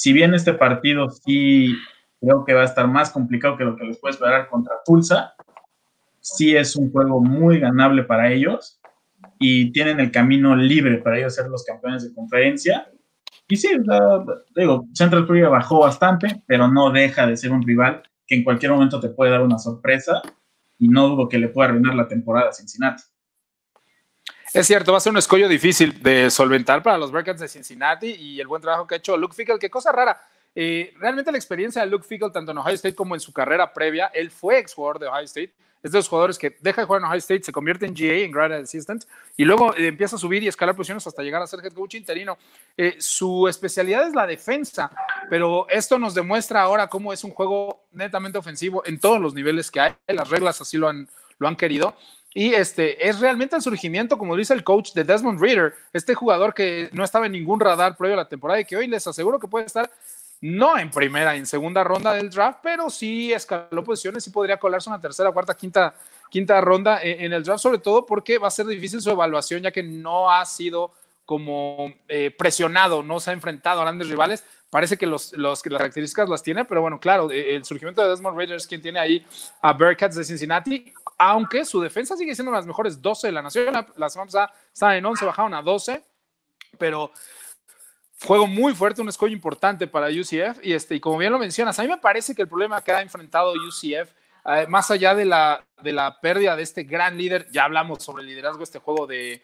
Si 0.00 0.14
bien 0.14 0.32
este 0.32 0.54
partido 0.54 1.10
sí 1.10 1.76
creo 2.22 2.42
que 2.46 2.54
va 2.54 2.62
a 2.62 2.64
estar 2.64 2.88
más 2.88 3.10
complicado 3.10 3.58
que 3.58 3.64
lo 3.64 3.76
que 3.76 3.84
les 3.84 3.98
puede 3.98 4.14
esperar 4.14 4.48
contra 4.48 4.76
Tulsa. 4.82 5.34
Sí 6.20 6.56
es 6.56 6.74
un 6.74 6.90
juego 6.90 7.20
muy 7.20 7.60
ganable 7.60 8.04
para 8.04 8.32
ellos 8.32 8.80
y 9.38 9.70
tienen 9.72 10.00
el 10.00 10.10
camino 10.10 10.56
libre 10.56 10.96
para 11.02 11.18
ellos 11.18 11.34
ser 11.34 11.48
los 11.48 11.66
campeones 11.66 12.02
de 12.02 12.14
conferencia. 12.14 12.90
Y 13.46 13.56
sí, 13.56 13.68
digo, 14.56 14.86
Central 14.94 15.26
Florida 15.26 15.50
bajó 15.50 15.80
bastante, 15.80 16.42
pero 16.46 16.66
no 16.66 16.90
deja 16.90 17.26
de 17.26 17.36
ser 17.36 17.52
un 17.52 17.62
rival 17.62 18.02
que 18.26 18.36
en 18.36 18.44
cualquier 18.44 18.72
momento 18.72 19.00
te 19.00 19.10
puede 19.10 19.32
dar 19.32 19.42
una 19.42 19.58
sorpresa 19.58 20.22
y 20.78 20.88
no 20.88 21.08
dudo 21.08 21.28
que 21.28 21.38
le 21.38 21.48
pueda 21.48 21.68
arruinar 21.68 21.94
la 21.94 22.08
temporada 22.08 22.48
a 22.48 22.52
Cincinnati. 22.54 23.02
Es 24.52 24.66
cierto, 24.66 24.90
va 24.90 24.98
a 24.98 25.00
ser 25.00 25.12
un 25.12 25.18
escollo 25.18 25.48
difícil 25.48 26.02
de 26.02 26.28
solventar 26.28 26.82
para 26.82 26.98
los 26.98 27.12
Bearcats 27.12 27.40
de 27.40 27.46
Cincinnati 27.46 28.08
y 28.08 28.40
el 28.40 28.48
buen 28.48 28.60
trabajo 28.60 28.84
que 28.84 28.96
ha 28.96 28.98
hecho 28.98 29.16
Luke 29.16 29.34
Fickle. 29.34 29.60
Qué 29.60 29.70
cosa 29.70 29.92
rara. 29.92 30.20
Eh, 30.56 30.92
realmente 30.98 31.30
la 31.30 31.38
experiencia 31.38 31.82
de 31.82 31.88
Luke 31.88 32.04
Fickle, 32.04 32.30
tanto 32.30 32.50
en 32.50 32.58
Ohio 32.58 32.74
State 32.74 32.96
como 32.96 33.14
en 33.14 33.20
su 33.20 33.32
carrera 33.32 33.72
previa, 33.72 34.10
él 34.12 34.30
fue 34.30 34.58
ex 34.58 34.74
jugador 34.74 34.98
de 34.98 35.06
Ohio 35.06 35.24
State. 35.24 35.52
Es 35.82 35.92
de 35.92 35.98
los 35.98 36.08
jugadores 36.08 36.36
que 36.36 36.56
deja 36.60 36.82
de 36.82 36.86
jugar 36.86 37.00
en 37.00 37.06
Ohio 37.06 37.18
State, 37.18 37.44
se 37.44 37.52
convierte 37.52 37.86
en 37.86 37.94
GA, 37.94 38.24
en 38.24 38.32
Grad 38.32 38.52
Assistant, 38.52 39.04
y 39.36 39.44
luego 39.44 39.74
eh, 39.76 39.86
empieza 39.86 40.16
a 40.16 40.18
subir 40.18 40.42
y 40.42 40.48
escalar 40.48 40.74
posiciones 40.74 41.06
hasta 41.06 41.22
llegar 41.22 41.40
a 41.40 41.46
ser 41.46 41.64
head 41.64 41.72
coach 41.72 41.94
interino. 41.94 42.36
Eh, 42.76 42.96
su 42.98 43.46
especialidad 43.46 44.06
es 44.06 44.14
la 44.14 44.26
defensa, 44.26 44.90
pero 45.30 45.66
esto 45.70 45.98
nos 45.98 46.12
demuestra 46.12 46.60
ahora 46.60 46.88
cómo 46.88 47.12
es 47.12 47.22
un 47.22 47.30
juego 47.30 47.84
netamente 47.92 48.36
ofensivo 48.36 48.82
en 48.84 48.98
todos 48.98 49.20
los 49.20 49.32
niveles 49.32 49.70
que 49.70 49.80
hay. 49.80 49.94
Las 50.08 50.28
reglas 50.28 50.60
así 50.60 50.76
lo 50.76 50.88
han, 50.88 51.08
lo 51.38 51.48
han 51.48 51.56
querido. 51.56 51.96
Y 52.32 52.54
este 52.54 53.08
es 53.08 53.18
realmente 53.18 53.56
el 53.56 53.62
surgimiento, 53.62 54.16
como 54.16 54.36
dice 54.36 54.54
el 54.54 54.62
coach 54.62 54.92
de 54.92 55.02
Desmond 55.02 55.40
Reader, 55.40 55.74
este 55.92 56.14
jugador 56.14 56.54
que 56.54 56.88
no 56.92 57.02
estaba 57.02 57.26
en 57.26 57.32
ningún 57.32 57.58
radar 57.58 57.96
previo 57.96 58.14
a 58.14 58.22
la 58.22 58.28
temporada 58.28 58.60
y 58.60 58.64
que 58.64 58.76
hoy 58.76 58.86
les 58.86 59.06
aseguro 59.06 59.40
que 59.40 59.48
puede 59.48 59.66
estar 59.66 59.90
no 60.40 60.78
en 60.78 60.90
primera, 60.90 61.36
en 61.36 61.44
segunda 61.44 61.84
ronda 61.84 62.14
del 62.14 62.30
draft, 62.30 62.60
pero 62.62 62.88
sí 62.88 63.32
escaló 63.32 63.84
posiciones 63.84 64.26
y 64.26 64.30
podría 64.30 64.56
colarse 64.58 64.88
una 64.88 65.00
tercera, 65.00 65.32
cuarta, 65.32 65.54
quinta, 65.54 65.94
quinta 66.30 66.60
ronda 66.60 67.02
en, 67.02 67.32
el 67.32 67.42
draft, 67.42 67.62
sobre 67.62 67.78
todo 67.78 68.06
porque 68.06 68.38
va 68.38 68.48
a 68.48 68.50
ser 68.50 68.66
difícil 68.66 69.02
su 69.02 69.10
evaluación, 69.10 69.62
ya 69.62 69.70
que 69.70 69.82
no 69.82 70.30
ha 70.30 70.46
sido 70.46 70.92
como 71.26 71.92
eh, 72.08 72.34
presionado, 72.36 73.02
no 73.02 73.20
se 73.20 73.30
ha 73.30 73.32
enfrentado 73.34 73.80
a 73.80 73.84
grandes 73.84 74.08
rivales. 74.08 74.44
Parece 74.70 74.96
que, 74.96 75.06
los, 75.06 75.32
las 75.32 75.62
características 75.62 76.28
las 76.28 76.44
tiene, 76.44 76.64
pero 76.64 76.80
bueno, 76.80 77.00
claro, 77.00 77.28
eh, 77.30 77.56
el 77.56 77.64
surgimiento 77.64 78.02
de 78.02 78.08
Desmond 78.08 78.38
Raiders, 78.38 78.68
quien 78.68 78.80
tiene 78.80 79.00
ahí 79.00 79.26
a 79.60 79.72
Bearcats 79.72 80.14
de 80.14 80.24
Cincinnati, 80.24 80.94
aunque 81.18 81.64
su 81.64 81.80
defensa 81.80 82.16
sigue 82.16 82.36
siendo 82.36 82.52
las 82.52 82.66
mejores 82.66 83.02
12 83.02 83.26
de 83.26 83.32
la 83.32 83.42
nación. 83.42 83.74
La 83.96 84.08
semana 84.08 84.26
pasada 84.26 84.52
estaban 84.72 84.96
en 84.96 85.04
11, 85.04 85.24
bajaron 85.24 85.54
a 85.54 85.62
12, 85.62 86.04
pero 86.78 87.10
juego 88.24 88.46
muy 88.46 88.72
fuerte, 88.72 89.02
un 89.02 89.08
escollo 89.08 89.32
importante 89.32 89.88
para 89.88 90.06
UCF. 90.06 90.64
Y, 90.64 90.72
este, 90.72 90.94
y 90.94 91.00
como 91.00 91.18
bien 91.18 91.32
lo 91.32 91.40
mencionas, 91.40 91.76
a 91.80 91.82
mí 91.82 91.88
me 91.88 91.98
parece 91.98 92.34
que 92.34 92.42
el 92.42 92.48
problema 92.48 92.80
que 92.80 92.92
ha 92.92 93.02
enfrentado 93.02 93.52
UCF, 93.52 94.12
eh, 94.46 94.66
más 94.68 94.88
allá 94.92 95.16
de 95.16 95.24
la, 95.24 95.64
de 95.82 95.92
la 95.92 96.20
pérdida 96.20 96.54
de 96.54 96.62
este 96.62 96.84
gran 96.84 97.18
líder, 97.18 97.48
ya 97.50 97.64
hablamos 97.64 98.04
sobre 98.04 98.22
el 98.22 98.28
liderazgo 98.28 98.58
de 98.58 98.64
este 98.64 98.78
juego 98.78 99.08
de, 99.08 99.42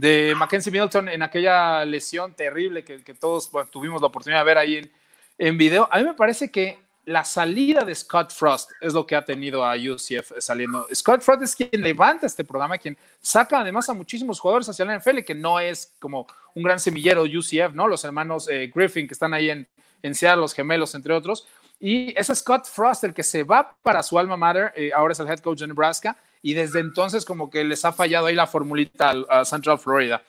de 0.00 0.34
Mackenzie 0.34 0.72
Middleton 0.72 1.10
en 1.10 1.22
aquella 1.22 1.84
lesión 1.84 2.32
terrible 2.32 2.82
que, 2.82 3.14
todos 3.14 3.50
tuvimos 3.70 4.00
la 4.00 4.06
oportunidad 4.06 4.40
de 4.40 4.44
ver 4.46 4.56
ahí 4.56 4.76
en, 4.76 4.90
en 5.36 5.58
video. 5.58 5.86
A 5.92 5.98
mí 5.98 6.04
me 6.04 6.14
parece 6.14 6.50
que 6.50 6.78
la 7.04 7.22
salida 7.22 7.84
de 7.84 7.94
Scott 7.94 8.32
Frost 8.32 8.70
es 8.80 8.94
lo 8.94 9.06
que 9.06 9.14
ha 9.14 9.22
tenido 9.22 9.62
a 9.62 9.74
UCF 9.74 10.32
saliendo. 10.38 10.86
Scott 10.94 11.20
Frost 11.20 11.42
es 11.42 11.54
quien 11.54 11.82
levanta 11.82 12.26
este 12.26 12.44
programa, 12.44 12.78
quien 12.78 12.96
saca 13.20 13.60
además 13.60 13.90
a 13.90 13.94
muchísimos 13.94 14.40
jugadores 14.40 14.70
hacia 14.70 14.86
la 14.86 14.98
NFL, 14.98 15.18
que 15.18 15.34
no 15.34 15.60
es 15.60 15.92
como 15.98 16.26
un 16.54 16.62
gran 16.62 16.80
semillero 16.80 17.24
UCF, 17.24 17.74
¿no? 17.74 17.86
Los 17.86 18.02
hermanos 18.02 18.48
eh, 18.48 18.72
Griffin 18.74 19.06
que 19.06 19.12
están 19.12 19.34
ahí 19.34 19.50
en, 19.50 19.68
en 20.02 20.14
Seattle, 20.14 20.40
los 20.40 20.54
gemelos, 20.54 20.94
entre 20.94 21.12
otros. 21.12 21.46
Y 21.78 22.18
es 22.18 22.28
Scott 22.28 22.66
Frost 22.66 23.04
el 23.04 23.12
que 23.12 23.22
se 23.22 23.44
va 23.44 23.76
para 23.82 24.02
su 24.02 24.18
alma 24.18 24.38
mater, 24.38 24.72
eh, 24.76 24.92
ahora 24.94 25.12
es 25.12 25.20
el 25.20 25.28
head 25.28 25.40
coach 25.40 25.60
de 25.60 25.66
Nebraska, 25.66 26.16
y 26.42 26.54
desde 26.54 26.80
entonces 26.80 27.24
como 27.24 27.50
que 27.50 27.64
les 27.64 27.84
ha 27.84 27.92
fallado 27.92 28.26
ahí 28.26 28.34
la 28.34 28.46
formulita 28.46 29.14
a 29.28 29.44
Central 29.44 29.78
Florida. 29.78 30.22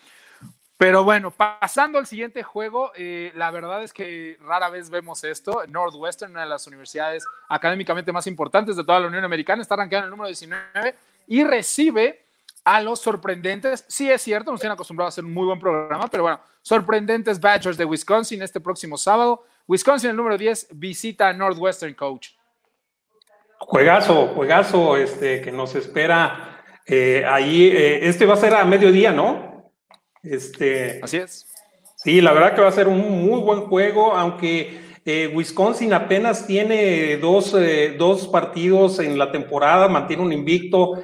Pero 0.82 1.04
bueno, 1.04 1.30
pasando 1.30 2.00
al 2.00 2.08
siguiente 2.08 2.42
juego, 2.42 2.92
eh, 2.96 3.32
la 3.36 3.52
verdad 3.52 3.84
es 3.84 3.94
que 3.94 4.40
rara 4.42 4.68
vez 4.68 4.90
vemos 4.90 5.24
esto. 5.24 5.62
Northwestern, 5.68 6.32
una 6.32 6.42
de 6.42 6.50
las 6.50 6.66
universidades 6.66 7.24
académicamente 7.50 8.12
más 8.12 8.26
importantes 8.26 8.76
de 8.76 8.84
toda 8.84 9.00
la 9.00 9.06
Unión 9.06 9.24
Americana, 9.24 9.62
está 9.62 9.76
rankeada 9.76 10.02
en 10.02 10.06
el 10.06 10.10
número 10.10 10.28
19 10.28 10.96
y 11.28 11.44
recibe 11.44 12.26
a 12.64 12.82
los 12.82 13.00
sorprendentes. 13.00 13.86
Sí, 13.88 14.10
es 14.10 14.24
cierto, 14.24 14.50
nos 14.50 14.60
tienen 14.60 14.74
acostumbrados 14.74 15.12
a 15.12 15.14
hacer 15.14 15.26
un 15.26 15.36
muy 15.36 15.46
buen 15.46 15.60
programa, 15.60 16.08
pero 16.08 16.24
bueno, 16.24 16.40
sorprendentes 16.64 17.40
Badgers 17.40 17.78
de 17.78 17.86
Wisconsin 17.86 18.42
este 18.42 18.60
próximo 18.60 18.98
sábado. 18.98 19.46
Wisconsin, 19.68 20.10
el 20.10 20.16
número 20.16 20.36
10, 20.36 20.70
visita 20.72 21.30
a 21.30 21.34
Northwestern 21.34 21.94
Coach. 21.94 22.30
Juegazo, 23.72 24.28
juegazo 24.36 24.98
este, 24.98 25.40
que 25.40 25.50
nos 25.50 25.76
espera 25.76 26.62
eh, 26.86 27.24
ahí. 27.26 27.68
Eh, 27.68 28.10
este 28.10 28.26
va 28.26 28.34
a 28.34 28.38
ser 28.38 28.54
a 28.54 28.66
mediodía, 28.66 29.14
¿no? 29.14 29.72
Este, 30.22 31.00
Así 31.02 31.16
es. 31.16 31.48
Sí, 31.96 32.20
la 32.20 32.34
verdad 32.34 32.54
que 32.54 32.62
va 32.62 32.68
a 32.68 32.74
ser 32.74 32.90
un 32.90 33.00
muy 33.00 33.40
buen 33.40 33.62
juego, 33.62 34.14
aunque 34.14 34.82
eh, 35.06 35.32
Wisconsin 35.34 35.94
apenas 35.94 36.46
tiene 36.46 37.16
dos, 37.16 37.56
eh, 37.58 37.96
dos, 37.98 38.28
partidos 38.28 39.00
en 39.00 39.18
la 39.18 39.32
temporada, 39.32 39.88
mantiene 39.88 40.24
un 40.24 40.34
invicto, 40.34 41.02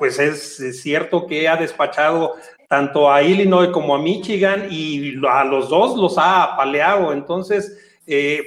pues 0.00 0.18
es 0.18 0.82
cierto 0.82 1.28
que 1.28 1.48
ha 1.48 1.54
despachado 1.54 2.34
tanto 2.68 3.08
a 3.12 3.22
Illinois 3.22 3.68
como 3.68 3.94
a 3.94 4.02
Michigan 4.02 4.66
y 4.68 5.14
a 5.28 5.44
los 5.44 5.68
dos 5.68 5.96
los 5.96 6.18
ha 6.18 6.42
apaleado, 6.42 7.12
entonces 7.12 7.78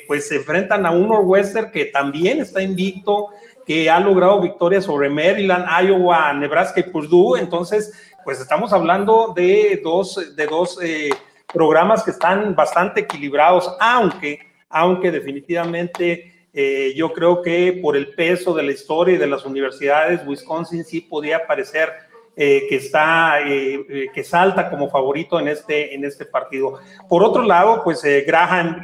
pues 0.08 0.28
se 0.28 0.36
enfrentan 0.36 0.86
a 0.86 0.92
un 0.92 1.08
Northwestern 1.08 1.72
que 1.72 1.86
también 1.86 2.42
está 2.42 2.62
invicto, 2.62 3.30
que 3.66 3.90
ha 3.90 4.00
logrado 4.00 4.42
victorias 4.42 4.86
sobre 4.86 5.10
Maryland, 5.10 5.66
Iowa, 5.84 6.34
Nebraska 6.34 6.80
y 6.82 6.84
Purdue, 6.84 7.40
entonces 7.40 7.94
pues 8.24 8.40
estamos 8.40 8.74
hablando 8.74 9.34
de 9.36 9.80
dos, 9.84 10.36
de 10.36 10.48
dos 10.48 10.80
eh, 10.82 11.10
programas 11.54 12.04
que 12.04 12.12
están 12.12 12.56
bastante 12.56 13.02
equilibrados, 13.02 13.72
aunque, 13.80 14.40
aunque 14.70 15.12
definitivamente 15.12 16.48
eh, 16.52 16.94
yo 16.96 17.14
creo 17.14 17.42
que 17.42 17.80
por 17.82 17.96
el 17.96 18.16
peso 18.16 18.54
de 18.54 18.64
la 18.64 18.72
historia 18.72 19.16
y 19.16 19.20
de 19.20 19.28
las 19.28 19.46
universidades, 19.46 20.26
Wisconsin 20.26 20.84
sí 20.84 21.02
podía 21.02 21.46
parecer 21.46 21.90
eh, 22.36 22.66
que 22.68 22.76
está, 22.76 23.40
que 23.46 24.24
salta 24.24 24.70
como 24.70 24.90
favorito 24.90 25.40
en 25.40 25.48
este, 25.48 25.96
en 25.96 26.04
este 26.04 26.26
partido. 26.26 26.80
Por 27.08 27.24
otro 27.24 27.44
lado, 27.44 27.82
pues 27.84 28.04
Graham 28.26 28.82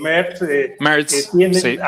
Mertz, 0.00 0.42
tiene, 1.32 1.78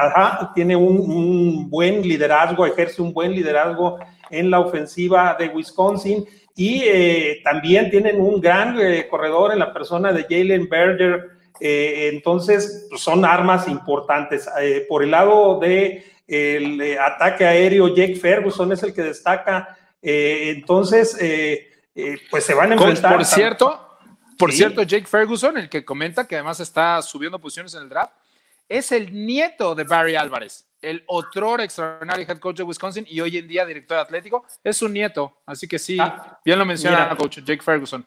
tiene 0.55 0.77
un, 0.77 0.99
un, 0.99 1.71
buen 1.71 2.03
liderazgo, 2.03 2.67
ejerce 2.67 3.03
un 3.03 3.13
buen 3.13 3.33
liderazgo 3.33 3.99
en 4.31 4.51
la 4.51 4.61
ofensiva 4.61 5.37
de 5.39 5.49
Wisconsin 5.49 6.27
y 6.57 6.81
eh, 6.85 7.41
también 7.45 7.91
tienen 7.91 8.19
un 8.19 8.41
gran 8.41 8.81
eh, 8.81 9.07
corredor 9.09 9.53
en 9.53 9.59
la 9.59 9.75
persona 9.75 10.11
de 10.11 10.23
Jalen 10.23 10.69
Berger. 10.71 11.31
Eh, 11.61 12.11
entonces, 12.13 12.87
pues, 12.89 13.03
son 13.03 13.27
armas 13.27 13.69
importantes. 13.69 14.49
por 14.89 15.03
el 15.03 15.11
lado 15.11 15.61
de 15.61 16.03
el 16.27 16.99
ataque 16.99 17.45
aéreo, 17.45 17.95
Jake 17.95 18.17
Ferguson 18.17 18.73
es 18.73 18.83
el 18.83 18.95
que 18.95 19.03
destaca. 19.03 19.77
Entonces, 20.03 21.17
pues 22.31 22.45
se 22.45 22.55
van 22.55 22.73
a 22.73 22.75
enfrentar. 22.75 23.15
Por, 23.15 23.25
cierto, 23.25 23.99
por 24.39 24.53
cierto, 24.53 24.83
Jake 24.83 25.07
Ferguson, 25.07 25.57
el 25.59 25.69
que 25.69 25.85
comenta 25.85 26.27
que 26.27 26.37
además 26.37 26.61
está 26.61 27.01
subiendo 27.03 27.41
posiciones 27.41 27.75
en 27.75 27.83
el 27.83 27.89
draft, 27.89 28.13
es 28.69 28.93
el 28.93 29.13
nieto 29.27 29.75
de 29.75 29.85
Barry 29.85 30.17
Álvarez 30.17 30.67
el 30.87 31.03
otro 31.07 31.61
extraordinario 31.61 32.27
head 32.29 32.39
coach 32.39 32.59
de 32.59 32.63
Wisconsin 32.63 33.07
y 33.09 33.21
hoy 33.21 33.39
en 33.39 33.49
día 33.49 33.67
director 33.67 33.99
atlético, 33.99 34.45
es 34.63 34.77
su 34.77 34.89
nieto. 34.89 35.39
Así 35.47 35.67
que 35.67 35.79
sí, 35.79 35.99
ah, 36.01 36.39
bien 36.45 36.59
lo 36.59 36.65
menciona 36.65 37.09
el 37.11 37.17
coach 37.17 37.41
Jake 37.41 37.63
Ferguson. 37.63 38.07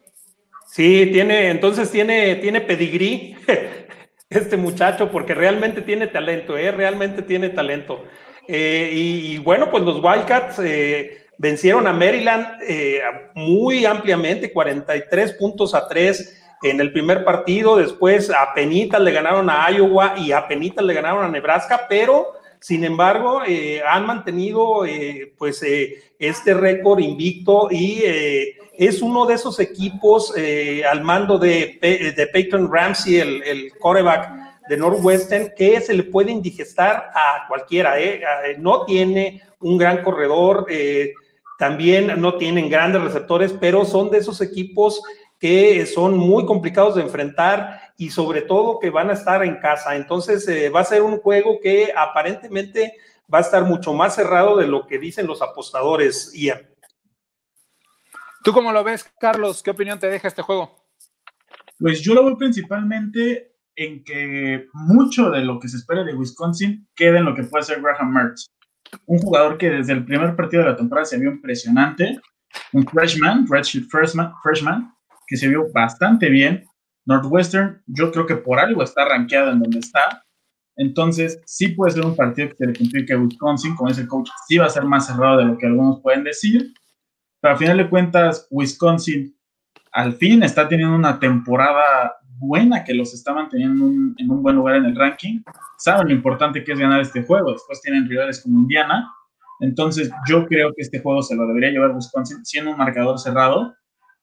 Sí, 0.66 1.10
tiene, 1.12 1.50
entonces 1.50 1.92
tiene, 1.92 2.36
tiene 2.36 2.62
pedigrí 2.62 3.36
este 4.30 4.56
muchacho 4.56 5.12
porque 5.12 5.34
realmente 5.34 5.82
tiene 5.82 6.08
talento, 6.08 6.58
¿eh? 6.58 6.72
realmente 6.72 7.22
tiene 7.22 7.50
talento. 7.50 8.06
Eh, 8.48 8.90
y, 8.94 9.38
bueno, 9.40 9.70
pues 9.70 9.84
los 9.84 10.04
Wildcats 10.04 10.60
eh, 10.60 11.28
vencieron 11.40 11.88
a 11.88 11.94
Maryland 11.94 12.62
eh, 12.62 13.02
muy 13.34 13.86
ampliamente, 13.86 14.54
43 14.54 15.34
puntos 15.34 15.74
a 15.74 15.88
3 15.88 16.38
en 16.62 16.80
el 16.80 16.92
primer 16.92 17.24
partido, 17.24 17.78
después 17.78 18.30
a 18.30 18.54
Penitas 18.54 19.02
le 19.02 19.12
ganaron 19.12 19.50
a 19.50 19.72
Iowa 19.72 20.14
y 20.18 20.34
a 20.34 20.48
Penitas 20.48 20.86
le 20.86 20.94
ganaron 20.94 21.26
a 21.26 21.30
Nebraska, 21.30 21.88
pero 21.90 22.34
sin 22.60 22.84
embargo, 22.84 23.42
eh, 23.48 23.82
han 23.88 24.06
mantenido 24.06 24.86
eh, 24.86 25.34
pues 25.38 25.64
eh, 25.64 25.96
este 26.20 26.54
récord 26.54 27.00
invicto 27.00 27.70
y 27.72 28.04
es 28.78 29.02
uno 29.02 29.26
de 29.26 29.36
esos 29.36 29.60
equipos 29.60 30.34
al 30.90 31.02
mando 31.02 31.38
de, 31.38 31.80
de 32.16 32.28
Peyton 32.28 32.70
Ramsey, 32.72 33.18
el, 33.18 33.44
el 33.44 33.72
coreback 33.78 34.30
de 34.68 34.78
Northwestern, 34.78 35.54
que 35.56 35.80
se 35.80 35.94
le 35.94 36.04
puede 36.04 36.32
indigestar 36.32 37.12
a 37.14 37.46
cualquiera. 37.48 37.96
No 38.58 38.86
tiene 38.86 39.42
un 39.60 39.78
gran 39.78 40.04
corredor, 40.04 40.66
también 41.60 42.22
no 42.22 42.38
tienen 42.38 42.70
grandes 42.70 43.02
receptores, 43.02 43.52
pero 43.52 43.84
son 43.84 44.10
de 44.10 44.20
esos 44.20 44.40
equipos 44.40 45.04
que 45.38 45.86
son 45.86 46.18
muy 46.18 46.46
complicados 46.46 46.96
de 46.96 47.02
enfrentar 47.02 47.82
y 47.98 48.12
sobre 48.12 48.44
todo 48.44 48.80
que 48.80 48.90
van 48.90 49.10
a 49.10 49.14
estar 49.14 49.44
en 49.44 49.60
casa. 49.60 49.98
Entonces 49.98 50.48
eh, 50.48 50.70
va 50.70 50.80
a 50.80 50.86
ser 50.86 51.02
un 51.02 51.18
juego 51.18 51.60
que 51.62 51.92
aparentemente 51.94 52.94
va 53.32 53.40
a 53.40 53.42
estar 53.42 53.66
mucho 53.66 53.94
más 53.94 54.16
cerrado 54.16 54.56
de 54.56 54.68
lo 54.68 54.88
que 54.88 55.00
dicen 55.00 55.28
los 55.28 55.42
apostadores, 55.42 56.32
Ian. 56.34 56.62
¿Tú 58.42 58.54
cómo 58.54 58.72
lo 58.72 58.82
ves, 58.86 59.12
Carlos? 59.20 59.62
¿Qué 59.62 59.72
opinión 59.72 60.00
te 60.00 60.08
deja 60.08 60.30
este 60.30 60.42
juego? 60.42 60.88
Pues 61.78 62.00
yo 62.00 62.14
lo 62.14 62.24
veo 62.24 62.38
principalmente 62.38 63.52
en 63.76 64.02
que 64.06 64.68
mucho 64.72 65.30
de 65.30 65.42
lo 65.42 65.60
que 65.60 65.68
se 65.68 65.76
espera 65.76 66.06
de 66.06 66.16
Wisconsin 66.16 66.88
queda 66.96 67.20
en 67.20 67.26
lo 67.26 67.36
que 67.36 67.44
puede 67.44 67.66
ser 67.66 67.82
Graham 67.82 68.14
Mertz. 68.14 68.50
Un 69.06 69.20
jugador 69.20 69.58
que 69.58 69.70
desde 69.70 69.94
el 69.94 70.06
primer 70.06 70.36
partido 70.36 70.64
de 70.64 70.70
la 70.70 70.76
temporada 70.76 71.06
se 71.06 71.18
vio 71.18 71.32
impresionante. 71.32 72.20
Un 72.74 72.86
freshman, 72.86 73.48
redshirt 73.48 73.90
freshman, 73.90 74.34
freshman 74.42 74.94
que 75.28 75.38
se 75.38 75.48
vio 75.48 75.72
bastante 75.72 76.30
bien. 76.30 76.66
Northwestern, 77.06 77.82
yo 77.88 78.12
creo 78.12 78.26
que 78.26 78.36
por 78.36 78.60
algo 78.60 78.84
está 78.84 79.06
rankeado 79.06 79.52
en 79.52 79.60
donde 79.60 79.80
está. 79.80 80.24
Entonces, 80.76 81.42
sí 81.46 81.70
puede 81.70 81.92
ser 81.92 82.06
un 82.06 82.16
partido 82.16 82.50
que 82.50 82.56
se 82.56 82.68
le 82.68 82.74
complique 82.74 83.14
a 83.14 83.18
Wisconsin, 83.18 83.76
con 83.76 83.90
ese 83.90 84.08
coach, 84.08 84.30
sí 84.48 84.58
va 84.58 84.66
a 84.66 84.70
ser 84.70 84.86
más 84.86 85.08
cerrado 85.08 85.38
de 85.38 85.46
lo 85.46 85.58
que 85.58 85.68
algunos 85.68 86.02
pueden 86.02 86.24
decir. 86.24 86.74
Pero 87.42 87.54
al 87.54 87.58
final 87.58 87.78
de 87.78 87.90
cuentas, 87.90 88.48
Wisconsin 88.50 89.36
al 89.92 90.14
fin 90.14 90.44
está 90.44 90.68
teniendo 90.68 90.96
una 90.96 91.20
temporada 91.20 92.16
buena 92.40 92.84
que 92.84 92.94
los 92.94 93.14
está 93.14 93.34
manteniendo 93.34 93.86
en 94.18 94.32
un 94.32 94.42
buen 94.42 94.56
lugar 94.56 94.78
en 94.78 94.86
el 94.86 94.96
ranking. 94.96 95.42
Saben 95.78 96.08
lo 96.08 96.14
importante 96.14 96.64
que 96.64 96.72
es 96.72 96.80
ganar 96.80 97.02
este 97.02 97.24
juego. 97.24 97.52
Después 97.52 97.82
tienen 97.82 98.08
rivales 98.08 98.42
como 98.42 98.60
Indiana. 98.60 99.12
Entonces, 99.60 100.10
yo 100.28 100.46
creo 100.46 100.74
que 100.74 100.82
este 100.82 101.02
juego 101.02 101.22
se 101.22 101.36
lo 101.36 101.46
debería 101.46 101.70
llevar 101.70 101.92
Wisconsin 101.92 102.46
siendo 102.46 102.72
un 102.72 102.78
marcador 102.78 103.20
cerrado 103.20 103.74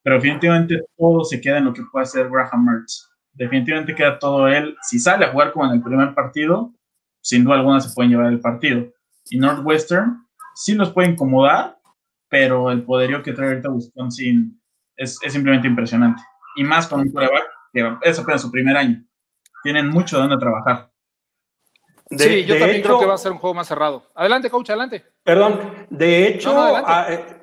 pero 0.07 0.19
definitivamente 0.19 0.85
todo 0.97 1.25
se 1.25 1.41
queda 1.41 1.59
en 1.59 1.64
lo 1.64 1.73
que 1.73 1.83
puede 1.91 2.05
hacer 2.05 2.29
Graham 2.31 2.64
Mertz. 2.64 3.11
Definitivamente 3.33 3.93
queda 3.93 4.21
todo 4.21 4.47
él. 4.47 4.77
Si 4.83 5.01
sale 5.01 5.25
a 5.25 5.33
jugar 5.33 5.51
como 5.51 5.67
en 5.67 5.73
el 5.73 5.83
primer 5.83 6.14
partido, 6.14 6.73
sin 7.21 7.43
duda 7.43 7.57
alguna 7.57 7.81
se 7.81 7.93
pueden 7.93 8.12
llevar 8.12 8.33
el 8.33 8.39
partido. 8.39 8.87
Y 9.31 9.39
Northwestern 9.41 10.25
sí 10.55 10.75
los 10.75 10.93
puede 10.93 11.09
incomodar, 11.09 11.81
pero 12.29 12.71
el 12.71 12.85
poderío 12.85 13.21
que 13.21 13.33
trae 13.33 13.49
ahorita 13.49 13.69
Wisconsin 13.69 14.62
es, 14.97 15.19
es 15.25 15.33
simplemente 15.33 15.67
impresionante. 15.67 16.23
Y 16.55 16.62
más 16.62 16.87
con 16.87 17.01
un 17.01 17.11
coreback 17.11 17.55
que 17.77 18.09
es 18.09 18.18
apenas 18.18 18.41
su 18.41 18.51
primer 18.51 18.77
año. 18.77 19.05
Tienen 19.62 19.89
mucho 19.89 20.16
de 20.16 20.22
donde 20.22 20.39
trabajar. 20.39 20.91
sí, 22.11 22.45
yo 22.45 22.59
también 22.59 22.83
creo 22.83 23.01
que 23.01 23.07
va 23.07 23.14
a 23.14 23.18
ser 23.18 23.33
un 23.33 23.39
juego 23.39 23.53
más 23.53 23.68
cerrado. 23.68 24.05
Adelante, 24.14 24.49
coach, 24.49 24.70
adelante. 24.70 25.05
Perdón, 25.22 25.61
de 25.91 26.27
hecho, 26.27 26.55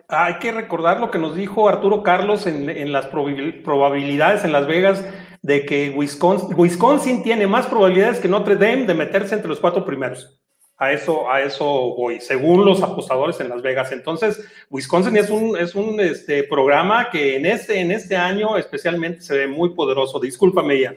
hay 0.07 0.39
que 0.39 0.51
recordar 0.51 0.99
lo 0.99 1.11
que 1.11 1.19
nos 1.19 1.35
dijo 1.35 1.69
Arturo 1.69 2.01
Carlos 2.01 2.47
en, 2.47 2.91
las 2.91 3.07
probabilidades 3.07 4.43
en 4.43 4.51
Las 4.51 4.65
Vegas 4.65 5.05
de 5.41 5.65
que 5.65 5.91
Wisconsin, 5.91 6.57
Wisconsin, 6.57 7.21
tiene 7.21 7.45
más 7.45 7.67
probabilidades 7.67 8.19
que 8.19 8.29
Notre 8.29 8.55
Dame 8.55 8.85
de 8.85 8.93
meterse 8.93 9.35
entre 9.35 9.49
los 9.49 9.59
cuatro 9.59 9.85
primeros. 9.85 10.41
A 10.83 10.91
eso, 10.91 11.31
a 11.31 11.41
eso 11.41 11.65
voy, 11.65 12.19
según 12.19 12.65
los 12.65 12.83
apostadores 12.83 13.39
en 13.39 13.49
Las 13.49 13.61
Vegas. 13.61 13.91
Entonces, 13.91 14.45
Wisconsin 14.69 15.15
es 15.15 15.29
un, 15.29 15.57
es 15.57 15.75
un 15.75 15.99
este, 15.99 16.43
programa 16.43 17.09
que 17.09 17.37
en 17.37 17.45
este, 17.45 17.79
en 17.79 17.91
este 17.91 18.17
año 18.17 18.57
especialmente 18.57 19.21
se 19.21 19.37
ve 19.37 19.47
muy 19.47 19.69
poderoso. 19.69 20.19
Discúlpame 20.19 20.81
ya. 20.81 20.95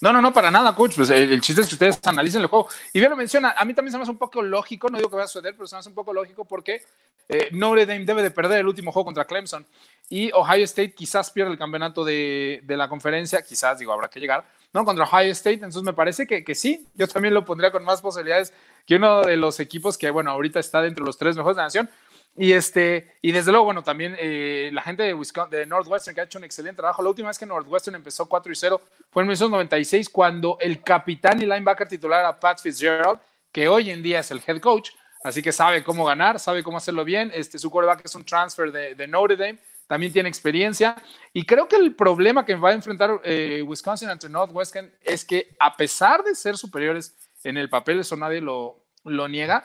No, 0.00 0.12
no, 0.12 0.22
no, 0.22 0.32
para 0.32 0.50
nada, 0.50 0.74
coach. 0.74 0.96
Pues 0.96 1.10
el, 1.10 1.40
chiste 1.40 1.62
es 1.62 1.68
que 1.68 1.74
ustedes 1.74 2.00
analicen 2.04 2.40
el 2.40 2.46
juego. 2.46 2.68
Y 2.92 3.00
bien 3.00 3.10
lo 3.10 3.16
menciona, 3.16 3.54
a 3.56 3.64
mí 3.64 3.74
también 3.74 3.92
se 3.92 3.98
me 3.98 4.02
hace 4.02 4.12
un 4.12 4.18
poco 4.18 4.42
lógico, 4.42 4.88
no 4.88 4.96
digo 4.96 5.10
que 5.10 5.16
vaya 5.16 5.26
a 5.26 5.28
suceder, 5.28 5.54
pero 5.54 5.66
se 5.66 5.74
me 5.74 5.80
hace 5.80 5.88
un 5.88 5.94
poco 5.94 6.12
lógico 6.12 6.44
porque 6.44 6.82
eh, 7.28 7.48
Notre 7.52 7.86
Dame 7.86 8.04
debe 8.04 8.22
de 8.22 8.30
perder 8.30 8.60
el 8.60 8.66
último 8.66 8.92
juego 8.92 9.06
contra 9.06 9.24
Clemson 9.24 9.66
y 10.08 10.32
Ohio 10.32 10.64
State 10.64 10.94
quizás 10.94 11.30
pierda 11.30 11.52
el 11.52 11.58
campeonato 11.58 12.04
de, 12.04 12.60
de, 12.64 12.76
la 12.76 12.88
conferencia, 12.88 13.42
quizás, 13.42 13.78
digo, 13.78 13.92
habrá 13.92 14.08
que 14.08 14.18
llegar, 14.18 14.44
¿no? 14.72 14.84
Contra 14.84 15.04
Ohio 15.04 15.30
State, 15.30 15.54
entonces 15.54 15.82
me 15.82 15.92
parece 15.92 16.26
que, 16.26 16.42
que, 16.42 16.54
sí, 16.54 16.88
yo 16.94 17.06
también 17.06 17.32
lo 17.32 17.44
pondría 17.44 17.70
con 17.70 17.84
más 17.84 18.00
posibilidades 18.02 18.52
que 18.86 18.96
uno 18.96 19.22
de 19.22 19.36
los 19.36 19.60
equipos 19.60 19.96
que, 19.96 20.10
bueno, 20.10 20.30
ahorita 20.30 20.60
está 20.60 20.82
dentro 20.82 21.04
de 21.04 21.08
los 21.08 21.18
tres 21.18 21.36
mejores 21.36 21.56
de 21.56 21.60
la 21.60 21.66
nación, 21.66 21.90
y, 22.36 22.52
este, 22.52 23.16
y 23.22 23.32
desde 23.32 23.50
luego, 23.50 23.66
bueno, 23.66 23.82
también 23.82 24.16
eh, 24.18 24.70
la 24.72 24.82
gente 24.82 25.02
de, 25.02 25.14
Wisconsin, 25.14 25.50
de 25.50 25.66
Northwestern 25.66 26.14
que 26.14 26.20
ha 26.20 26.24
hecho 26.24 26.38
un 26.38 26.44
excelente 26.44 26.76
trabajo. 26.78 27.02
La 27.02 27.08
última 27.08 27.28
vez 27.28 27.38
que 27.38 27.46
Northwestern 27.46 27.96
empezó 27.96 28.26
4 28.26 28.52
y 28.52 28.56
0 28.56 28.80
fue 29.10 29.22
en 29.22 29.28
1996 29.28 30.08
cuando 30.08 30.56
el 30.60 30.82
capitán 30.82 31.42
y 31.42 31.46
linebacker 31.46 31.88
titular 31.88 32.24
a 32.24 32.38
Pat 32.38 32.60
Fitzgerald, 32.60 33.18
que 33.52 33.68
hoy 33.68 33.90
en 33.90 34.02
día 34.02 34.20
es 34.20 34.30
el 34.30 34.40
head 34.46 34.60
coach, 34.60 34.90
así 35.24 35.42
que 35.42 35.52
sabe 35.52 35.82
cómo 35.82 36.04
ganar, 36.04 36.38
sabe 36.38 36.62
cómo 36.62 36.78
hacerlo 36.78 37.04
bien. 37.04 37.30
Este, 37.34 37.58
su 37.58 37.68
quarterback 37.70 38.04
es 38.04 38.14
un 38.14 38.24
transfer 38.24 38.70
de, 38.70 38.94
de 38.94 39.06
Notre 39.08 39.36
Dame, 39.36 39.58
también 39.86 40.12
tiene 40.12 40.28
experiencia. 40.28 40.94
Y 41.32 41.44
creo 41.44 41.66
que 41.66 41.76
el 41.76 41.96
problema 41.96 42.44
que 42.44 42.54
va 42.54 42.70
a 42.70 42.74
enfrentar 42.74 43.20
eh, 43.24 43.60
Wisconsin 43.66 44.08
ante 44.08 44.28
Northwestern 44.28 44.90
es 45.02 45.24
que 45.24 45.48
a 45.58 45.76
pesar 45.76 46.22
de 46.22 46.34
ser 46.36 46.56
superiores 46.56 47.12
en 47.44 47.56
el 47.56 47.68
papel, 47.68 48.00
eso 48.00 48.16
nadie 48.16 48.40
lo, 48.40 48.84
lo 49.04 49.28
niega, 49.28 49.64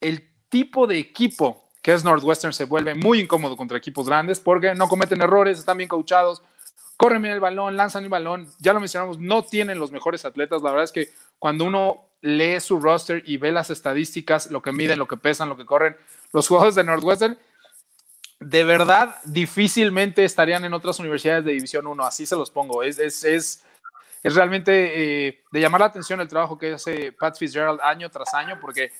el 0.00 0.30
tipo 0.48 0.86
de 0.86 0.98
equipo 0.98 1.62
que 1.82 1.92
es 1.92 2.04
Northwestern, 2.04 2.52
se 2.52 2.64
vuelve 2.64 2.94
muy 2.94 3.20
incómodo 3.20 3.56
contra 3.56 3.76
equipos 3.76 4.06
grandes 4.06 4.38
porque 4.38 4.74
no 4.74 4.88
cometen 4.88 5.20
errores, 5.20 5.58
están 5.58 5.78
bien 5.78 5.88
coachados, 5.88 6.42
corren 6.96 7.20
bien 7.20 7.34
el 7.34 7.40
balón, 7.40 7.76
lanzan 7.76 8.04
el 8.04 8.08
balón. 8.08 8.48
Ya 8.60 8.72
lo 8.72 8.78
mencionamos, 8.78 9.18
no 9.18 9.42
tienen 9.42 9.80
los 9.80 9.90
mejores 9.90 10.24
atletas. 10.24 10.62
La 10.62 10.70
verdad 10.70 10.84
es 10.84 10.92
que 10.92 11.10
cuando 11.40 11.64
uno 11.64 12.06
lee 12.20 12.60
su 12.60 12.78
roster 12.78 13.24
y 13.26 13.36
ve 13.36 13.50
las 13.50 13.70
estadísticas, 13.70 14.52
lo 14.52 14.62
que 14.62 14.70
miden, 14.70 15.00
lo 15.00 15.08
que 15.08 15.16
pesan, 15.16 15.48
lo 15.48 15.56
que 15.56 15.66
corren, 15.66 15.96
los 16.32 16.46
jugadores 16.46 16.76
de 16.76 16.84
Northwestern, 16.84 17.36
de 18.38 18.64
verdad 18.64 19.16
difícilmente 19.24 20.24
estarían 20.24 20.64
en 20.64 20.74
otras 20.74 21.00
universidades 21.00 21.44
de 21.44 21.52
División 21.52 21.88
1. 21.88 22.04
Así 22.04 22.26
se 22.26 22.36
los 22.36 22.52
pongo. 22.52 22.84
Es, 22.84 23.00
es, 23.00 23.24
es, 23.24 23.64
es 24.22 24.34
realmente 24.34 25.26
eh, 25.26 25.42
de 25.50 25.60
llamar 25.60 25.80
la 25.80 25.86
atención 25.88 26.20
el 26.20 26.28
trabajo 26.28 26.56
que 26.56 26.74
hace 26.74 27.12
Pat 27.12 27.36
Fitzgerald 27.36 27.80
año 27.82 28.08
tras 28.10 28.32
año, 28.34 28.58
porque 28.60 28.92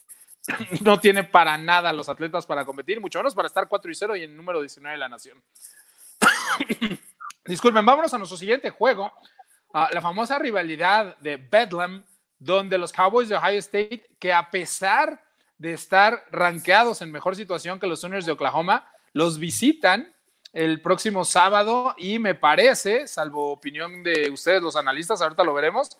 no 0.82 0.98
tiene 0.98 1.24
para 1.24 1.56
nada 1.56 1.92
los 1.92 2.08
atletas 2.08 2.44
para 2.46 2.64
competir, 2.64 3.00
mucho 3.00 3.20
menos 3.20 3.34
para 3.34 3.46
estar 3.46 3.68
4 3.68 3.90
y 3.90 3.94
0 3.94 4.16
y 4.16 4.22
en 4.24 4.36
número 4.36 4.60
19 4.60 4.92
de 4.92 4.98
la 4.98 5.08
nación. 5.08 5.42
Disculpen, 7.44 7.84
vámonos 7.84 8.12
a 8.14 8.18
nuestro 8.18 8.36
siguiente 8.36 8.70
juego, 8.70 9.12
la 9.72 10.00
famosa 10.00 10.38
rivalidad 10.38 11.16
de 11.18 11.36
Bedlam, 11.36 12.04
donde 12.38 12.78
los 12.78 12.92
Cowboys 12.92 13.28
de 13.28 13.36
Ohio 13.36 13.58
State, 13.58 14.04
que 14.18 14.32
a 14.32 14.50
pesar 14.50 15.24
de 15.58 15.72
estar 15.72 16.24
rankeados 16.30 17.02
en 17.02 17.10
mejor 17.10 17.36
situación 17.36 17.80
que 17.80 17.86
los 17.86 18.00
Sooners 18.00 18.26
de 18.26 18.32
Oklahoma, 18.32 18.88
los 19.12 19.38
visitan 19.38 20.12
el 20.52 20.80
próximo 20.80 21.24
sábado 21.24 21.94
y 21.96 22.18
me 22.18 22.34
parece, 22.34 23.06
salvo 23.06 23.52
opinión 23.52 24.02
de 24.02 24.30
ustedes 24.30 24.62
los 24.62 24.76
analistas, 24.76 25.22
ahorita 25.22 25.44
lo 25.44 25.54
veremos, 25.54 25.96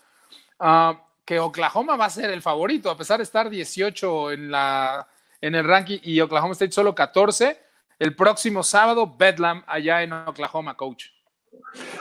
uh, 0.61 0.95
que 1.25 1.39
Oklahoma 1.39 1.97
va 1.97 2.07
a 2.07 2.11
ser 2.11 2.31
el 2.31 2.43
favorito, 2.43 2.91
a 2.91 2.97
pesar 2.97 3.19
de 3.19 3.25
estar 3.25 3.49
18 3.49 4.33
en, 4.33 4.51
la, 4.51 5.07
en 5.41 5.55
el 5.55 5.65
ranking 5.65 5.99
y 6.03 6.21
Oklahoma 6.21 6.53
State 6.53 6.73
solo 6.73 6.95
14. 6.95 7.59
El 7.99 8.17
próximo 8.17 8.63
sábado, 8.63 9.15
Bedlam, 9.17 9.63
allá 9.67 10.03
en 10.03 10.13
Oklahoma, 10.13 10.77
coach. 10.77 11.07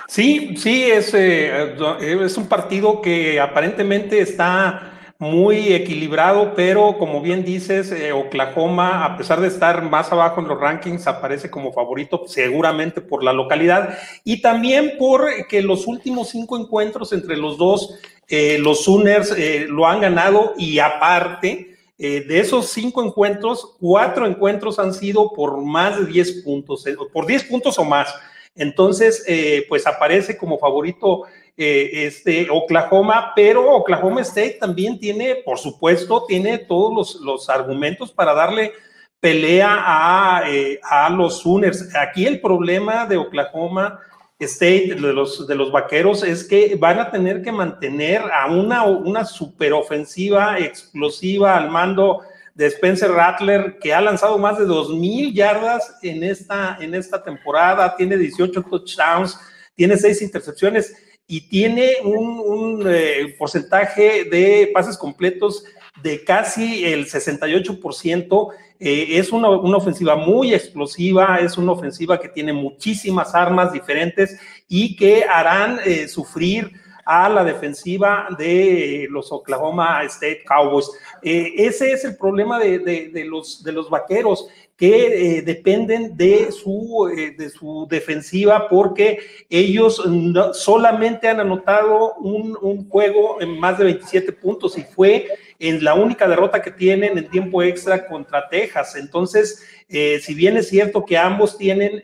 Sí, 0.08 0.56
sí, 0.58 0.90
es, 0.90 1.14
eh, 1.14 1.78
es 2.00 2.38
un 2.38 2.48
partido 2.48 3.02
que 3.02 3.40
aparentemente 3.40 4.20
está 4.20 4.91
muy 5.22 5.72
equilibrado, 5.72 6.56
pero 6.56 6.98
como 6.98 7.22
bien 7.22 7.46
dices, 7.46 7.92
eh, 7.92 8.12
Oklahoma, 8.12 9.06
a 9.06 9.18
pesar 9.18 9.40
de 9.40 9.50
estar 9.50 9.84
más 9.84 10.12
abajo 10.12 10.42
en 10.42 10.48
los 10.48 10.60
rankings, 10.60 11.06
aparece 11.06 11.52
como 11.52 11.72
favorito 11.72 12.24
seguramente 12.26 13.02
por 13.02 13.24
la 13.24 13.32
localidad 13.32 14.00
y 14.24 14.42
también 14.42 14.94
por 14.98 15.28
que 15.48 15.62
los 15.62 15.86
últimos 15.86 16.30
cinco 16.30 16.58
encuentros 16.58 17.14
entre 17.14 17.38
los 17.38 17.60
dos 17.60 18.00
eh, 18.30 18.58
los 18.58 18.84
Sooners 18.84 19.36
eh, 19.38 19.68
lo 19.70 19.86
han 19.86 20.02
ganado 20.02 20.56
y 20.58 20.80
aparte 20.80 21.68
de 22.00 22.40
esos 22.40 22.70
cinco 22.70 23.04
encuentros, 23.04 23.76
cuatro 23.80 24.26
encuentros 24.26 24.80
han 24.80 24.92
sido 24.92 25.34
por 25.34 25.62
más 25.62 26.00
de 26.00 26.08
10 26.12 26.42
puntos, 26.42 26.84
por 27.14 27.28
10 27.28 27.44
puntos 27.44 27.78
o 27.78 27.86
más. 27.86 28.12
Entonces, 28.56 29.24
pues 29.70 29.86
aparece 29.86 30.36
como 30.36 30.58
favorito 30.58 31.26
este 31.62 32.48
Oklahoma, 32.50 33.34
pero 33.36 33.76
Oklahoma 33.76 34.22
State 34.22 34.58
también 34.60 35.00
tiene, 35.00 35.36
por 35.46 35.58
supuesto, 35.58 36.26
tiene 36.28 36.58
todos 36.58 37.20
los, 37.22 37.50
argumentos 37.50 38.12
para 38.12 38.34
darle 38.34 38.74
pelea 39.20 39.78
a, 39.80 40.44
a 40.84 41.10
los 41.10 41.40
Sooners. 41.40 41.96
Aquí 41.96 42.26
el 42.26 42.42
problema 42.42 43.06
de 43.06 43.18
Oklahoma 43.18 44.00
State, 44.40 44.96
de 44.96 45.14
los, 45.14 45.48
de 45.48 45.56
los 45.56 45.72
vaqueros, 45.72 46.24
es 46.24 46.44
que 46.44 46.76
van 46.76 47.00
a 47.00 47.12
tener 47.12 47.42
que 47.42 47.52
mantener 47.52 48.22
a 48.34 48.48
una, 48.48 48.84
una 48.84 49.26
superofensiva 49.26 50.58
explosiva 50.60 51.56
al 51.56 51.70
mando 51.70 52.22
de 52.54 52.68
Spencer 52.68 53.12
Rattler, 53.12 53.78
que 53.80 53.94
ha 53.94 54.02
lanzado 54.02 54.38
más 54.38 54.58
de 54.58 54.66
2.000 54.66 55.34
yardas 55.34 55.98
en 56.02 56.24
esta, 56.24 56.78
en 56.80 56.96
esta 56.96 57.24
temporada, 57.24 57.96
tiene 57.96 58.18
18 58.18 58.64
touchdowns, 58.64 59.38
tiene 59.76 59.96
6 59.96 60.22
intercepciones 60.22 60.94
y 61.32 61.40
tiene 61.40 61.94
un, 62.04 62.84
eh, 62.86 63.34
porcentaje 63.40 64.26
de 64.26 64.70
pases 64.74 64.98
completos 64.98 65.64
de 66.04 66.26
casi 66.26 66.84
el 66.84 67.08
68%. 67.08 68.50
Eh, 68.78 69.18
es 69.18 69.32
una, 69.32 69.48
ofensiva 69.48 70.18
muy 70.18 70.54
explosiva, 70.54 71.38
es 71.40 71.58
una 71.58 71.72
ofensiva 71.72 72.20
que 72.20 72.28
tiene 72.28 72.52
muchísimas 72.52 73.34
armas 73.34 73.72
diferentes 73.72 74.38
y 74.68 74.98
que 74.98 75.24
harán 75.24 75.80
eh, 75.86 76.10
sufrir 76.10 76.74
a 77.06 77.30
la 77.30 77.46
defensiva 77.46 78.28
de 78.38 79.08
los 79.10 79.32
Oklahoma 79.32 80.04
State 80.04 80.44
Cowboys. 80.46 80.90
Ese 81.22 81.94
es 81.94 82.04
el 82.04 82.18
problema 82.18 82.60
de, 82.60 83.26
los, 83.26 83.64
de 83.64 83.72
los 83.72 83.90
vaqueros 83.90 84.50
que 84.82 85.38
eh, 85.38 85.42
dependen 85.44 86.18
de 86.18 86.52
su, 86.52 87.08
eh, 87.16 87.36
de 87.38 87.52
su 87.52 87.86
defensiva 87.88 88.68
porque 88.68 89.20
ellos 89.48 90.02
solamente 90.54 91.28
han 91.28 91.40
anotado 91.40 92.16
un, 92.16 92.90
juego 92.90 93.40
en 93.40 93.60
más 93.60 93.78
de 93.78 93.84
27 93.84 94.32
puntos 94.32 94.76
y 94.80 94.82
fue 94.82 95.28
en 95.60 95.84
la 95.84 95.94
única 95.94 96.28
derrota 96.28 96.64
que 96.64 96.72
tienen 96.72 97.16
en 97.16 97.30
tiempo 97.30 97.62
extra 97.62 98.08
contra 98.08 98.50
Texas. 98.50 98.96
Entonces, 98.96 99.64
eh, 99.88 100.20
si 100.20 100.34
bien 100.34 100.58
es 100.58 100.70
cierto 100.70 101.06
que 101.06 101.16
ambos 101.16 101.60
tienen 101.60 102.02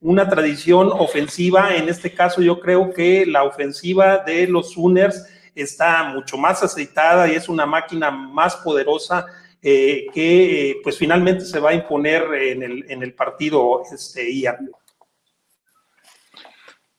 una 0.00 0.28
tradición 0.28 0.92
ofensiva, 0.92 1.74
en 1.74 1.88
este 1.88 2.14
caso 2.14 2.40
yo 2.40 2.60
creo 2.60 2.92
que 2.92 3.26
la 3.26 3.42
ofensiva 3.42 4.18
de 4.18 4.46
los 4.46 4.70
Sooners 4.74 5.26
está 5.52 6.04
mucho 6.04 6.38
más 6.38 6.62
aceitada 6.62 7.26
y 7.26 7.34
es 7.34 7.48
una 7.48 7.66
máquina 7.66 8.12
más 8.12 8.54
poderosa 8.54 9.26
eh, 9.62 10.06
que 10.14 10.80
pues 10.82 10.96
finalmente 10.98 11.44
se 11.44 11.58
va 11.60 11.70
a 11.70 11.74
imponer 11.74 12.32
en 12.34 12.62
el, 12.62 12.90
en 12.90 13.02
el 13.02 13.14
partido 13.14 13.82
este, 13.92 14.32
Ian. 14.32 14.70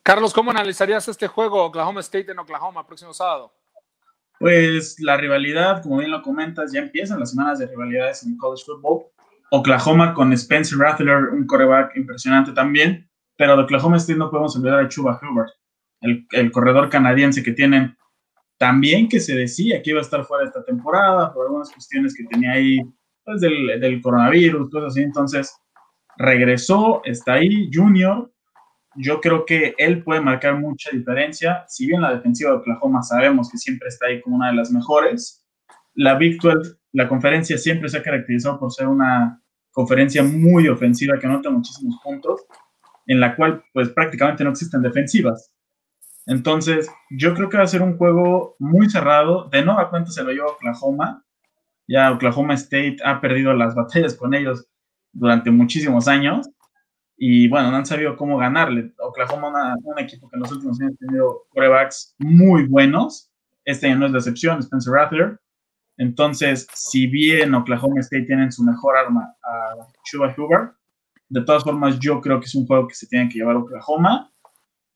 Carlos, 0.04 0.34
¿cómo 0.34 0.52
analizarías 0.52 1.08
este 1.08 1.28
juego 1.28 1.64
Oklahoma 1.64 2.00
State 2.02 2.32
en 2.32 2.40
Oklahoma 2.40 2.86
próximo 2.86 3.14
sábado? 3.14 3.54
Pues 4.40 5.00
la 5.00 5.18
rivalidad, 5.18 5.84
como 5.84 5.98
bien 5.98 6.12
lo 6.12 6.22
comentas, 6.22 6.72
ya 6.72 6.80
empiezan 6.80 7.20
las 7.20 7.32
semanas 7.32 7.60
de 7.60 7.68
rivalidades 7.68 8.24
en 8.24 8.38
college 8.38 8.64
football. 8.66 9.06
Oklahoma 9.52 10.14
con 10.14 10.34
Spencer 10.34 10.78
Rattler, 10.78 11.30
un 11.30 11.46
coreback 11.46 11.96
impresionante 11.96 12.52
también, 12.54 13.10
pero 13.36 13.56
de 13.56 13.64
Oklahoma 13.64 13.98
State 13.98 14.18
no 14.18 14.30
podemos 14.30 14.56
olvidar 14.56 14.80
a 14.80 14.88
Chuba 14.88 15.20
Hubbard, 15.22 15.50
el, 16.02 16.26
el 16.32 16.52
corredor 16.52 16.90
canadiense 16.90 17.44
que 17.44 17.52
tienen 17.52 17.98
también 18.60 19.08
que 19.08 19.22
se 19.22 19.34
decía 19.36 19.82
que 19.82 19.92
iba 19.92 20.00
a 20.00 20.04
estar 20.04 20.26
fuera 20.26 20.46
esta 20.46 20.64
temporada 20.64 21.34
por 21.34 21.46
algunas 21.46 21.72
cuestiones 21.72 22.14
que 22.14 22.26
tenía 22.26 22.52
ahí, 22.52 22.80
pues 23.24 23.40
del, 23.40 24.02
coronavirus, 24.02 24.70
cosas 24.70 24.92
así. 24.92 25.02
Entonces, 25.02 25.56
regresó, 26.18 27.02
está 27.06 27.36
ahí, 27.36 27.70
Junior. 27.74 28.30
Yo 28.96 29.22
creo 29.22 29.46
que 29.46 29.76
él 29.78 30.04
puede 30.04 30.20
marcar 30.20 30.60
mucha 30.60 30.90
diferencia. 30.92 31.64
Si 31.70 31.88
bien 31.88 32.02
la 32.02 32.14
defensiva 32.14 32.52
de 32.52 32.58
Oklahoma 32.58 33.02
sabemos 33.02 33.50
que 33.50 33.58
siempre 33.58 33.88
está 33.88 34.08
ahí 34.08 34.22
como 34.22 34.36
una 34.36 34.50
de 34.50 34.56
las 34.56 34.72
mejores, 34.72 35.46
la 35.94 36.16
Big 36.16 36.42
12, 36.42 36.76
la 36.92 37.08
conferencia 37.08 37.58
siempre 37.58 37.88
se 37.88 38.00
ha 38.00 38.04
caracterizado 38.04 38.60
por 38.60 38.74
ser 38.74 38.88
una 38.88 39.42
conferencia 39.72 40.22
muy 40.22 40.68
ofensiva 40.68 41.18
que 41.18 41.28
anota 41.28 41.50
muchísimos 41.50 41.98
puntos, 42.04 42.42
en 43.08 43.22
la 43.22 43.38
cual 43.38 43.64
pues 43.74 43.88
prácticamente 43.90 44.44
no 44.44 44.50
existen 44.50 44.82
defensivas. 44.82 45.50
Entonces, 46.30 46.92
yo 47.10 47.34
creo 47.34 47.50
que 47.50 47.58
va 47.58 47.64
a 47.64 47.68
ser 47.68 47.82
un 47.82 47.98
juego 47.98 48.56
muy 48.60 48.88
cerrado. 48.88 49.50
De 49.50 49.66
nueva 49.66 49.90
cuenta 49.90 50.12
se 50.12 50.24
lo 50.24 50.32
lleva 50.32 50.52
Oklahoma. 50.52 51.26
Ya 51.88 52.12
Oklahoma 52.12 52.54
State 52.54 52.98
ha 53.04 53.20
perdido 53.20 53.52
las 53.56 53.74
batallas 53.76 54.14
con 54.14 54.36
ellos 54.36 54.68
durante 55.12 55.50
muchísimos 55.50 56.08
años. 56.08 56.48
Y 57.18 57.48
bueno, 57.50 57.72
no 57.72 57.78
han 57.78 57.86
sabido 57.88 58.16
cómo 58.16 58.38
ganarle. 58.38 58.94
Oklahoma, 59.00 59.76
un 59.84 60.00
equipo 60.00 60.30
que 60.30 60.36
en 60.36 60.42
los 60.42 60.52
últimos 60.52 60.80
años 60.80 60.94
ha 60.94 61.06
tenido 61.08 61.48
corebacks 61.50 62.16
muy 62.20 62.68
buenos. 62.68 63.32
Este 63.66 63.88
año 63.88 63.98
no 63.98 64.06
es 64.06 64.12
la 64.12 64.20
excepción, 64.20 64.60
Spencer 64.60 64.94
Rattler. 64.94 65.40
Entonces, 65.98 66.68
si 66.76 67.08
bien 67.08 67.56
Oklahoma 67.56 68.02
State 68.02 68.26
tienen 68.26 68.52
su 68.52 68.64
mejor 68.64 68.96
arma 68.96 69.36
a 69.44 69.88
Chuba 70.06 70.34
Hubbard, 70.38 70.74
de 71.30 71.42
todas 71.42 71.64
formas, 71.64 71.98
yo 72.00 72.22
creo 72.22 72.40
que 72.40 72.46
es 72.46 72.54
un 72.54 72.68
juego 72.68 72.88
que 72.88 72.94
se 72.94 73.08
tiene 73.08 73.30
que 73.30 73.40
llevar 73.40 73.56
Oklahoma. 73.56 74.32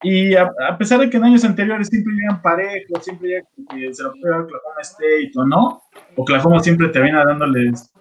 Y 0.03 0.35
a, 0.35 0.51
pesar 0.77 0.99
de 0.99 1.09
que 1.09 1.17
en 1.17 1.23
años 1.23 1.45
anteriores 1.45 1.87
siempre 1.87 2.13
llegan 2.13 2.41
parejos, 2.41 3.03
siempre 3.03 3.29
llegan 3.29 3.93
se 3.93 4.03
lo 4.03 4.11
puede 4.11 4.35
Oklahoma 4.35 4.81
State 4.81 5.31
o 5.35 5.45
no, 5.45 5.81
Oklahoma 6.17 6.59
siempre 6.59 6.89
termina 6.89 7.23
dándoles 7.23 7.91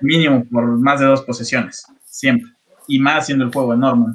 mínimo 0.00 0.44
por 0.50 0.64
más 0.78 1.00
de 1.00 1.06
dos 1.06 1.22
posesiones, 1.22 1.86
siempre. 2.04 2.50
Y 2.88 2.98
más 2.98 3.26
siendo 3.26 3.44
el 3.44 3.52
juego 3.52 3.72
enorme. 3.72 4.14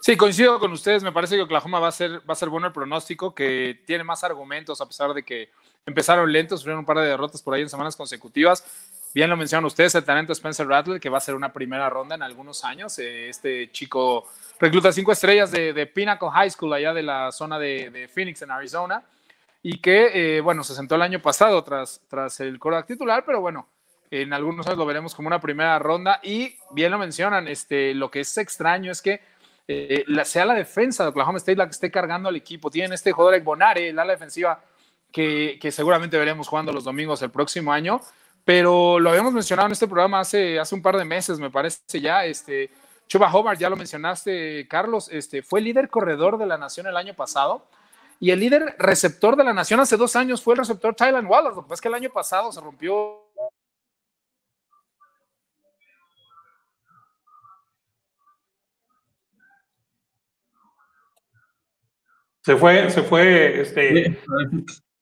Sí, 0.00 0.16
coincido 0.16 0.58
con 0.58 0.72
ustedes. 0.72 1.02
Me 1.02 1.12
parece 1.12 1.36
que 1.36 1.42
Oklahoma 1.42 1.78
va 1.78 1.88
a 1.88 1.92
ser, 1.92 2.20
va 2.28 2.32
a 2.32 2.34
ser 2.34 2.48
bueno 2.48 2.66
el 2.66 2.72
pronóstico, 2.72 3.34
que 3.34 3.82
tiene 3.86 4.04
más 4.04 4.24
argumentos 4.24 4.80
a 4.80 4.86
pesar 4.86 5.14
de 5.14 5.22
que 5.22 5.50
empezaron 5.86 6.30
lentos, 6.30 6.60
sufrieron 6.60 6.80
un 6.80 6.86
par 6.86 6.98
de 6.98 7.06
derrotas 7.06 7.40
por 7.40 7.54
ahí 7.54 7.62
en 7.62 7.68
semanas 7.68 7.96
consecutivas. 7.96 8.64
Bien 9.14 9.30
lo 9.30 9.36
mencionan 9.36 9.64
ustedes, 9.66 9.94
el 9.94 10.02
talento 10.02 10.32
Spencer 10.32 10.66
Rattler, 10.66 10.98
que 10.98 11.08
va 11.08 11.18
a 11.18 11.20
ser 11.20 11.36
una 11.36 11.52
primera 11.52 11.88
ronda 11.88 12.16
en 12.16 12.22
algunos 12.24 12.64
años. 12.64 12.98
Eh, 12.98 13.28
este 13.28 13.70
chico 13.70 14.26
recluta 14.58 14.90
cinco 14.90 15.12
estrellas 15.12 15.52
de, 15.52 15.72
de, 15.72 15.86
Pinnacle 15.86 16.30
High 16.32 16.50
School, 16.50 16.72
allá 16.72 16.92
de 16.92 17.04
la 17.04 17.30
zona 17.30 17.56
de, 17.60 18.10
Phoenix, 18.12 18.42
en 18.42 18.50
Arizona, 18.50 19.04
y 19.62 19.78
que, 19.78 20.38
eh, 20.38 20.40
bueno, 20.40 20.64
se 20.64 20.74
sentó 20.74 20.96
el 20.96 21.02
año 21.02 21.22
pasado 21.22 21.62
tras, 21.62 22.00
tras 22.08 22.40
el 22.40 22.58
quarterback 22.58 22.88
titular, 22.88 23.22
pero 23.24 23.40
bueno, 23.40 23.68
en 24.10 24.32
algunos 24.32 24.66
años 24.66 24.78
lo 24.78 24.86
veremos 24.86 25.14
como 25.14 25.28
una 25.28 25.40
primera 25.40 25.78
ronda. 25.78 26.18
Y 26.24 26.56
bien 26.72 26.90
lo 26.90 26.98
mencionan, 26.98 27.46
este, 27.46 27.94
lo 27.94 28.10
que 28.10 28.18
es 28.18 28.36
extraño 28.36 28.90
es 28.90 29.00
que 29.00 29.20
eh, 29.68 30.02
la, 30.08 30.24
sea 30.24 30.44
la 30.44 30.54
defensa 30.54 31.04
de 31.04 31.10
Oklahoma 31.10 31.38
State 31.38 31.56
la 31.56 31.66
que 31.66 31.70
esté 31.70 31.88
cargando 31.88 32.28
al 32.28 32.34
equipo. 32.34 32.68
Tienen 32.68 32.92
este 32.92 33.12
jugador 33.12 33.40
Bonare, 33.42 33.90
el 33.90 33.98
ala 33.98 34.14
defensiva, 34.14 34.60
que, 35.12 35.56
que 35.62 35.70
seguramente 35.70 36.18
veremos 36.18 36.48
jugando 36.48 36.72
los 36.72 36.82
domingos 36.82 37.22
el 37.22 37.30
próximo 37.30 37.72
año 37.72 38.00
pero 38.44 38.98
lo 39.00 39.10
habíamos 39.10 39.32
mencionado 39.32 39.66
en 39.66 39.72
este 39.72 39.86
programa 39.86 40.20
hace, 40.20 40.58
hace 40.60 40.74
un 40.74 40.82
par 40.82 40.96
de 40.96 41.04
meses, 41.04 41.38
me 41.38 41.50
parece 41.50 42.00
ya. 42.00 42.24
Este, 42.24 42.70
Chuba 43.06 43.32
Hobart, 43.32 43.58
ya 43.58 43.70
lo 43.70 43.76
mencionaste, 43.76 44.66
Carlos, 44.68 45.08
este, 45.10 45.42
fue 45.42 45.60
líder 45.60 45.88
corredor 45.88 46.38
de 46.38 46.46
la 46.46 46.58
nación 46.58 46.86
el 46.86 46.96
año 46.96 47.14
pasado. 47.14 47.66
Y 48.20 48.30
el 48.30 48.40
líder 48.40 48.76
receptor 48.78 49.36
de 49.36 49.44
la 49.44 49.52
nación 49.52 49.80
hace 49.80 49.96
dos 49.96 50.14
años 50.16 50.42
fue 50.42 50.54
el 50.54 50.58
receptor 50.58 50.94
Tylan 50.94 51.26
Wallace. 51.26 51.56
Lo 51.56 51.62
que 51.62 51.68
pasa 51.68 51.74
es 51.74 51.80
que 51.80 51.88
el 51.88 51.94
año 51.94 52.10
pasado 52.10 52.52
se 52.52 52.60
rompió 52.60 53.24
Se 62.44 62.56
fue, 62.56 62.90
se 62.90 63.02
fue, 63.02 63.62
este, 63.62 64.18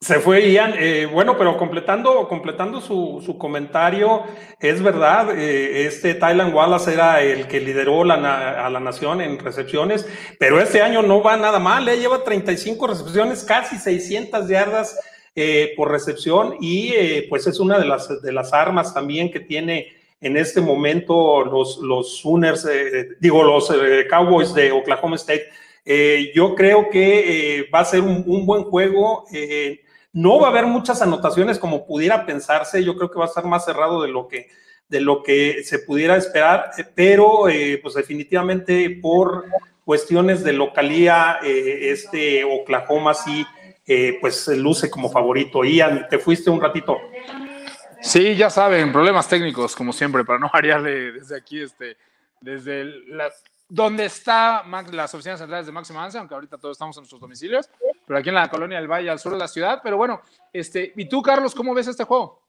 se 0.02 0.18
fue 0.18 0.50
Ian. 0.50 0.74
Eh, 0.76 1.06
bueno, 1.10 1.38
pero 1.38 1.56
completando, 1.56 2.26
completando 2.28 2.80
su, 2.80 3.22
su 3.24 3.38
comentario, 3.38 4.24
es 4.58 4.82
verdad, 4.82 5.38
eh, 5.38 5.86
este 5.86 6.14
Tylan 6.14 6.52
Wallace 6.52 6.92
era 6.92 7.22
el 7.22 7.46
que 7.46 7.60
lideró 7.60 8.02
la, 8.02 8.66
a 8.66 8.68
la 8.68 8.80
nación 8.80 9.20
en 9.20 9.38
recepciones, 9.38 10.06
pero 10.40 10.60
este 10.60 10.82
año 10.82 11.02
no 11.02 11.22
va 11.22 11.36
nada 11.36 11.60
mal, 11.60 11.88
eh, 11.88 11.98
lleva 11.98 12.24
35 12.24 12.88
recepciones, 12.88 13.44
casi 13.44 13.78
600 13.78 14.48
yardas 14.48 14.98
eh, 15.36 15.72
por 15.76 15.92
recepción 15.92 16.56
y 16.60 17.22
pues 17.28 17.46
es 17.46 17.60
una 17.60 17.78
de 17.78 17.86
las, 17.86 18.20
de 18.20 18.32
las 18.32 18.52
armas 18.52 18.92
también 18.92 19.30
que 19.30 19.40
tiene 19.40 19.92
en 20.20 20.36
este 20.36 20.60
momento 20.60 21.44
los, 21.44 21.78
los 21.78 22.18
Sooners, 22.18 22.68
digo, 23.20 23.42
los 23.42 23.72
Cowboys 24.10 24.52
de 24.52 24.70
Oklahoma 24.70 25.16
State. 25.16 25.46
yo 26.34 26.54
creo 26.54 26.90
que 26.90 27.68
va 27.74 27.80
a 27.80 27.84
ser 27.84 28.02
un, 28.02 28.22
un 28.26 28.46
buen 28.46 28.64
juego. 28.64 29.24
No 30.12 30.38
va 30.38 30.48
a 30.48 30.50
haber 30.50 30.66
muchas 30.66 31.00
anotaciones 31.00 31.58
como 31.58 31.86
pudiera 31.86 32.26
pensarse, 32.26 32.84
yo 32.84 32.96
creo 32.96 33.10
que 33.10 33.18
va 33.18 33.24
a 33.24 33.28
estar 33.28 33.44
más 33.44 33.64
cerrado 33.64 34.02
de 34.02 34.08
lo 34.08 34.28
que, 34.28 34.48
de 34.88 35.00
lo 35.00 35.22
que 35.22 35.64
se 35.64 35.78
pudiera 35.78 36.16
esperar, 36.16 36.70
pero 36.94 37.48
eh, 37.48 37.78
pues 37.82 37.94
definitivamente 37.94 38.98
por 39.00 39.46
cuestiones 39.84 40.44
de 40.44 40.52
localía, 40.52 41.38
eh, 41.42 41.90
este 41.90 42.44
Oklahoma 42.44 43.14
sí, 43.14 43.46
eh, 43.86 44.18
pues 44.20 44.48
luce 44.48 44.90
como 44.90 45.10
favorito. 45.10 45.64
Ian, 45.64 46.06
te 46.08 46.18
fuiste 46.18 46.50
un 46.50 46.60
ratito. 46.60 46.98
Sí, 48.02 48.34
ya 48.34 48.50
saben, 48.50 48.92
problemas 48.92 49.28
técnicos, 49.28 49.74
como 49.74 49.92
siempre, 49.92 50.24
para 50.24 50.38
no 50.38 50.50
variarle 50.52 51.12
desde 51.12 51.36
aquí, 51.36 51.62
este, 51.62 51.96
desde 52.40 52.84
la, 53.06 53.30
donde 53.68 54.04
está 54.04 54.64
las 54.90 55.14
oficinas 55.14 55.38
centrales 55.38 55.64
de 55.64 55.72
Máxima 55.72 56.04
Ansia, 56.04 56.20
aunque 56.20 56.34
ahorita 56.34 56.58
todos 56.58 56.74
estamos 56.74 56.94
en 56.96 57.00
nuestros 57.00 57.20
domicilios, 57.20 57.70
pero 58.06 58.18
aquí 58.18 58.28
en 58.28 58.34
la 58.34 58.48
colonia 58.48 58.78
del 58.78 58.90
Valle, 58.90 59.10
al 59.10 59.18
sur 59.18 59.32
de 59.32 59.38
la 59.38 59.48
ciudad. 59.48 59.80
Pero 59.82 59.96
bueno, 59.96 60.20
este, 60.52 60.92
¿y 60.96 61.08
tú, 61.08 61.22
Carlos, 61.22 61.54
cómo 61.54 61.74
ves 61.74 61.88
este 61.88 62.04
juego? 62.04 62.42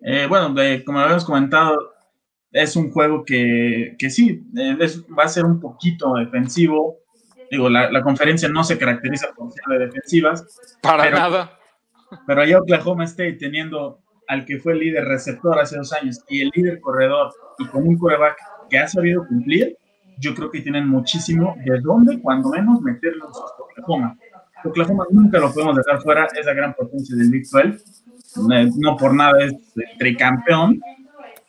Eh, 0.00 0.26
bueno, 0.28 0.54
como 0.84 1.00
habíamos 1.00 1.24
comentado, 1.24 1.94
es 2.52 2.76
un 2.76 2.90
juego 2.90 3.24
que, 3.24 3.96
que 3.98 4.10
sí, 4.10 4.42
eh, 4.56 4.76
va 5.16 5.24
a 5.24 5.28
ser 5.28 5.44
un 5.44 5.60
poquito 5.60 6.14
defensivo. 6.14 6.98
Digo, 7.50 7.68
la, 7.68 8.02
conferencia 8.02 8.48
no 8.48 8.62
se 8.62 8.78
caracteriza 8.78 9.28
por 9.34 9.50
ser 9.52 9.64
de 9.68 9.86
defensivas. 9.86 10.78
Para 10.82 11.10
nada. 11.10 11.58
Pero 12.26 12.40
allá 12.40 12.58
Oklahoma 12.58 13.04
State 13.04 13.34
teniendo 13.34 14.00
al 14.28 14.44
que 14.44 14.58
fue 14.58 14.74
el 14.74 14.80
líder 14.80 15.04
receptor 15.06 15.58
hace 15.58 15.76
dos 15.76 15.92
años 15.92 16.22
y 16.28 16.42
el 16.42 16.50
líder 16.54 16.80
corredor 16.80 17.32
y 17.58 17.66
con 17.66 17.86
un 17.86 17.96
coreback 17.96 18.36
que 18.68 18.78
ha 18.78 18.86
sabido 18.86 19.26
cumplir, 19.26 19.76
yo 20.18 20.34
creo 20.34 20.50
que 20.50 20.60
tienen 20.60 20.88
muchísimo 20.88 21.56
de 21.64 21.80
dónde, 21.80 22.20
cuando 22.20 22.50
menos, 22.50 22.80
meterlo 22.80 23.26
en 23.26 23.32
Oklahoma. 23.62 24.18
Oklahoma 24.64 25.04
nunca 25.10 25.38
lo 25.38 25.52
podemos 25.52 25.76
dejar 25.76 26.00
fuera, 26.00 26.26
esa 26.38 26.52
gran 26.52 26.74
potencia 26.74 27.16
del 27.16 27.30
Big 27.30 27.44
12. 27.50 27.78
No 28.76 28.96
por 28.96 29.14
nada 29.14 29.44
es 29.44 29.54
tricampeón. 29.98 30.80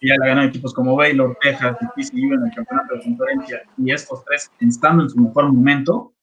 Ya 0.02 0.16
le 0.16 0.30
ganado 0.30 0.48
equipos 0.48 0.74
como 0.74 0.96
Baylor, 0.96 1.38
Texas 1.42 1.76
y 1.82 2.02
TCU 2.02 2.34
en 2.34 2.46
el 2.46 2.52
campeonato 2.56 2.96
de 2.96 3.02
conferencia. 3.02 3.62
Y 3.78 3.92
estos 3.92 4.24
tres 4.24 4.50
estando 4.62 5.04
en 5.04 5.10
su 5.10 5.20
mejor 5.20 5.52
momento. 5.52 6.14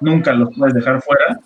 nunca 0.00 0.32
los 0.32 0.56
puedes 0.56 0.74
dejar 0.74 1.02
fuera. 1.02 1.40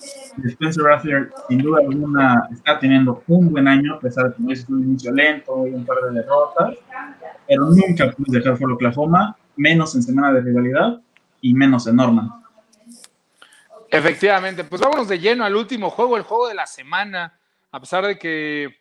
Spencer 0.45 0.83
Rattler, 0.83 1.31
sin 1.49 1.59
duda 1.61 1.81
alguna, 1.81 2.49
está 2.53 2.79
teniendo 2.79 3.23
un 3.29 3.51
buen 3.51 3.67
año, 3.67 3.95
a 3.95 4.01
pesar 4.01 4.29
de 4.29 4.47
que 4.47 4.53
es 4.53 4.69
un 4.69 4.83
inicio 4.83 5.11
lento 5.13 5.67
y 5.67 5.71
un 5.71 5.87
par 5.87 5.97
de 6.03 6.21
derrotas, 6.21 6.75
pero 7.53 7.67
nunca 7.67 8.11
puedes 8.13 8.33
dejar 8.33 8.57
fuera 8.57 8.73
Oklahoma, 8.73 9.37
menos 9.57 9.95
en 9.95 10.03
semana 10.03 10.33
de 10.33 10.41
rivalidad 10.41 11.03
y 11.43 11.53
menos 11.53 11.87
en 11.87 11.97
Norman. 11.97 12.31
Efectivamente, 13.91 14.65
pues 14.65 14.81
vámonos 14.81 15.07
de 15.07 15.19
lleno 15.19 15.45
al 15.45 15.55
último 15.55 15.91
juego, 15.91 16.17
el 16.17 16.23
juego 16.23 16.49
de 16.49 16.55
la 16.55 16.67
semana, 16.67 17.39
a 17.71 17.79
pesar 17.79 18.07
de 18.07 18.19
que, 18.19 18.75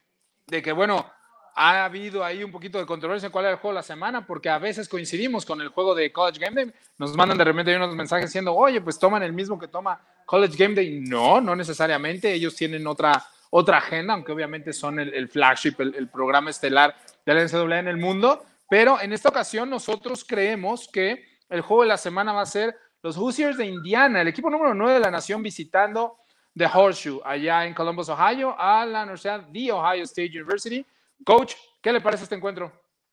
de 0.48 0.62
que 0.62 0.72
bueno, 0.72 1.06
ha 1.54 1.84
habido 1.84 2.24
ahí 2.24 2.46
un 2.46 2.52
poquito 2.52 2.78
de 2.78 2.86
controversia 2.86 3.26
en 3.26 3.34
cuál 3.34 3.44
era 3.44 3.56
el 3.56 3.60
juego 3.60 3.74
de 3.74 3.80
la 3.80 3.84
semana, 3.84 4.26
porque 4.26 4.48
a 4.48 4.58
veces 4.58 4.88
coincidimos 4.88 5.46
con 5.46 5.60
el 5.60 5.68
juego 5.68 5.94
de 5.94 6.10
College 6.14 6.40
Game 6.40 6.56
Day. 6.56 6.74
Nos 6.98 7.14
mandan 7.14 7.38
de 7.38 7.44
repente 7.44 7.76
unos 7.76 7.94
mensajes 7.94 8.30
diciendo, 8.30 8.56
oye, 8.56 8.80
pues 8.80 8.98
toman 8.98 9.22
el 9.22 9.34
mismo 9.34 9.60
que 9.60 9.68
toma 9.68 10.00
College 10.26 10.56
Game 10.58 10.76
Day. 10.76 11.02
No, 11.02 11.42
no 11.42 11.58
necesariamente. 11.58 12.32
Ellos 12.32 12.56
tienen 12.56 12.88
otra, 12.88 13.22
otra 13.50 13.80
agenda, 13.80 14.14
aunque 14.14 14.32
obviamente 14.32 14.72
son 14.72 14.98
el, 14.98 15.28
flagship, 15.28 15.76
el, 15.80 16.08
programa 16.08 16.52
estelar 16.52 16.96
de 17.26 17.34
la 17.34 17.44
NCAA 17.44 17.80
en 17.80 17.88
el 17.90 17.98
mundo. 17.98 18.46
Pero 18.72 19.02
en 19.02 19.12
esta 19.12 19.28
ocasión 19.28 19.70
nosotros 19.70 20.24
creemos 20.24 20.88
que 20.88 21.26
el 21.50 21.60
juego 21.60 21.82
de 21.82 21.90
la 21.90 21.98
semana 21.98 22.32
va 22.32 22.44
a 22.44 22.46
ser 22.46 22.74
los 23.04 23.18
Hoosiers 23.18 23.58
de 23.58 23.66
Indiana, 23.66 24.22
el 24.22 24.30
equipo 24.30 24.50
número 24.50 24.74
9 24.74 24.94
de 24.94 25.00
la 25.02 25.12
nación 25.12 25.44
visitando 25.44 26.20
The 26.56 26.68
Horseshoe 26.74 27.20
allá 27.26 27.66
en 27.66 27.74
Columbus, 27.74 28.08
Ohio, 28.08 28.56
a 28.58 28.86
la 28.86 29.02
Universidad 29.02 29.42
de 29.42 29.72
Ohio 29.74 30.04
State 30.04 30.32
University 30.40 30.86
Coach, 31.26 31.56
¿qué 31.82 31.92
le 31.92 32.00
parece 32.00 32.24
este 32.24 32.36
encuentro? 32.36 32.72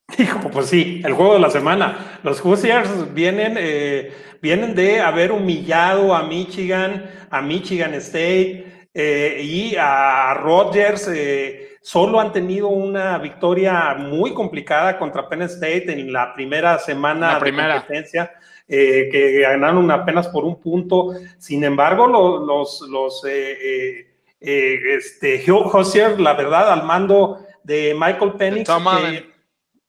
Hijo, 0.17 0.49
pues 0.49 0.67
sí, 0.67 1.03
el 1.05 1.15
juego 1.15 1.35
de 1.35 1.41
la 1.41 1.51
semana. 1.51 2.21
Los 2.23 2.41
Hoosiers 2.41 3.13
vienen, 3.13 3.57
eh, 3.59 4.13
vienen 4.41 4.77
de 4.77 5.01
haber 5.01 5.33
humillado 5.33 6.15
a 6.15 6.23
Michigan, 6.23 7.11
a 7.31 7.43
Michigan 7.43 7.95
State 7.95 8.89
eh, 8.95 9.41
y 9.43 9.75
a 9.77 10.35
Rogers. 10.35 11.09
Eh, 11.13 11.78
solo 11.89 12.21
han 12.21 12.33
tenido 12.35 12.69
una 12.69 13.17
victoria 13.17 13.95
muy 13.95 14.35
complicada 14.35 14.99
contra 14.99 15.27
Penn 15.27 15.41
State 15.41 15.91
en 15.91 16.13
la 16.13 16.35
primera 16.35 16.79
semana 16.79 17.39
de 17.39 17.51
competencia. 17.51 18.31
que 18.69 19.41
ganaron 19.41 19.91
apenas 19.91 20.29
por 20.29 20.45
un 20.45 20.61
punto. 20.61 21.15
Sin 21.39 21.65
embargo, 21.65 22.07
los, 22.07 22.83
los, 22.83 23.25
este, 24.39 25.51
Hoosiers, 25.51 26.21
la 26.21 26.35
verdad, 26.35 26.71
al 26.75 26.85
mando 26.85 27.39
de 27.63 27.97
Michael 27.99 28.35
Penix. 28.35 28.69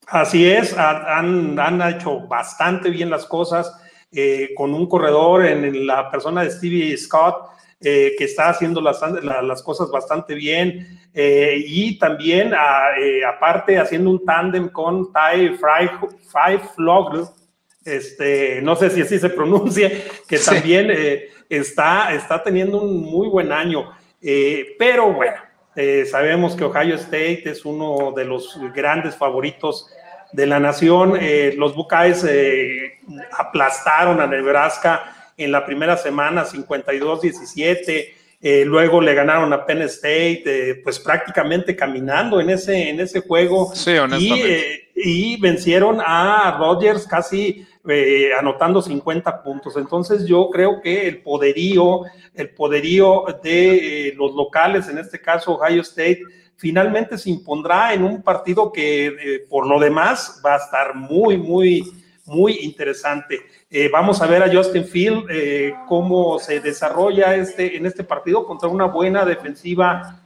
así 0.08 0.50
es, 0.50 0.78
han, 0.78 1.60
han, 1.60 1.82
hecho 1.82 2.22
bastante 2.22 2.92
bien 2.92 3.10
las 3.10 3.26
cosas 3.26 3.78
eh, 4.10 4.52
con 4.56 4.74
un 4.74 4.88
corredor 4.88 5.46
en, 5.46 5.86
la 5.86 6.10
persona 6.10 6.44
de 6.44 6.52
Stevie 6.52 6.98
Scott. 6.98 7.59
Eh, 7.82 8.14
que 8.18 8.26
está 8.26 8.50
haciendo 8.50 8.82
las, 8.82 9.00
las, 9.24 9.64
cosas 9.64 9.90
bastante 9.90 10.34
bien 10.34 11.00
eh, 11.14 11.64
y 11.66 11.98
también 11.98 12.52
aparte 13.26 13.80
haciendo 13.80 14.10
un 14.10 14.26
tándem 14.26 14.68
con 14.68 15.14
Ty 15.14 15.56
Five 15.56 16.60
Flogl, 16.76 17.26
este, 17.86 18.62
no 18.62 18.76
sé 18.76 18.90
si 18.90 19.02
así 19.02 19.18
se 19.18 19.30
pronuncie, 19.30 20.04
que 20.28 20.40
también 20.40 20.92
está, 21.48 22.14
está 22.14 22.44
teniendo 22.44 22.82
un 22.82 23.02
muy 23.02 23.30
buen 23.30 23.54
año. 23.54 23.90
pero 24.78 25.14
bueno, 25.14 25.38
eh, 25.82 26.06
sabemos 26.06 26.58
que 26.58 26.66
Ohio 26.66 26.96
State 26.96 27.44
es 27.46 27.64
uno 27.64 28.12
de 28.12 28.26
los 28.26 28.60
grandes 28.74 29.16
favoritos 29.16 29.90
de 30.34 30.46
la 30.46 30.60
nación. 30.60 31.14
Eh, 31.18 31.54
los 31.58 31.74
Buckeyes 31.74 32.26
eh, 32.28 33.00
aplastaron 33.38 34.20
a 34.20 34.28
Nebraska 34.28 35.19
en 35.40 35.52
la 35.52 35.66
primera 35.66 35.98
semana 35.98 36.46
52-17. 36.46 38.66
luego 38.66 39.02
le 39.02 39.14
ganaron 39.14 39.52
a 39.54 39.66
Penn 39.66 39.82
State, 39.84 40.82
pues 40.84 41.00
prácticamente 41.00 41.76
caminando 41.76 42.40
en 42.40 42.52
ese, 42.52 42.90
en 42.90 43.00
ese 43.00 43.22
juego. 43.22 43.74
Sí, 43.74 43.98
honestamente. 43.98 44.90
Y, 44.96 45.36
y 45.36 45.38
vencieron 45.38 46.00
a 46.06 46.58
Rodgers 46.60 47.08
casi 47.08 47.66
eh, 47.88 48.32
anotando 48.38 48.82
50 48.82 49.42
puntos. 49.42 49.78
Entonces 49.78 50.26
yo 50.26 50.50
creo 50.52 50.82
que 50.82 51.08
el 51.08 51.24
poderío, 51.24 52.02
el 52.36 52.50
poderío 52.50 53.24
de 53.42 54.10
eh, 54.10 54.14
los 54.16 54.36
locales, 54.36 54.90
en 54.90 54.98
este 54.98 55.22
caso 55.22 55.54
Ohio 55.54 55.82
State, 55.82 56.22
finalmente 56.58 57.18
se 57.18 57.30
impondrá 57.30 57.94
en 57.94 58.04
un 58.04 58.22
partido 58.22 58.72
que 58.72 59.08
eh, 59.08 59.46
por 59.50 59.66
lo 59.66 59.80
demás 59.80 60.42
va 60.46 60.56
a 60.56 60.58
estar 60.58 60.94
muy, 60.94 61.38
muy, 61.38 61.90
muy 62.26 62.60
interesante. 62.62 63.40
Vamos 63.92 64.22
a 64.22 64.28
ver 64.28 64.44
a 64.44 64.52
Justin 64.52 64.86
Field 64.86 65.26
cómo 65.88 66.40
se 66.40 66.60
desarrolla 66.60 67.36
este, 67.36 67.78
en 67.78 67.86
este 67.86 68.04
partido 68.04 68.46
contra 68.46 68.68
una 68.68 68.86
buena 68.86 69.26
defensiva 69.26 70.20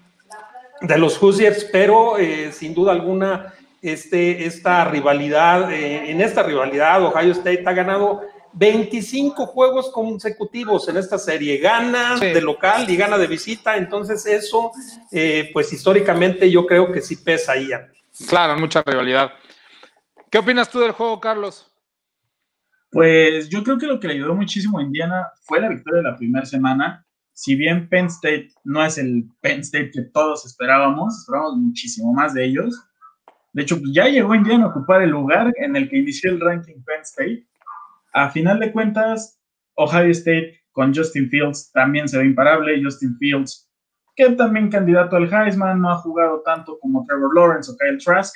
de 0.81 0.97
los 0.97 1.21
Hoosiers, 1.21 1.65
pero 1.71 2.15
sin 2.51 2.73
duda 2.73 2.93
alguna 2.93 3.53
este, 3.83 4.45
esta 4.45 4.85
rivalidad, 4.85 5.69
eh, 5.71 6.09
en 6.09 6.21
esta 6.21 6.41
rivalidad 6.41 7.03
Ohio 7.03 7.33
State 7.33 7.63
ha 7.65 7.73
ganado 7.73 8.21
25 8.53 9.45
juegos 9.45 9.91
consecutivos 9.91 10.87
en 10.87 10.95
esta 10.95 11.17
serie, 11.17 11.57
gana 11.57 12.17
de 12.17 12.39
local 12.39 12.89
y 12.89 12.95
gana 12.95 13.17
de 13.17 13.27
visita, 13.27 13.75
entonces 13.75 14.25
eso, 14.25 14.71
eh, 15.11 15.49
pues 15.51 15.73
históricamente 15.73 16.49
yo 16.49 16.65
creo 16.65 16.93
que 16.93 17.01
sí 17.01 17.17
pesa 17.17 17.53
ahí. 17.53 17.71
Claro, 18.29 18.57
mucha 18.57 18.81
rivalidad. 18.83 19.33
¿Qué 20.29 20.37
opinas 20.37 20.69
tú 20.69 20.79
del 20.79 20.91
juego, 20.91 21.19
Carlos? 21.19 21.69
Pues 22.93 23.49
yo 23.49 23.63
creo 23.63 23.77
que 23.77 23.87
lo 23.87 23.99
que 23.99 24.07
le 24.07 24.13
ayudó 24.13 24.35
muchísimo 24.35 24.79
a 24.79 24.83
Indiana 24.83 25.27
fue 25.41 25.59
la 25.59 25.67
victoria 25.67 25.97
de 26.01 26.09
la 26.11 26.15
primera 26.15 26.45
semana. 26.45 27.05
Si 27.33 27.55
bien 27.55 27.89
Penn 27.89 28.05
State 28.05 28.51
no 28.63 28.85
es 28.85 28.97
el 28.97 29.25
Penn 29.41 29.61
State 29.61 29.91
que 29.91 30.03
todos 30.03 30.45
esperábamos, 30.45 31.19
esperábamos 31.19 31.57
muchísimo 31.57 32.13
más 32.13 32.33
de 32.33 32.45
ellos 32.45 32.87
de 33.53 33.61
hecho, 33.61 33.79
pues, 33.79 33.91
ya 33.93 34.07
llegó 34.07 34.33
Indiana 34.35 34.65
a 34.65 34.67
ocupar 34.69 35.03
el 35.03 35.11
lugar 35.11 35.53
en 35.57 35.75
el 35.75 35.87
que 35.87 35.97
inició 35.97 36.31
el 36.31 36.41
ranking 36.41 36.83
Penn 36.83 37.01
State. 37.01 37.47
A 38.13 38.29
final 38.29 38.59
de 38.59 38.71
cuentas, 38.71 39.39
Ohio 39.75 40.11
State 40.11 40.59
con 40.71 40.93
Justin 40.93 41.29
Fields 41.29 41.71
también 41.71 42.07
se 42.07 42.17
ve 42.17 42.25
imparable. 42.25 42.81
Justin 42.83 43.15
Fields, 43.17 43.69
que 44.15 44.31
también 44.31 44.69
candidato 44.69 45.15
al 45.15 45.31
Heisman, 45.31 45.79
no 45.81 45.91
ha 45.91 45.97
jugado 45.97 46.41
tanto 46.43 46.79
como 46.79 47.05
Trevor 47.05 47.35
Lawrence 47.35 47.71
o 47.71 47.77
Kyle 47.77 47.97
Trask, 48.03 48.35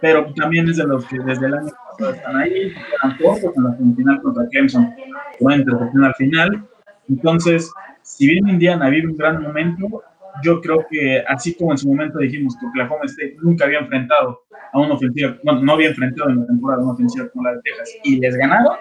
pero 0.00 0.32
también 0.34 0.68
es 0.68 0.78
de 0.78 0.84
los 0.84 1.04
que 1.06 1.18
desde 1.18 1.46
el 1.46 1.54
año 1.54 1.72
están 1.98 2.36
ahí, 2.36 2.72
tampoco 3.02 3.52
con 3.52 3.64
la 3.64 3.76
semifinal 3.76 4.20
contra 4.22 4.48
Clemson, 4.48 4.94
con 5.38 5.52
intercepción 5.52 6.04
al 6.04 6.14
final. 6.14 6.68
Entonces, 7.08 7.70
si 8.02 8.28
bien 8.28 8.48
Indiana 8.48 8.88
vive 8.88 9.08
un 9.08 9.16
gran 9.16 9.42
momento, 9.42 10.02
yo 10.42 10.60
creo 10.60 10.84
que 10.90 11.22
así 11.28 11.54
como 11.54 11.72
en 11.72 11.78
su 11.78 11.88
momento 11.88 12.18
dijimos 12.18 12.56
que 12.58 12.66
Oklahoma 12.66 13.04
State 13.04 13.36
nunca 13.42 13.64
había 13.64 13.78
enfrentado 13.78 14.40
a 14.72 14.80
una 14.80 14.94
ofensiva, 14.94 15.36
bueno, 15.44 15.62
no 15.62 15.72
había 15.72 15.88
enfrentado 15.88 16.30
en 16.30 16.40
la 16.40 16.46
temporada 16.46 16.82
una 16.82 16.92
ofensiva 16.92 17.28
como 17.28 17.44
la 17.44 17.54
de 17.54 17.60
Texas 17.62 17.90
y 18.02 18.18
les 18.18 18.36
ganaron, 18.36 18.76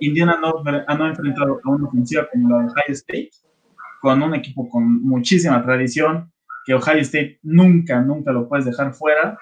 Indiana 0.00 0.38
no, 0.40 0.62
ha 0.66 1.08
enfrentado 1.08 1.60
a 1.64 1.70
una 1.70 1.88
ofensiva 1.88 2.28
como 2.30 2.48
la 2.48 2.58
de 2.58 2.64
Ohio 2.64 2.94
State, 2.94 3.30
con 4.00 4.22
un 4.22 4.34
equipo 4.34 4.68
con 4.68 5.02
muchísima 5.02 5.62
tradición, 5.64 6.30
que 6.64 6.74
Ohio 6.74 7.00
State 7.00 7.40
nunca, 7.42 8.00
nunca 8.00 8.30
lo 8.30 8.48
puedes 8.48 8.64
dejar 8.64 8.92
fuera, 8.94 9.36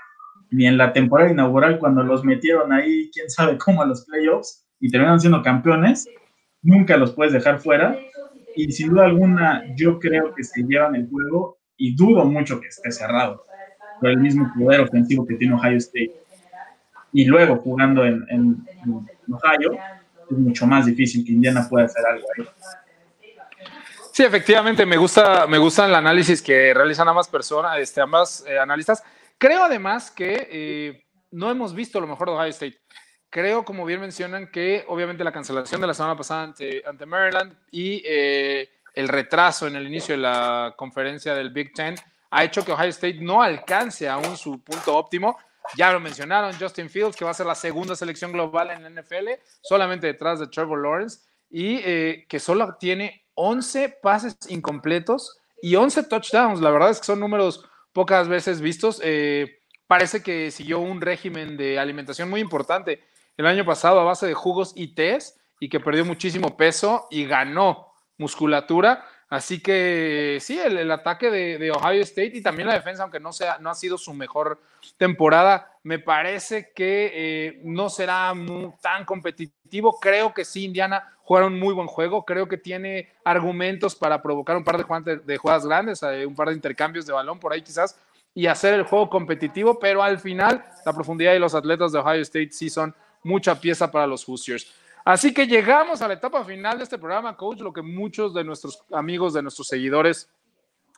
ni 0.50 0.66
en 0.66 0.78
la 0.78 0.92
temporada 0.92 1.30
inaugural 1.30 1.78
cuando 1.78 2.02
los 2.02 2.24
metieron 2.24 2.72
ahí, 2.72 3.10
quién 3.12 3.30
sabe 3.30 3.58
cómo 3.58 3.82
a 3.82 3.86
los 3.86 4.04
playoffs 4.06 4.66
y 4.80 4.90
terminaron 4.90 5.20
siendo 5.20 5.42
campeones, 5.42 6.08
nunca 6.62 6.96
los 6.96 7.12
puedes 7.12 7.32
dejar 7.32 7.60
fuera 7.60 7.98
y 8.54 8.72
sin 8.72 8.90
duda 8.90 9.04
alguna 9.04 9.64
yo 9.76 9.98
creo 9.98 10.34
que 10.34 10.42
se 10.42 10.62
llevan 10.62 10.96
el 10.96 11.08
juego 11.08 11.58
y 11.76 11.94
dudo 11.94 12.24
mucho 12.24 12.60
que 12.60 12.68
esté 12.68 12.90
cerrado 12.90 13.44
por 14.00 14.10
el 14.10 14.18
mismo 14.18 14.50
poder 14.58 14.80
ofensivo 14.80 15.26
que 15.26 15.34
tiene 15.34 15.54
Ohio 15.54 15.76
State. 15.76 16.12
Y 17.12 17.24
luego 17.24 17.56
jugando 17.56 18.04
en, 18.04 18.66
Ohio 19.30 19.78
es 20.30 20.36
mucho 20.36 20.66
más 20.66 20.86
difícil 20.86 21.24
que 21.24 21.32
Indiana 21.32 21.66
pueda 21.68 21.86
hacer 21.86 22.04
algo 22.04 22.26
ahí. 22.36 22.46
Sí, 24.12 24.24
efectivamente, 24.24 24.86
me 24.86 24.96
gusta, 24.96 25.46
me 25.46 25.58
gusta 25.58 25.86
el 25.86 25.94
análisis 25.94 26.40
que 26.40 26.72
realizan 26.72 27.06
ambas 27.06 27.28
personas, 27.28 27.78
este, 27.78 28.00
ambas 28.00 28.44
eh, 28.48 28.58
analistas. 28.58 29.02
Creo 29.38 29.64
además 29.64 30.10
que 30.10 30.48
eh, 30.50 31.04
no 31.30 31.50
hemos 31.50 31.74
visto 31.74 32.00
lo 32.00 32.06
mejor 32.06 32.28
de 32.28 32.34
Ohio 32.34 32.50
State. 32.50 32.80
Creo, 33.28 33.64
como 33.64 33.84
bien 33.84 34.00
mencionan, 34.00 34.50
que 34.50 34.84
obviamente 34.88 35.24
la 35.24 35.32
cancelación 35.32 35.80
de 35.80 35.86
la 35.86 35.94
semana 35.94 36.16
pasada 36.16 36.42
ante, 36.42 37.06
Maryland 37.06 37.56
y 37.70 38.02
eh, 38.06 38.70
el 38.94 39.08
retraso 39.08 39.66
en 39.66 39.76
el 39.76 39.86
inicio 39.86 40.14
de 40.14 40.22
la 40.22 40.74
conferencia 40.76 41.34
del 41.34 41.50
Big 41.50 41.74
Ten 41.74 41.96
ha 42.30 42.44
hecho 42.44 42.64
que 42.64 42.72
Ohio 42.72 42.88
State 42.88 43.18
no 43.20 43.42
alcance 43.42 44.08
aún 44.08 44.36
su 44.36 44.62
punto 44.62 44.96
óptimo. 44.96 45.36
Ya 45.76 45.92
lo 45.92 46.00
mencionaron, 46.00 46.54
Justin 46.58 46.88
Fields, 46.88 47.16
que 47.16 47.24
va 47.24 47.32
a 47.32 47.34
ser 47.34 47.46
la 47.46 47.54
segunda 47.54 47.96
selección 47.96 48.32
global 48.32 48.70
en 48.70 48.82
la 48.82 49.02
NFL, 49.02 49.30
solamente 49.60 50.06
detrás 50.06 50.38
de 50.38 50.46
Trevor 50.46 50.80
Lawrence, 50.80 51.20
y 51.50 51.80
eh, 51.84 52.24
que 52.28 52.38
solo 52.38 52.76
tiene 52.78 53.26
11 53.34 53.98
pases 54.02 54.36
incompletos 54.48 55.38
y 55.60 55.74
11 55.74 56.04
touchdowns. 56.04 56.60
La 56.60 56.70
verdad 56.70 56.90
es 56.90 57.00
que 57.00 57.06
son 57.06 57.20
números 57.20 57.68
pocas 57.96 58.28
veces 58.28 58.60
vistos. 58.60 59.00
Eh, 59.02 59.62
parece 59.86 60.22
que 60.22 60.50
siguió 60.50 60.80
un 60.80 61.00
régimen 61.00 61.56
de 61.56 61.78
alimentación 61.78 62.28
muy 62.28 62.42
importante 62.42 63.02
el 63.38 63.46
año 63.46 63.64
pasado 63.64 63.98
a 63.98 64.04
base 64.04 64.26
de 64.26 64.34
jugos 64.34 64.74
y 64.76 64.88
tés 64.88 65.40
y 65.60 65.70
que 65.70 65.80
perdió 65.80 66.04
muchísimo 66.04 66.58
peso 66.58 67.06
y 67.10 67.24
ganó 67.24 67.94
musculatura. 68.18 69.02
Así 69.28 69.60
que 69.60 70.38
sí, 70.40 70.58
el, 70.58 70.90
ataque 70.90 71.30
de, 71.30 71.70
Ohio 71.72 72.02
State 72.02 72.32
y 72.34 72.42
también 72.42 72.68
la 72.68 72.74
defensa, 72.74 73.02
aunque 73.02 73.18
no, 73.18 73.32
sea, 73.32 73.58
no 73.58 73.70
ha 73.70 73.74
sido 73.74 73.98
su 73.98 74.14
mejor 74.14 74.60
temporada, 74.96 75.72
me 75.82 75.98
parece 75.98 76.70
que 76.72 77.10
eh, 77.12 77.60
no 77.64 77.90
será 77.90 78.32
tan 78.80 79.04
competitivo. 79.04 79.98
Creo 79.98 80.32
que 80.32 80.44
sí, 80.44 80.64
Indiana 80.64 81.16
jugaron 81.22 81.54
un 81.54 81.60
muy 81.60 81.74
buen 81.74 81.88
juego. 81.88 82.24
Creo 82.24 82.46
que 82.46 82.56
tiene 82.56 83.12
argumentos 83.24 83.96
para 83.96 84.22
provocar 84.22 84.56
un 84.56 84.64
par 84.64 84.84
de, 85.02 85.16
de 85.16 85.36
jugadas 85.36 85.66
grandes, 85.66 86.02
eh, 86.04 86.24
un 86.24 86.36
par 86.36 86.48
de 86.48 86.54
intercambios 86.54 87.04
de 87.04 87.12
balón 87.12 87.40
por 87.40 87.52
ahí 87.52 87.62
quizás 87.62 87.98
y 88.36 88.46
hacer 88.46 88.74
el 88.74 88.82
juego 88.82 89.08
competitivo, 89.08 89.78
pero 89.78 90.02
al 90.02 90.18
final 90.18 90.62
la 90.84 90.92
profundidad 90.92 91.32
y 91.32 91.38
los 91.38 91.54
atletas 91.54 91.90
de 91.90 91.98
Ohio 91.98 92.20
State 92.20 92.50
sí 92.52 92.68
son 92.68 92.94
mucha 93.22 93.58
pieza 93.58 93.90
para 93.90 94.06
los 94.06 94.28
Hoosiers. 94.28 94.70
Así 95.06 95.32
que 95.32 95.46
llegamos 95.46 96.02
a 96.02 96.08
la 96.08 96.14
etapa 96.14 96.44
final 96.44 96.78
de 96.78 96.82
este 96.82 96.98
programa, 96.98 97.36
coach, 97.36 97.60
lo 97.60 97.72
que 97.72 97.80
muchos 97.80 98.34
de 98.34 98.42
nuestros 98.42 98.82
amigos, 98.90 99.34
de 99.34 99.40
nuestros 99.40 99.68
seguidores 99.68 100.28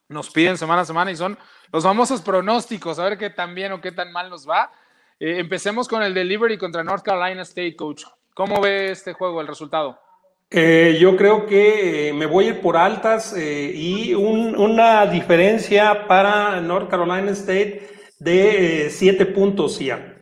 nos 0.09 0.31
piden 0.31 0.57
semana 0.57 0.81
a 0.81 0.87
semana 0.87 1.11
y 1.11 1.17
son 1.17 1.37
los 1.71 1.85
famosos 1.85 2.23
pronósticos, 2.23 2.99
a 2.99 3.05
ver 3.05 3.19
qué 3.19 3.29
tan 3.29 3.55
bien 3.55 3.73
o 3.73 3.83
qué 3.83 3.93
tan 3.93 4.11
mal 4.11 4.31
nos 4.31 4.49
va. 4.49 4.73
Eh, 5.21 5.39
empecemos 5.39 5.87
con 5.87 6.03
el 6.03 6.15
delivery 6.15 6.57
contra 6.57 6.83
North 6.83 7.05
Carolina 7.05 7.43
State, 7.43 7.77
coach. 7.77 8.05
¿Cómo 8.33 8.63
ve 8.63 8.93
este 8.93 9.13
juego, 9.13 9.43
el 9.43 9.47
resultado? 9.47 10.01
Eh, 10.49 10.97
yo 10.99 11.15
creo 11.15 11.45
que 11.45 12.09
eh, 12.09 12.13
me 12.15 12.25
voy 12.25 12.47
a 12.47 12.49
ir 12.49 12.63
por 12.63 12.79
altas 12.79 13.37
y 13.37 14.15
una 14.15 15.05
diferencia 15.05 16.07
para 16.09 16.63
North 16.63 16.89
Carolina 16.89 17.33
State 17.33 17.91
de 18.19 18.89
siete 18.91 19.27
puntos 19.27 19.79
ya. 19.79 20.19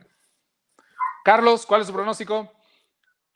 Carlos, 1.23 1.65
¿cuál 1.65 1.79
es 1.79 1.87
su 1.87 1.93
pronóstico? 1.93 2.56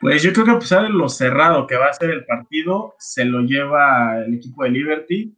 Pues 0.01 0.23
yo 0.23 0.33
creo 0.33 0.45
que 0.45 0.51
a 0.51 0.59
pesar 0.59 0.81
de 0.81 0.89
lo 0.89 1.07
cerrado 1.07 1.67
que 1.67 1.77
va 1.77 1.85
a 1.85 1.93
ser 1.93 2.09
el 2.09 2.25
partido, 2.25 2.95
se 2.97 3.23
lo 3.23 3.41
lleva 3.41 4.17
el 4.17 4.33
equipo 4.33 4.63
de 4.63 4.71
Liberty 4.71 5.37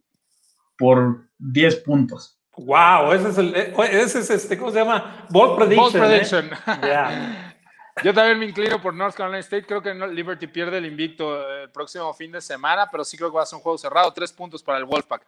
por 0.78 1.28
10 1.36 1.76
puntos. 1.76 2.40
Wow, 2.56 3.12
ese 3.12 3.28
es 3.28 3.38
el, 3.38 3.54
eh, 3.54 3.74
ese 3.92 4.20
es 4.20 4.30
este, 4.30 4.56
¿cómo 4.56 4.70
se 4.70 4.78
llama? 4.78 5.26
Ball 5.28 5.56
prediction. 5.56 5.92
Ball 5.92 6.08
prediction. 6.08 6.50
¿eh? 6.82 7.54
Yo 8.02 8.14
también 8.14 8.38
me 8.38 8.46
inclino 8.46 8.80
por 8.80 8.94
North 8.94 9.14
Carolina 9.14 9.40
State. 9.40 9.66
Creo 9.66 9.82
que 9.82 9.92
Liberty 9.92 10.46
pierde 10.46 10.78
el 10.78 10.86
invicto 10.86 11.38
eh, 11.38 11.64
el 11.64 11.70
próximo 11.70 12.14
fin 12.14 12.32
de 12.32 12.40
semana, 12.40 12.88
pero 12.90 13.04
sí 13.04 13.18
creo 13.18 13.30
que 13.30 13.36
va 13.36 13.42
a 13.42 13.46
ser 13.46 13.58
un 13.58 13.62
juego 13.62 13.76
cerrado. 13.76 14.12
Tres 14.14 14.32
puntos 14.32 14.62
para 14.62 14.78
el 14.78 14.84
Wolfpack. 14.84 15.26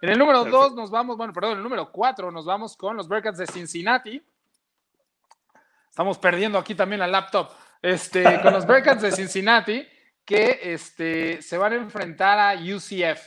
En 0.00 0.10
el 0.10 0.18
número 0.18 0.44
dos 0.46 0.74
nos 0.74 0.90
vamos, 0.90 1.18
bueno, 1.18 1.32
perdón, 1.34 1.52
en 1.52 1.56
el 1.58 1.64
número 1.64 1.90
cuatro 1.92 2.30
nos 2.30 2.46
vamos 2.46 2.76
con 2.76 2.96
los 2.96 3.06
Bearcats 3.06 3.38
de 3.38 3.46
Cincinnati. 3.46 4.22
Estamos 5.90 6.16
perdiendo 6.16 6.56
aquí 6.56 6.74
también 6.74 7.00
la 7.00 7.06
laptop 7.08 7.50
este, 7.82 8.22
con 8.42 8.52
los 8.52 8.66
Bearcats 8.66 9.02
de 9.02 9.12
Cincinnati, 9.12 9.86
que 10.24 10.60
este, 10.62 11.42
se 11.42 11.56
van 11.56 11.72
a 11.72 11.76
enfrentar 11.76 12.38
a 12.38 12.54
UCF. 12.54 13.20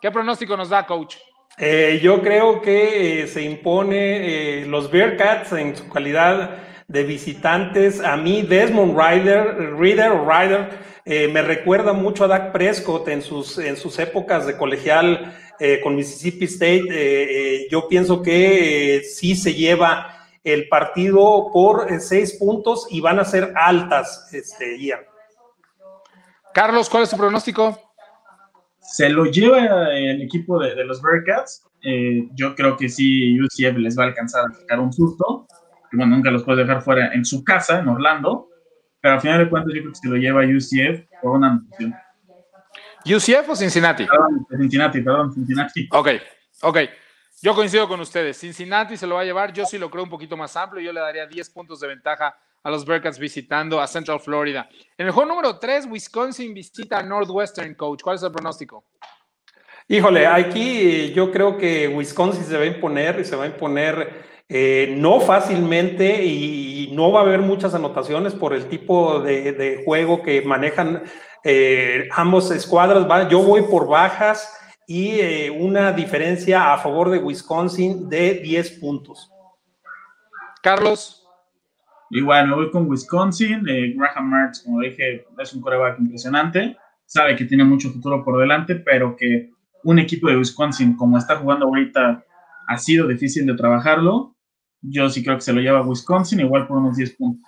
¿Qué 0.00 0.10
pronóstico 0.10 0.56
nos 0.56 0.68
da, 0.68 0.86
coach? 0.86 1.16
Eh, 1.58 2.00
yo 2.02 2.20
creo 2.20 2.60
que 2.60 3.22
eh, 3.22 3.26
se 3.28 3.42
impone 3.42 4.60
eh, 4.60 4.66
los 4.66 4.90
Bearcats 4.90 5.52
en 5.52 5.74
su 5.74 5.88
calidad 5.88 6.58
de 6.86 7.02
visitantes. 7.04 8.00
A 8.00 8.16
mí, 8.16 8.42
Desmond 8.42 8.98
Ryder, 8.98 9.74
Reader 9.78 10.10
o 10.10 10.28
Ryder, 10.28 10.96
me 11.32 11.40
recuerda 11.40 11.92
mucho 11.92 12.24
a 12.24 12.26
Dak 12.26 12.52
Prescott 12.52 13.08
en 13.08 13.22
sus, 13.22 13.58
en 13.58 13.76
sus 13.76 13.96
épocas 14.00 14.44
de 14.44 14.56
colegial 14.56 15.32
con 15.84 15.94
Mississippi 15.94 16.46
State. 16.46 17.68
yo 17.70 17.86
pienso 17.88 18.22
que 18.22 19.02
sí 19.08 19.36
se 19.36 19.54
lleva 19.54 20.15
el 20.46 20.68
partido 20.68 21.50
por 21.52 21.92
eh, 21.92 21.98
seis 21.98 22.36
puntos 22.38 22.86
y 22.88 23.00
van 23.00 23.18
a 23.18 23.24
ser 23.24 23.52
altas, 23.56 24.32
este, 24.32 24.78
Ian. 24.78 25.00
Carlos, 26.54 26.88
¿cuál 26.88 27.02
es 27.02 27.10
tu 27.10 27.16
pronóstico? 27.16 27.76
Se 28.78 29.08
lo 29.08 29.24
lleva 29.24 29.92
el 29.92 30.22
equipo 30.22 30.60
de, 30.60 30.84
los 30.84 31.02
Bearcats. 31.02 31.66
Eh, 31.82 32.28
yo 32.34 32.54
creo 32.54 32.76
que 32.76 32.88
sí, 32.88 33.36
UCF 33.40 33.76
les 33.76 33.98
va 33.98 34.04
a 34.04 34.06
alcanzar 34.06 34.44
a 34.48 34.54
sacar 34.54 34.78
un 34.78 34.92
susto. 34.92 35.48
Que 35.90 35.96
bueno, 35.96 36.14
nunca 36.14 36.30
los 36.30 36.44
puede 36.44 36.62
dejar 36.62 36.80
fuera 36.80 37.12
en 37.12 37.24
su 37.24 37.42
casa, 37.42 37.80
en 37.80 37.88
Orlando. 37.88 38.48
Pero 39.00 39.14
al 39.14 39.20
final 39.20 39.38
de 39.40 39.50
cuentas, 39.50 39.74
yo 39.74 39.80
creo 39.80 39.92
que 39.92 39.98
se 39.98 40.08
lo 40.08 40.16
lleva 40.16 40.42
UCF 40.44 41.10
por 41.20 41.32
una 41.32 41.48
anotación. 41.48 41.92
¿UCF 43.04 43.48
o 43.48 43.56
Cincinnati? 43.56 44.06
Perdón, 44.06 44.46
Cincinnati, 44.48 45.00
perdón, 45.00 45.34
Cincinnati. 45.34 45.88
Ok, 45.90 46.08
ok. 46.62 46.78
Yo 47.42 47.54
coincido 47.54 47.86
con 47.86 48.00
ustedes. 48.00 48.38
Cincinnati 48.38 48.96
se 48.96 49.06
lo 49.06 49.16
va 49.16 49.20
a 49.20 49.24
llevar. 49.24 49.52
Yo 49.52 49.66
sí 49.66 49.76
lo 49.76 49.90
creo 49.90 50.04
un 50.04 50.10
poquito 50.10 50.36
más 50.36 50.56
amplio. 50.56 50.82
Yo 50.82 50.92
le 50.92 51.00
daría 51.00 51.26
10 51.26 51.50
puntos 51.50 51.80
de 51.80 51.88
ventaja 51.88 52.34
a 52.62 52.70
los 52.70 52.86
Bearcats 52.86 53.18
visitando 53.18 53.78
a 53.78 53.86
Central 53.86 54.20
Florida. 54.20 54.68
En 54.96 55.06
el 55.06 55.12
juego 55.12 55.28
número 55.28 55.58
3, 55.58 55.86
Wisconsin 55.90 56.54
visita 56.54 56.98
a 56.98 57.02
Northwestern, 57.02 57.74
coach. 57.74 58.02
¿Cuál 58.02 58.16
es 58.16 58.22
el 58.22 58.32
pronóstico? 58.32 58.84
Híjole, 59.86 60.26
aquí 60.26 61.12
yo 61.12 61.30
creo 61.30 61.58
que 61.58 61.86
Wisconsin 61.86 62.42
se 62.42 62.56
va 62.56 62.64
a 62.64 62.66
imponer 62.66 63.20
y 63.20 63.24
se 63.24 63.36
va 63.36 63.44
a 63.44 63.48
imponer 63.48 64.24
eh, 64.48 64.94
no 64.96 65.20
fácilmente 65.20 66.24
y 66.24 66.90
no 66.92 67.12
va 67.12 67.20
a 67.20 67.22
haber 67.22 67.40
muchas 67.40 67.74
anotaciones 67.74 68.32
por 68.34 68.54
el 68.54 68.66
tipo 68.66 69.20
de, 69.20 69.82
juego 69.84 70.22
que 70.22 70.40
manejan 70.42 71.04
eh, 71.44 72.08
ambos 72.12 72.50
escuadras. 72.50 73.28
yo 73.28 73.42
voy 73.42 73.62
por 73.62 73.86
bajas 73.86 74.52
y 74.86 75.18
eh, 75.18 75.50
una 75.50 75.92
diferencia 75.92 76.72
a 76.72 76.78
favor 76.78 77.10
de 77.10 77.18
Wisconsin 77.18 78.08
de 78.08 78.34
10 78.34 78.70
puntos. 78.78 79.30
Carlos. 80.62 81.24
Igual, 82.10 82.48
me 82.48 82.54
voy 82.54 82.70
con 82.70 82.88
Wisconsin. 82.88 83.68
Eh, 83.68 83.94
Graham 83.96 84.30
Marks, 84.30 84.62
como 84.62 84.80
dije, 84.80 85.26
es 85.38 85.54
un 85.54 85.60
coreback 85.60 85.98
impresionante. 85.98 86.76
Sabe 87.04 87.34
que 87.34 87.44
tiene 87.44 87.64
mucho 87.64 87.90
futuro 87.90 88.24
por 88.24 88.38
delante, 88.40 88.76
pero 88.76 89.16
que 89.16 89.50
un 89.82 89.98
equipo 89.98 90.28
de 90.28 90.36
Wisconsin, 90.36 90.96
como 90.96 91.18
está 91.18 91.36
jugando 91.36 91.66
ahorita, 91.66 92.24
ha 92.68 92.78
sido 92.78 93.08
difícil 93.08 93.44
de 93.46 93.54
trabajarlo. 93.54 94.36
Yo 94.80 95.08
sí 95.08 95.24
creo 95.24 95.36
que 95.36 95.42
se 95.42 95.52
lo 95.52 95.60
lleva 95.60 95.82
Wisconsin, 95.82 96.40
igual 96.40 96.66
por 96.68 96.78
unos 96.78 96.96
10 96.96 97.16
puntos. 97.16 97.44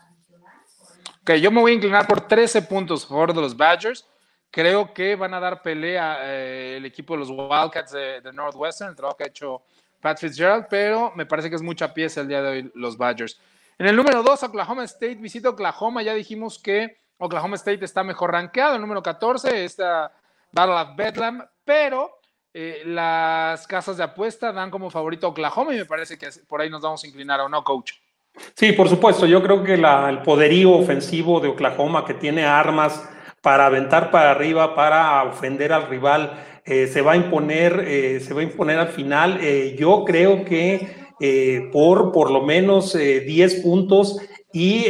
Ok, 1.23 1.35
yo 1.35 1.51
me 1.53 1.61
voy 1.61 1.73
a 1.73 1.75
inclinar 1.75 2.07
por 2.07 2.21
13 2.21 2.63
puntos 2.63 3.05
a 3.05 3.09
favor 3.09 3.33
de 3.33 3.41
los 3.41 3.57
Badgers. 3.57 4.09
Creo 4.51 4.95
que 4.95 5.15
van 5.15 5.35
a 5.35 5.41
dar 5.41 5.63
pelea 5.63 6.19
eh, 6.23 6.77
el 6.79 6.87
equipo 6.87 7.15
de 7.15 7.21
los 7.21 7.31
Wildcats 7.31 7.93
de, 7.93 8.33
Northwestern, 8.33 8.91
el 8.91 8.97
trabajo 8.97 9.17
que 9.17 9.25
ha 9.25 9.29
hecho 9.29 9.63
Pat 10.01 10.19
Fitzgerald, 10.19 10.67
pero 10.71 11.13
me 11.15 11.27
parece 11.27 11.51
que 11.51 11.57
es 11.57 11.63
mucha 11.63 11.93
pieza 11.93 12.23
el 12.23 12.29
día 12.29 12.41
de 12.41 12.49
hoy 12.49 12.73
los 12.75 12.97
Badgers. 12.97 13.39
En 13.79 13.87
el 13.87 13.95
número 13.95 14.23
2, 14.23 14.43
Oklahoma 14.45 14.85
State 14.85 15.17
visita 15.17 15.51
Oklahoma. 15.51 16.03
Ya 16.03 16.15
dijimos 16.15 16.59
que 16.59 16.97
Oklahoma 17.19 17.57
State 17.57 17.85
está 17.85 18.03
mejor 18.03 18.33
rankeado. 18.33 18.75
El 18.75 18.81
número 18.81 19.03
14, 19.03 19.65
está 19.65 20.13
Battle 20.51 20.75
of 20.75 20.97
Bedlam, 20.97 21.45
pero 21.65 22.19
eh, 22.55 22.83
las 22.87 23.67
casas 23.67 23.99
de 23.99 24.05
apuesta 24.05 24.53
dan 24.53 24.71
como 24.71 24.91
favorito 24.91 25.29
Oklahoma 25.29 25.75
y 25.75 25.79
me 25.79 25.85
parece 25.85 26.19
que 26.19 26.29
por 26.49 26.61
ahí 26.61 26.71
nos 26.71 26.83
vamos 26.83 27.05
a 27.05 27.07
inclinar, 27.07 27.41
¿o 27.41 27.49
no, 27.49 27.63
coach? 27.63 27.93
Sí, 28.55 28.73
por 28.73 28.89
supuesto. 28.89 29.27
Yo 29.27 29.43
creo 29.43 29.63
que 29.63 29.75
el 29.75 30.23
poderío 30.23 30.73
ofensivo 30.73 31.41
de 31.41 31.49
Oklahoma, 31.49 32.05
que 32.05 32.15
tiene 32.15 32.45
armas 32.45 33.09
para 33.43 33.67
aventar 33.67 34.11
para 34.11 34.31
arriba, 34.31 34.75
para 34.75 35.23
ofender 35.25 35.73
al 35.73 35.89
rival, 35.89 36.33
eh, 36.65 36.87
se 36.87 37.01
va 37.01 37.13
a 37.13 37.17
imponer, 37.17 37.83
eh, 37.87 38.21
se 38.21 38.35
va 38.35 38.41
a 38.41 38.45
imponer 38.45 38.79
al 38.79 38.89
final. 38.89 39.39
Eh, 39.41 39.75
yo 39.79 40.05
creo 40.05 40.45
que 40.45 41.09
por 41.73 42.13
por 42.13 42.31
lo 42.31 42.43
menos 42.43 42.93
10 42.93 43.57
puntos 43.57 44.21
y 44.53 44.85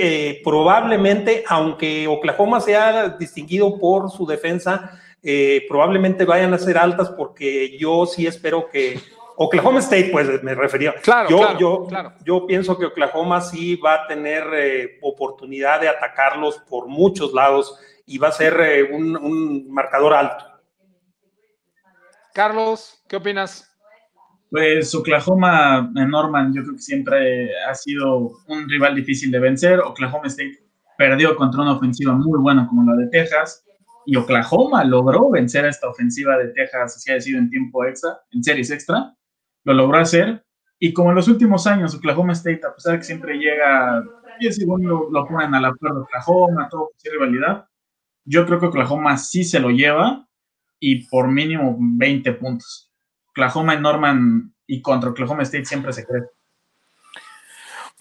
probablemente, 0.45 1.43
aunque 1.49 2.07
Oklahoma 2.07 2.61
sea 2.61 3.17
distinguido 3.19 3.79
por 3.79 4.11
su 4.11 4.27
defensa, 4.27 5.01
probablemente 5.71 6.27
vayan 6.27 6.53
a 6.53 6.59
ser 6.59 6.77
altas 6.77 7.09
porque 7.09 7.79
yo 7.79 8.05
sí 8.05 8.27
espero 8.27 8.69
que 8.69 9.01
Oklahoma 9.37 9.79
State, 9.79 10.11
pues 10.13 10.43
me 10.43 10.55
refería. 10.55 10.97
Claro, 10.97 11.31
yo, 11.31 11.59
yo, 11.59 11.87
claro. 11.89 12.13
yo 12.23 12.47
pienso 12.47 12.79
que 12.79 12.85
Oklahoma 12.85 13.41
sí 13.41 13.77
va 13.77 13.95
a 13.95 14.07
tener 14.07 14.99
oportunidad 15.01 15.81
de 15.81 15.89
atacarlos 15.89 16.59
por 16.69 16.89
muchos 16.89 17.33
lados 17.33 17.79
y 18.09 18.17
va 18.17 18.29
a 18.29 18.33
ser 18.33 18.59
eh, 18.61 18.91
un, 18.91 19.71
marcador 19.71 20.15
alto. 20.15 20.45
Carlos, 22.33 23.05
¿qué 23.07 23.17
opinas? 23.17 23.71
Pues 24.51 24.95
Oklahoma 24.95 25.93
en 25.95 26.11
Norman 26.11 26.55
yo 26.55 26.63
creo 26.63 26.75
que 26.75 26.83
siempre 26.83 27.51
ha 27.67 27.75
sido 27.75 28.33
un 28.47 28.69
rival 28.69 28.95
difícil 28.95 29.31
de 29.31 29.39
vencer. 29.39 29.81
Oklahoma 29.81 30.27
State 30.29 30.59
perdió 30.97 31.37
contra 31.37 31.61
una 31.61 31.73
ofensiva 31.73 32.15
muy 32.15 32.41
buena 32.41 32.67
como 32.67 32.91
la 32.91 32.97
de 32.97 33.09
Texas 33.09 33.63
y 34.07 34.17
Oklahoma 34.17 34.85
logró 34.85 35.29
vencer 35.31 35.67
a 35.67 35.69
esta 35.69 35.87
ofensiva 35.87 36.39
de 36.39 36.49
Texas, 36.49 36.97
así 36.97 37.13
ha 37.13 37.21
sido 37.21 37.39
en 37.39 37.51
tiempo 37.51 37.85
extra, 37.85 38.19
en 38.31 38.43
series 38.43 38.71
extra, 38.71 39.15
lo 39.65 39.75
logró 39.75 39.99
hacer. 39.99 40.43
Y 40.79 40.95
como 40.95 41.11
en 41.11 41.17
los 41.17 41.29
últimos 41.29 41.67
años, 41.67 41.95
Oklahoma 41.95 42.33
State, 42.33 42.63
a 42.67 42.75
pesar 42.75 42.93
de 42.93 42.99
que 43.01 43.05
siempre 43.05 43.37
llega 43.37 44.03
10 44.41 44.57
segundos, 44.57 45.09
lo 45.11 45.27
ponen 45.27 45.55
a 45.55 45.61
la 45.61 45.75
par 45.75 45.93
de 45.93 46.01
Oklahoma, 46.01 46.69
todo 46.71 46.93
sin 46.97 47.13
rivalidad, 47.13 47.67
yo 48.29 48.45
creo 48.45 48.61
que 48.61 48.67
Oklahoma 48.67 49.17
sí 49.17 49.43
se 49.43 49.59
lo 49.59 49.71
lleva 49.71 50.29
y 50.79 51.07
por 51.09 51.29
mínimo 51.29 51.77
20 51.79 52.33
puntos. 52.35 52.93
Oklahoma 53.31 53.75
en 53.75 53.83
Norman 53.83 54.55
y 54.67 54.83
contra 54.83 55.11
Oklahoma 55.11 55.45
State 55.45 55.65
siempre 55.65 55.93
se 55.95 56.07
cree. 56.07 56.23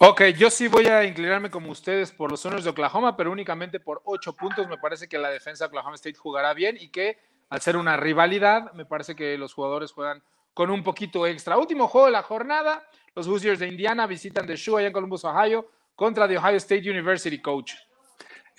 Ok, 0.00 0.22
yo 0.36 0.50
sí 0.50 0.68
voy 0.68 0.86
a 0.86 1.04
inclinarme 1.04 1.50
como 1.50 1.70
ustedes 1.70 2.12
por 2.12 2.30
los 2.30 2.40
Sonos 2.40 2.62
de 2.62 2.70
Oklahoma, 2.70 3.16
pero 3.16 3.32
únicamente 3.32 3.80
por 3.80 4.02
8 4.04 4.34
puntos. 4.34 4.68
Me 4.68 4.76
parece 4.76 5.08
que 5.08 5.18
la 5.18 5.30
defensa 5.30 5.64
de 5.64 5.68
Oklahoma 5.68 5.96
State 5.96 6.18
jugará 6.18 6.52
bien 6.52 6.76
y 6.78 6.90
que 6.90 7.18
al 7.48 7.62
ser 7.62 7.78
una 7.78 7.96
rivalidad, 7.96 8.72
me 8.74 8.84
parece 8.84 9.16
que 9.16 9.38
los 9.38 9.54
jugadores 9.54 9.92
juegan 9.92 10.22
con 10.52 10.70
un 10.70 10.84
poquito 10.84 11.26
extra. 11.26 11.56
Último 11.56 11.88
juego 11.88 12.06
de 12.06 12.12
la 12.12 12.22
jornada, 12.22 12.84
los 13.14 13.26
Hoosiers 13.26 13.58
de 13.58 13.68
Indiana 13.68 14.06
visitan 14.06 14.46
The 14.46 14.56
Shoe 14.56 14.78
allá 14.78 14.88
en 14.88 14.92
Columbus, 14.92 15.24
Ohio, 15.24 15.70
contra 15.94 16.28
The 16.28 16.36
Ohio 16.36 16.56
State 16.58 16.88
University 16.88 17.40
Coach. 17.40 17.72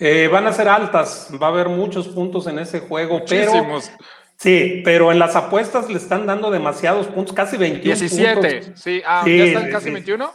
Eh, 0.02 0.28
van 0.28 0.46
a 0.46 0.52
ser 0.52 0.66
altas, 0.66 1.28
va 1.40 1.48
a 1.48 1.50
haber 1.50 1.68
muchos 1.68 2.08
puntos 2.08 2.46
en 2.46 2.58
ese 2.58 2.80
juego, 2.80 3.18
Muchísimos. 3.18 3.90
pero 3.92 4.08
sí, 4.38 4.80
pero 4.82 5.12
en 5.12 5.18
las 5.18 5.36
apuestas 5.36 5.90
le 5.90 5.98
están 5.98 6.26
dando 6.26 6.50
demasiados 6.50 7.06
puntos, 7.08 7.34
casi 7.34 7.58
21 7.58 7.84
17, 7.84 8.76
sí, 8.76 9.02
ah, 9.04 9.22
¿ya 9.26 9.44
están 9.44 9.70
casi 9.70 9.90
21? 9.90 10.32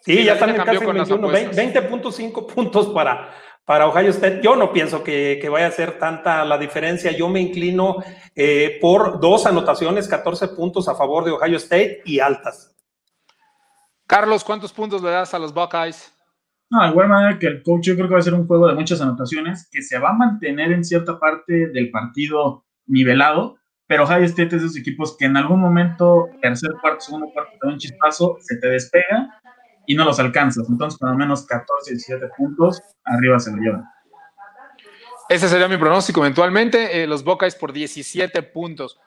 Sí, 0.00 0.24
ya 0.24 0.32
están 0.32 0.50
en 0.50 0.56
casi 0.56 0.84
21, 0.84 1.30
20.5 1.30 2.46
puntos 2.54 2.88
para, 2.88 3.32
para 3.64 3.86
Ohio 3.86 4.10
State. 4.10 4.40
Yo 4.42 4.56
no 4.56 4.72
pienso 4.72 5.04
que, 5.04 5.48
vaya 5.50 5.68
a 5.68 5.70
ser 5.70 5.98
tanta 5.98 6.44
la 6.44 6.58
diferencia. 6.58 7.12
Yo 7.12 7.28
me 7.28 7.40
inclino 7.40 8.02
eh, 8.34 8.78
por 8.80 9.20
dos 9.20 9.46
anotaciones, 9.46 10.08
14 10.08 10.48
puntos 10.48 10.88
a 10.88 10.94
favor 10.94 11.24
de 11.24 11.30
Ohio 11.30 11.56
State 11.56 12.02
y 12.04 12.18
altas. 12.18 12.74
Carlos, 14.06 14.44
¿cuántos 14.44 14.72
puntos 14.72 15.02
le 15.02 15.10
das 15.10 15.32
a 15.32 15.38
los 15.38 15.54
Buckeyes? 15.54 16.13
No, 16.70 16.82
de 16.82 16.88
igual 16.88 17.08
manera 17.08 17.38
que 17.38 17.46
el 17.46 17.62
coach, 17.62 17.86
yo 17.86 17.94
creo 17.94 18.08
que 18.08 18.14
va 18.14 18.20
a 18.20 18.22
ser 18.22 18.34
un 18.34 18.46
juego 18.46 18.66
de 18.66 18.74
muchas 18.74 19.00
anotaciones, 19.00 19.68
que 19.70 19.82
se 19.82 19.98
va 19.98 20.10
a 20.10 20.14
mantener 20.14 20.72
en 20.72 20.84
cierta 20.84 21.18
parte 21.18 21.68
del 21.68 21.90
partido 21.90 22.64
nivelado, 22.86 23.56
pero 23.86 24.04
Ohio 24.04 24.24
State 24.24 24.56
es 24.56 24.62
de 24.62 24.66
esos 24.68 24.76
equipos 24.76 25.16
que 25.16 25.26
en 25.26 25.36
algún 25.36 25.60
momento, 25.60 26.28
tercer 26.40 26.70
cuarto, 26.80 27.00
segundo 27.00 27.28
cuarto, 27.32 27.52
te 27.60 27.66
da 27.66 27.72
un 27.72 27.78
chispazo, 27.78 28.38
se 28.40 28.56
te 28.56 28.68
despega 28.68 29.40
y 29.86 29.94
no 29.94 30.04
los 30.04 30.18
alcanzas. 30.18 30.68
Entonces, 30.68 30.98
por 30.98 31.10
lo 31.10 31.16
menos 31.16 31.46
14, 31.46 31.92
17 31.92 32.28
puntos, 32.36 32.82
arriba 33.04 33.38
se 33.38 33.50
lo 33.50 33.58
llevan. 33.58 33.84
Ese 35.28 35.48
sería 35.48 35.68
mi 35.68 35.76
pronóstico 35.76 36.20
eventualmente, 36.20 37.02
eh, 37.02 37.06
los 37.06 37.24
Buckeyes 37.24 37.54
por 37.54 37.72
17 37.72 38.42
puntos. 38.42 38.98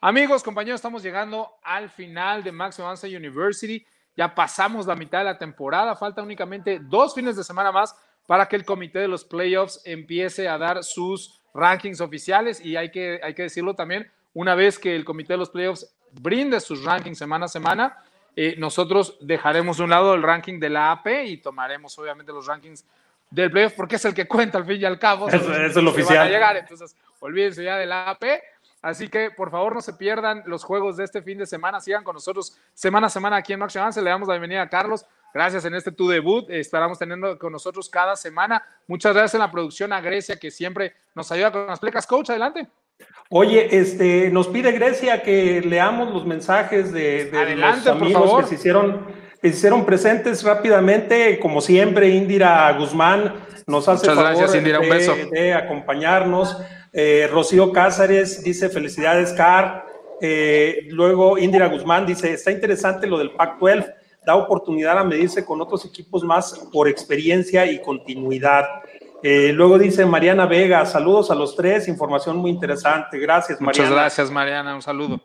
Amigos, 0.00 0.42
compañeros, 0.42 0.78
estamos 0.78 1.02
llegando 1.02 1.48
al 1.62 1.88
final 1.88 2.42
de 2.42 2.52
Max 2.52 2.80
Avanza 2.80 3.06
University. 3.06 3.86
Ya 4.16 4.34
pasamos 4.34 4.86
la 4.86 4.94
mitad 4.94 5.18
de 5.18 5.24
la 5.24 5.38
temporada, 5.38 5.96
falta 5.96 6.22
únicamente 6.22 6.78
dos 6.80 7.14
fines 7.14 7.36
de 7.36 7.44
semana 7.44 7.72
más 7.72 7.96
para 8.26 8.46
que 8.46 8.56
el 8.56 8.64
comité 8.64 9.00
de 9.00 9.08
los 9.08 9.24
playoffs 9.24 9.80
empiece 9.84 10.48
a 10.48 10.58
dar 10.58 10.84
sus 10.84 11.40
rankings 11.54 12.00
oficiales 12.00 12.64
y 12.64 12.76
hay 12.76 12.90
que, 12.90 13.20
hay 13.22 13.34
que 13.34 13.42
decirlo 13.42 13.74
también, 13.74 14.10
una 14.34 14.54
vez 14.54 14.78
que 14.78 14.94
el 14.94 15.04
comité 15.04 15.34
de 15.34 15.38
los 15.38 15.50
playoffs 15.50 15.94
brinde 16.12 16.60
sus 16.60 16.84
rankings 16.84 17.18
semana 17.18 17.46
a 17.46 17.48
semana, 17.48 17.96
eh, 18.34 18.54
nosotros 18.58 19.18
dejaremos 19.20 19.76
de 19.76 19.84
un 19.84 19.90
lado 19.90 20.14
el 20.14 20.22
ranking 20.22 20.58
de 20.58 20.70
la 20.70 20.92
AP 20.92 21.24
y 21.26 21.36
tomaremos 21.38 21.98
obviamente 21.98 22.32
los 22.32 22.46
rankings 22.46 22.84
del 23.30 23.50
playoff 23.50 23.72
porque 23.74 23.96
es 23.96 24.04
el 24.04 24.14
que 24.14 24.26
cuenta 24.26 24.58
al 24.58 24.64
fin 24.64 24.80
y 24.80 24.84
al 24.84 24.98
cabo. 24.98 25.28
Eso, 25.28 25.54
es 25.54 25.74
lo 25.76 25.90
oficial. 25.90 26.28
llegar, 26.28 26.56
entonces 26.56 26.96
olvídense 27.20 27.64
ya 27.64 27.76
de 27.76 27.86
la 27.86 28.10
AP. 28.10 28.24
Así 28.82 29.08
que 29.08 29.30
por 29.30 29.52
favor 29.52 29.74
no 29.74 29.80
se 29.80 29.94
pierdan 29.94 30.42
los 30.44 30.64
juegos 30.64 30.96
de 30.96 31.04
este 31.04 31.22
fin 31.22 31.38
de 31.38 31.46
semana. 31.46 31.80
Sigan 31.80 32.02
con 32.02 32.14
nosotros 32.14 32.58
semana 32.74 33.06
a 33.06 33.10
semana 33.10 33.36
aquí 33.36 33.52
en 33.52 33.60
Max 33.60 33.78
Se 33.92 34.02
Le 34.02 34.10
damos 34.10 34.26
la 34.26 34.34
bienvenida 34.34 34.62
a 34.62 34.68
Carlos. 34.68 35.06
Gracias 35.32 35.64
en 35.64 35.74
este 35.74 35.92
tu 35.92 36.08
debut. 36.08 36.50
Esperamos 36.50 36.98
tenerlo 36.98 37.38
con 37.38 37.52
nosotros 37.52 37.88
cada 37.88 38.16
semana. 38.16 38.62
Muchas 38.88 39.14
gracias 39.14 39.34
en 39.34 39.40
la 39.40 39.52
producción 39.52 39.92
a 39.92 40.00
Grecia 40.00 40.36
que 40.36 40.50
siempre 40.50 40.94
nos 41.14 41.30
ayuda 41.30 41.52
con 41.52 41.66
las 41.68 41.78
plecas. 41.78 42.06
Coach, 42.08 42.30
adelante. 42.30 42.66
Oye, 43.30 43.68
este, 43.70 44.30
nos 44.30 44.48
pide 44.48 44.72
Grecia 44.72 45.22
que 45.22 45.60
leamos 45.60 46.12
los 46.12 46.26
mensajes 46.26 46.92
de, 46.92 47.30
los 47.56 47.86
amigos 47.86 48.42
que 48.42 48.48
se 48.48 48.54
hicieron, 48.56 49.06
que 49.40 49.50
se 49.50 49.56
hicieron 49.56 49.86
presentes 49.86 50.42
rápidamente. 50.42 51.38
Como 51.38 51.60
siempre, 51.60 52.08
Indira 52.08 52.70
Guzmán 52.72 53.34
nos 53.66 53.88
hace 53.88 54.08
Muchas 54.08 54.14
favor 54.16 54.38
gracias, 54.38 54.54
Indira, 54.56 54.80
un 54.80 54.88
beso. 54.88 55.14
de 55.30 55.54
acompañarnos. 55.54 56.58
Eh, 56.92 57.28
Rocío 57.30 57.72
Cázares 57.72 58.42
dice 58.44 58.68
felicidades, 58.68 59.32
Car. 59.32 59.86
Eh, 60.20 60.86
luego 60.90 61.38
Indira 61.38 61.68
Guzmán 61.68 62.06
dice, 62.06 62.32
está 62.32 62.50
interesante 62.52 63.06
lo 63.06 63.18
del 63.18 63.32
Pac-12, 63.32 63.92
da 64.24 64.36
oportunidad 64.36 64.98
a 64.98 65.04
medirse 65.04 65.44
con 65.44 65.60
otros 65.60 65.84
equipos 65.84 66.22
más 66.22 66.68
por 66.72 66.88
experiencia 66.88 67.66
y 67.66 67.80
continuidad. 67.80 68.64
Eh, 69.22 69.52
luego 69.52 69.78
dice 69.78 70.04
Mariana 70.04 70.46
Vega, 70.46 70.84
saludos 70.84 71.30
a 71.30 71.34
los 71.34 71.56
tres, 71.56 71.88
información 71.88 72.36
muy 72.36 72.50
interesante. 72.50 73.18
Gracias, 73.18 73.60
Mariana. 73.60 73.88
Muchas 73.88 74.02
gracias, 74.02 74.30
Mariana, 74.30 74.74
un 74.74 74.82
saludo. 74.82 75.20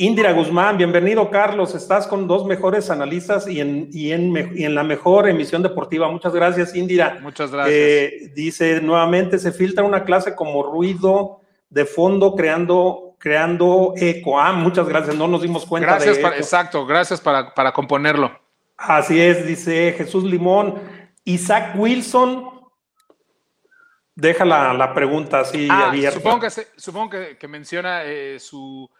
Indira 0.00 0.32
Guzmán, 0.32 0.78
bienvenido, 0.78 1.28
Carlos. 1.28 1.74
Estás 1.74 2.06
con 2.06 2.26
dos 2.26 2.46
mejores 2.46 2.88
analistas 2.88 3.46
y 3.46 3.60
en, 3.60 3.90
y 3.92 4.12
en, 4.12 4.74
la 4.74 4.82
mejor 4.82 5.28
emisión 5.28 5.62
deportiva. 5.62 6.10
Muchas 6.10 6.32
gracias, 6.32 6.74
Indira. 6.74 7.18
Muchas 7.20 7.50
gracias. 7.50 7.76
Eh, 7.76 8.32
dice 8.34 8.80
nuevamente, 8.80 9.38
se 9.38 9.52
filtra 9.52 9.84
una 9.84 10.02
clase 10.04 10.34
como 10.34 10.62
ruido 10.62 11.42
de 11.68 11.84
fondo 11.84 12.34
creando, 12.34 13.14
creando 13.18 13.92
eco. 13.94 14.40
Ah, 14.40 14.54
muchas 14.54 14.88
gracias, 14.88 15.16
no 15.16 15.28
nos 15.28 15.42
dimos 15.42 15.66
cuenta 15.66 15.90
gracias 15.90 16.16
de 16.16 16.22
Exacto, 16.28 16.86
gracias 16.86 17.20
para, 17.20 17.52
para 17.52 17.70
componerlo. 17.70 18.40
Así 18.78 19.20
es, 19.20 19.46
dice 19.46 19.94
Jesús 19.98 20.24
Limón. 20.24 20.76
Isaac 21.24 21.74
Wilson 21.76 22.48
deja 24.14 24.46
la, 24.46 24.94
pregunta 24.94 25.40
así 25.40 25.68
ah, 25.70 25.90
abierta. 25.90 26.18
Supongo 26.18 26.40
que, 26.40 26.50
supongo 26.76 27.10
que, 27.38 27.48
menciona 27.48 28.04
eh, 28.04 28.38
su... 28.40 28.90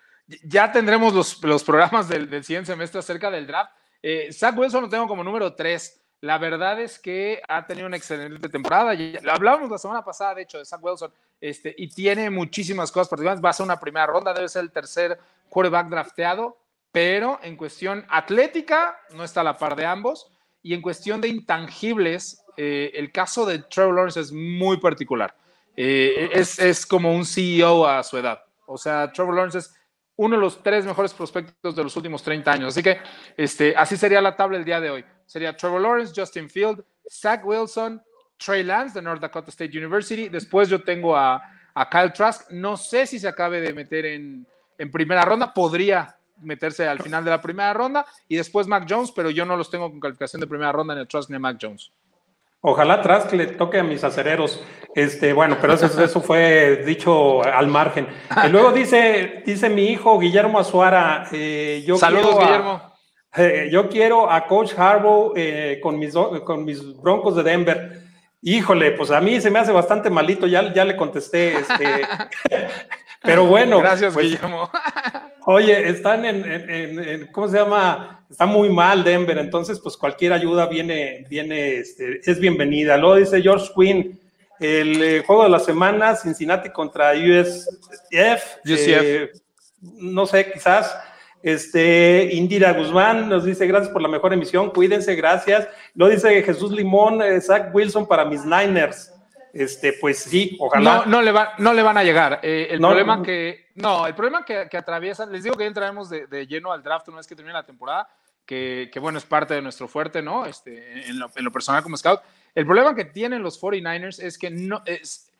Ya 0.42 0.70
tendremos 0.70 1.12
los, 1.42 1.64
programas 1.64 2.08
del, 2.08 2.44
siguiente 2.44 2.72
semestre 2.72 3.00
acerca 3.00 3.30
del 3.30 3.46
draft. 3.46 3.72
Eh, 4.02 4.32
Zach 4.32 4.56
Wilson 4.56 4.82
lo 4.82 4.88
tengo 4.88 5.08
como 5.08 5.24
número 5.24 5.54
3. 5.54 6.00
La 6.22 6.38
verdad 6.38 6.80
es 6.80 6.98
que 6.98 7.40
ha 7.48 7.66
tenido 7.66 7.86
una 7.86 7.96
excelente 7.96 8.48
temporada. 8.48 8.92
hablábamos 9.30 9.70
la 9.70 9.78
semana 9.78 10.04
pasada, 10.04 10.34
de 10.34 10.42
hecho, 10.42 10.58
de 10.58 10.64
Zach 10.64 10.82
Wilson, 10.82 11.12
este, 11.40 11.74
y 11.76 11.88
tiene 11.88 12.28
muchísimas 12.28 12.92
cosas 12.92 13.08
particulares. 13.08 13.42
Va 13.42 13.50
a 13.50 13.54
ser 13.54 13.64
una 13.64 13.80
primera 13.80 14.06
ronda, 14.06 14.34
debe 14.34 14.48
ser 14.48 14.62
el 14.62 14.70
tercer 14.70 15.18
quarterback 15.48 15.88
drafteado, 15.88 16.58
pero 16.92 17.40
en 17.42 17.56
cuestión 17.56 18.04
atlética 18.08 18.98
no 19.14 19.24
está 19.24 19.40
a 19.40 19.44
la 19.44 19.56
par 19.56 19.76
de 19.76 19.86
ambos. 19.86 20.30
Y 20.62 20.74
en 20.74 20.82
cuestión 20.82 21.22
de 21.22 21.28
intangibles, 21.28 22.44
eh, 22.58 22.90
el 22.94 23.10
caso 23.10 23.46
de 23.46 23.60
Trevor 23.60 23.94
Lawrence 23.94 24.20
es 24.20 24.30
muy 24.30 24.76
particular. 24.76 25.34
Eh, 25.74 26.30
es, 26.34 26.84
como 26.84 27.14
un 27.14 27.24
CEO 27.24 27.86
a 27.86 28.02
su 28.02 28.18
edad. 28.18 28.44
O 28.66 28.76
sea, 28.76 29.10
Trevor 29.10 29.34
Lawrence 29.34 29.58
es 29.58 29.74
uno 30.20 30.36
de 30.36 30.42
los 30.42 30.62
tres 30.62 30.84
mejores 30.84 31.14
prospectos 31.14 31.74
de 31.74 31.82
los 31.82 31.96
últimos 31.96 32.22
30 32.22 32.52
años. 32.52 32.68
Así 32.68 32.82
que 32.82 32.98
este, 33.38 33.74
así 33.74 33.96
sería 33.96 34.20
la 34.20 34.36
tabla 34.36 34.58
el 34.58 34.66
día 34.66 34.78
de 34.78 34.90
hoy. 34.90 35.04
Sería 35.24 35.56
Trevor 35.56 35.80
Lawrence, 35.80 36.12
Justin 36.14 36.50
Field, 36.50 36.84
Zach 37.10 37.42
Wilson, 37.42 38.02
Trey 38.36 38.62
Lance 38.62 38.98
de 38.98 39.00
North 39.00 39.22
Dakota 39.22 39.48
State 39.48 39.76
University. 39.78 40.28
Después 40.28 40.68
yo 40.68 40.82
tengo 40.82 41.16
a, 41.16 41.42
Kyle 41.90 42.12
Trask. 42.12 42.50
No 42.50 42.76
sé 42.76 43.06
si 43.06 43.18
se 43.18 43.28
acabe 43.28 43.62
de 43.62 43.72
meter 43.72 44.04
en, 44.04 44.46
en 44.76 44.90
primera 44.90 45.24
ronda. 45.24 45.54
Podría 45.54 46.14
meterse 46.42 46.86
al 46.86 47.00
final 47.00 47.24
de 47.24 47.30
la 47.30 47.40
primera 47.40 47.72
ronda. 47.72 48.04
Y 48.28 48.36
después 48.36 48.66
Mac 48.66 48.84
Jones, 48.86 49.12
pero 49.12 49.30
yo 49.30 49.46
no 49.46 49.56
los 49.56 49.70
tengo 49.70 49.90
con 49.90 50.00
calificación 50.00 50.40
de 50.40 50.46
primera 50.46 50.70
ronda 50.70 50.92
en 50.92 51.00
el 51.00 51.08
Trask 51.08 51.30
ni 51.30 51.36
a 51.36 51.38
Mac 51.38 51.56
Jones. 51.58 51.90
Ojalá 52.62 52.94
atrás 52.94 53.24
que 53.24 53.36
le 53.36 53.46
toque 53.46 53.78
a 53.78 53.82
mis 53.82 54.04
acereros. 54.04 54.62
Este, 54.94 55.32
bueno, 55.32 55.56
pero 55.60 55.74
eso, 55.74 56.20
fue 56.20 56.82
dicho 56.84 57.42
al 57.42 57.68
margen. 57.68 58.08
Y 58.44 58.48
luego 58.48 58.72
dice, 58.72 59.42
dice 59.46 59.68
mi 59.68 59.86
hijo 59.86 60.18
Guillermo 60.18 60.58
Azuara, 60.58 61.26
eh, 61.32 61.82
yo 61.86 61.96
Saludos, 61.96 62.38
Guillermo. 62.38 62.82
Eh, 63.36 63.68
yo 63.70 63.88
quiero 63.88 64.30
a 64.30 64.46
Coach 64.46 64.74
Harbaugh 64.76 65.32
eh, 65.36 65.78
con, 65.80 65.98
mis, 65.98 66.14
con 66.44 66.64
mis 66.64 66.96
broncos 67.00 67.36
de 67.36 67.44
Denver. 67.44 68.02
Híjole, 68.42 68.92
pues 68.92 69.10
a 69.10 69.20
mí 69.20 69.40
se 69.40 69.50
me 69.50 69.58
hace 69.58 69.70
bastante 69.70 70.10
malito, 70.10 70.46
ya, 70.46 70.72
ya 70.72 70.84
le 70.84 70.96
contesté. 70.96 71.58
Este, 71.58 72.06
pero 73.22 73.46
bueno. 73.46 73.80
Gracias, 73.80 74.14
pues, 74.14 74.26
Guillermo. 74.26 74.70
Oye, 75.46 75.88
están 75.88 76.24
en, 76.24 77.28
¿cómo 77.32 77.48
se 77.48 77.58
llama? 77.58 78.24
Está 78.30 78.46
muy 78.46 78.68
mal 78.68 79.02
Denver, 79.02 79.38
entonces 79.38 79.80
pues 79.80 79.96
cualquier 79.96 80.32
ayuda 80.32 80.66
viene, 80.66 81.26
viene, 81.28 81.78
este, 81.78 82.20
es 82.24 82.38
bienvenida. 82.38 82.96
Luego 82.96 83.16
dice 83.16 83.42
George 83.42 83.70
Quinn, 83.74 84.20
el 84.60 85.02
eh, 85.02 85.22
juego 85.26 85.44
de 85.44 85.48
la 85.48 85.58
semana, 85.58 86.14
Cincinnati 86.14 86.70
contra 86.70 87.12
USF. 87.12 88.58
UCF. 88.64 89.40
no 89.80 90.26
sé, 90.26 90.52
quizás. 90.52 90.96
Este, 91.42 92.28
Indira 92.32 92.74
Guzmán 92.74 93.30
nos 93.30 93.46
dice 93.46 93.66
gracias 93.66 93.90
por 93.90 94.02
la 94.02 94.08
mejor 94.08 94.34
emisión, 94.34 94.70
cuídense, 94.70 95.14
gracias. 95.14 95.66
Luego 95.94 96.14
dice 96.14 96.42
Jesús 96.42 96.70
Limón, 96.70 97.22
eh, 97.22 97.40
Zach 97.40 97.74
Wilson 97.74 98.06
para 98.06 98.26
mis 98.26 98.44
Niners 98.44 99.10
este, 99.52 99.92
pues 99.94 100.18
sí, 100.18 100.56
ojalá. 100.60 100.98
No, 100.98 101.06
no, 101.06 101.22
le, 101.22 101.32
va, 101.32 101.54
no 101.58 101.72
le 101.72 101.82
van 101.82 101.96
a 101.96 102.04
llegar. 102.04 102.40
Eh, 102.42 102.68
el 102.70 102.80
problema 102.80 103.22
que, 103.22 103.68
no, 103.74 104.06
el 104.06 104.14
problema 104.14 104.44
que, 104.44 104.68
que 104.70 104.76
atraviesan, 104.76 105.32
les 105.32 105.44
digo 105.44 105.56
que 105.56 105.64
ya 105.64 105.68
entraremos 105.68 106.08
de, 106.08 106.46
lleno 106.46 106.72
al 106.72 106.82
draft 106.82 107.08
una 107.08 107.18
vez 107.18 107.26
que 107.26 107.36
termine 107.36 107.54
la 107.54 107.66
temporada, 107.66 108.08
que, 108.46 108.90
que, 108.92 108.98
bueno, 108.98 109.18
es 109.18 109.24
parte 109.24 109.54
de 109.54 109.62
nuestro 109.62 109.88
fuerte, 109.88 110.22
¿no? 110.22 110.46
Este, 110.46 111.08
en 111.08 111.18
lo, 111.18 111.30
en 111.34 111.44
lo, 111.44 111.52
personal 111.52 111.82
como 111.82 111.96
scout. 111.96 112.20
El 112.54 112.66
problema 112.66 112.94
que 112.94 113.04
tienen 113.04 113.42
los 113.42 113.60
49ers 113.60 114.22
es 114.22 114.38
que 114.38 114.50
no, 114.50 114.82
es, 114.86 115.30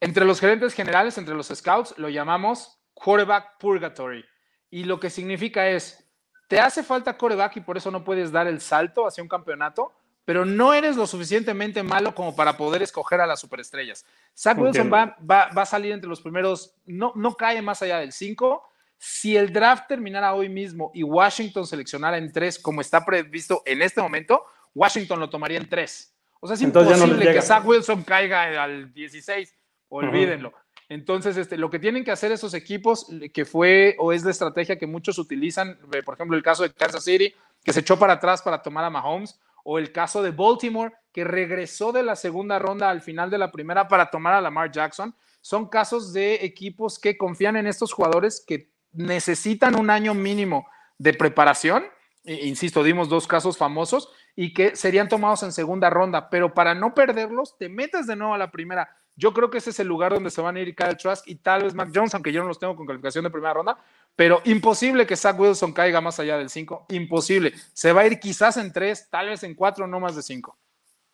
entre 0.00 0.24
los 0.24 0.38
gerentes 0.38 0.74
generales, 0.74 1.16
entre 1.18 1.34
los 1.34 1.48
scouts, 1.48 1.94
lo 1.96 2.08
llamamos 2.08 2.78
quarterback 2.92 3.58
purgatory. 3.58 4.24
Y 4.70 4.84
lo 4.84 5.00
que 5.00 5.10
significa 5.10 5.68
es, 5.68 6.06
te 6.48 6.60
hace 6.60 6.82
falta 6.82 7.16
quarterback 7.16 7.56
y 7.56 7.60
por 7.60 7.76
eso 7.76 7.90
no 7.90 8.04
puedes 8.04 8.30
dar 8.30 8.46
el 8.46 8.60
salto 8.60 9.06
hacia 9.06 9.22
un 9.22 9.28
campeonato, 9.28 9.92
pero 10.24 10.44
no 10.44 10.72
eres 10.72 10.96
lo 10.96 11.06
suficientemente 11.06 11.82
malo 11.82 12.14
como 12.14 12.34
para 12.34 12.56
poder 12.56 12.82
escoger 12.82 13.20
a 13.20 13.26
las 13.26 13.40
superestrellas. 13.40 14.04
Zach 14.36 14.58
Wilson 14.58 14.90
va, 14.92 15.16
va, 15.20 15.50
va, 15.56 15.62
a 15.62 15.66
salir 15.66 15.92
entre 15.92 16.08
los 16.08 16.20
primeros, 16.20 16.74
no, 16.86 17.12
no 17.14 17.34
cae 17.34 17.60
más 17.60 17.82
allá 17.82 17.98
del 17.98 18.12
5. 18.12 18.62
Si 18.96 19.36
el 19.36 19.52
draft 19.52 19.86
terminara 19.88 20.34
hoy 20.34 20.48
mismo 20.48 20.90
y 20.94 21.02
Washington 21.02 21.66
seleccionara 21.66 22.16
en 22.16 22.32
3, 22.32 22.58
como 22.58 22.80
está 22.80 23.04
previsto 23.04 23.62
en 23.66 23.82
este 23.82 24.00
momento, 24.00 24.44
Washington 24.74 25.20
lo 25.20 25.28
tomaría 25.28 25.58
en 25.58 25.68
3. 25.68 26.14
O 26.40 26.46
sea, 26.46 26.54
es 26.54 26.62
imposible 26.62 27.32
que 27.32 27.42
Zach 27.42 27.64
Wilson 27.64 28.02
caiga 28.02 28.62
al 28.62 28.92
16, 28.92 29.54
olvídenlo. 29.88 30.52
Entonces, 30.88 31.36
este, 31.36 31.56
lo 31.56 31.70
que 31.70 31.78
tienen 31.78 32.04
que 32.04 32.10
hacer 32.10 32.32
esos 32.32 32.52
equipos, 32.54 33.06
que 33.32 33.44
fue 33.44 33.96
o 33.98 34.12
es 34.12 34.24
la 34.24 34.30
estrategia 34.30 34.78
que 34.78 34.86
muchos 34.86 35.18
utilizan, 35.18 35.78
eh, 35.92 36.02
por 36.02 36.14
ejemplo, 36.14 36.36
el 36.36 36.42
caso 36.42 36.62
de 36.62 36.72
Kansas 36.72 37.04
City, 37.04 37.34
que 37.62 37.72
se 37.72 37.80
echó 37.80 37.98
para 37.98 38.14
atrás 38.14 38.42
para 38.42 38.62
tomar 38.62 38.84
a 38.84 38.90
Mahomes, 38.90 39.40
o 39.64 39.78
el 39.78 39.90
caso 39.90 40.22
de 40.22 40.30
Baltimore, 40.30 40.94
que 41.12 41.24
regresó 41.24 41.90
de 41.90 42.02
la 42.02 42.14
segunda 42.14 42.58
ronda 42.58 42.90
al 42.90 43.02
final 43.02 43.30
de 43.30 43.38
la 43.38 43.50
primera 43.50 43.88
para 43.88 44.10
tomar 44.10 44.34
a 44.34 44.40
Lamar 44.40 44.70
Jackson, 44.70 45.14
son 45.40 45.68
casos 45.68 46.12
de 46.12 46.44
equipos 46.44 46.98
que 46.98 47.18
confían 47.18 47.56
en 47.56 47.66
estos 47.66 47.92
jugadores 47.92 48.44
que 48.46 48.70
necesitan 48.92 49.78
un 49.78 49.90
año 49.90 50.14
mínimo 50.14 50.66
de 50.98 51.12
preparación. 51.14 51.84
Insisto, 52.24 52.82
dimos 52.82 53.08
dos 53.08 53.26
casos 53.26 53.58
famosos 53.58 54.10
y 54.36 54.54
que 54.54 54.76
serían 54.76 55.08
tomados 55.08 55.42
en 55.42 55.52
segunda 55.52 55.90
ronda, 55.90 56.30
pero 56.30 56.54
para 56.54 56.74
no 56.74 56.94
perderlos, 56.94 57.58
te 57.58 57.68
metes 57.68 58.06
de 58.06 58.16
nuevo 58.16 58.34
a 58.34 58.38
la 58.38 58.50
primera. 58.50 58.88
Yo 59.16 59.32
creo 59.32 59.50
que 59.50 59.58
ese 59.58 59.70
es 59.70 59.80
el 59.80 59.86
lugar 59.86 60.12
donde 60.12 60.30
se 60.30 60.40
van 60.40 60.56
a 60.56 60.60
ir 60.60 60.74
Kyle 60.74 60.96
Trask 60.96 61.26
y 61.28 61.36
tal 61.36 61.62
vez 61.62 61.74
Mac 61.74 61.90
Jones, 61.94 62.14
aunque 62.14 62.32
yo 62.32 62.42
no 62.42 62.48
los 62.48 62.58
tengo 62.58 62.74
con 62.74 62.86
calificación 62.86 63.24
de 63.24 63.30
primera 63.30 63.54
ronda, 63.54 63.78
pero 64.16 64.40
imposible 64.44 65.06
que 65.06 65.16
Zach 65.16 65.38
Wilson 65.38 65.72
caiga 65.72 66.00
más 66.00 66.18
allá 66.18 66.36
del 66.36 66.50
5, 66.50 66.86
imposible. 66.88 67.52
Se 67.72 67.92
va 67.92 68.02
a 68.02 68.06
ir 68.06 68.18
quizás 68.18 68.56
en 68.56 68.72
3, 68.72 69.10
tal 69.10 69.28
vez 69.28 69.42
en 69.44 69.54
4, 69.54 69.86
no 69.86 70.00
más 70.00 70.16
de 70.16 70.22
5. 70.22 70.56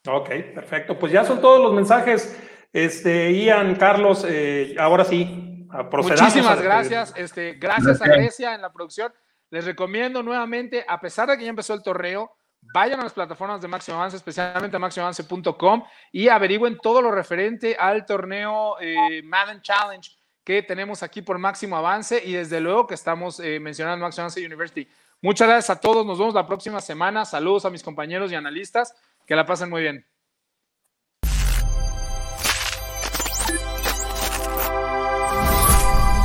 Ok, 0.08 0.28
perfecto. 0.54 0.98
Pues 0.98 1.12
ya 1.12 1.24
son 1.24 1.40
todos 1.40 1.60
los 1.60 1.74
mensajes. 1.74 2.38
Este, 2.72 3.32
Ian, 3.32 3.74
Carlos, 3.76 4.24
eh, 4.26 4.74
ahora 4.78 5.04
sí, 5.04 5.50
Muchísimas 5.92 6.60
gracias. 6.60 7.12
Este, 7.16 7.54
gracias 7.54 8.02
a 8.02 8.06
Grecia 8.06 8.54
en 8.54 8.62
la 8.62 8.72
producción. 8.72 9.12
Les 9.50 9.64
recomiendo 9.64 10.22
nuevamente, 10.22 10.84
a 10.86 11.00
pesar 11.00 11.28
de 11.28 11.38
que 11.38 11.44
ya 11.44 11.50
empezó 11.50 11.74
el 11.74 11.82
torneo, 11.82 12.32
vayan 12.60 13.00
a 13.00 13.04
las 13.04 13.12
plataformas 13.12 13.60
de 13.60 13.68
Máximo 13.68 13.96
Avance, 13.96 14.16
especialmente 14.16 14.76
a 14.76 14.80
máximoavance.com 14.80 15.84
y 16.12 16.28
averigüen 16.28 16.78
todo 16.78 17.02
lo 17.02 17.10
referente 17.10 17.76
al 17.78 18.06
torneo 18.06 18.76
eh, 18.80 19.22
Madden 19.22 19.60
Challenge 19.62 20.10
que 20.44 20.62
tenemos 20.62 21.02
aquí 21.02 21.22
por 21.22 21.38
Máximo 21.38 21.76
Avance 21.76 22.22
y 22.24 22.32
desde 22.32 22.60
luego 22.60 22.86
que 22.86 22.94
estamos 22.94 23.40
eh, 23.40 23.60
mencionando 23.60 24.04
Máximo 24.04 24.22
Avance 24.24 24.44
University. 24.44 24.88
Muchas 25.22 25.48
gracias 25.48 25.76
a 25.76 25.80
todos, 25.80 26.06
nos 26.06 26.18
vemos 26.18 26.34
la 26.34 26.46
próxima 26.46 26.80
semana. 26.80 27.24
Saludos 27.24 27.66
a 27.66 27.70
mis 27.70 27.82
compañeros 27.82 28.32
y 28.32 28.34
analistas, 28.34 28.94
que 29.26 29.36
la 29.36 29.44
pasen 29.44 29.68
muy 29.68 29.82
bien. 29.82 30.09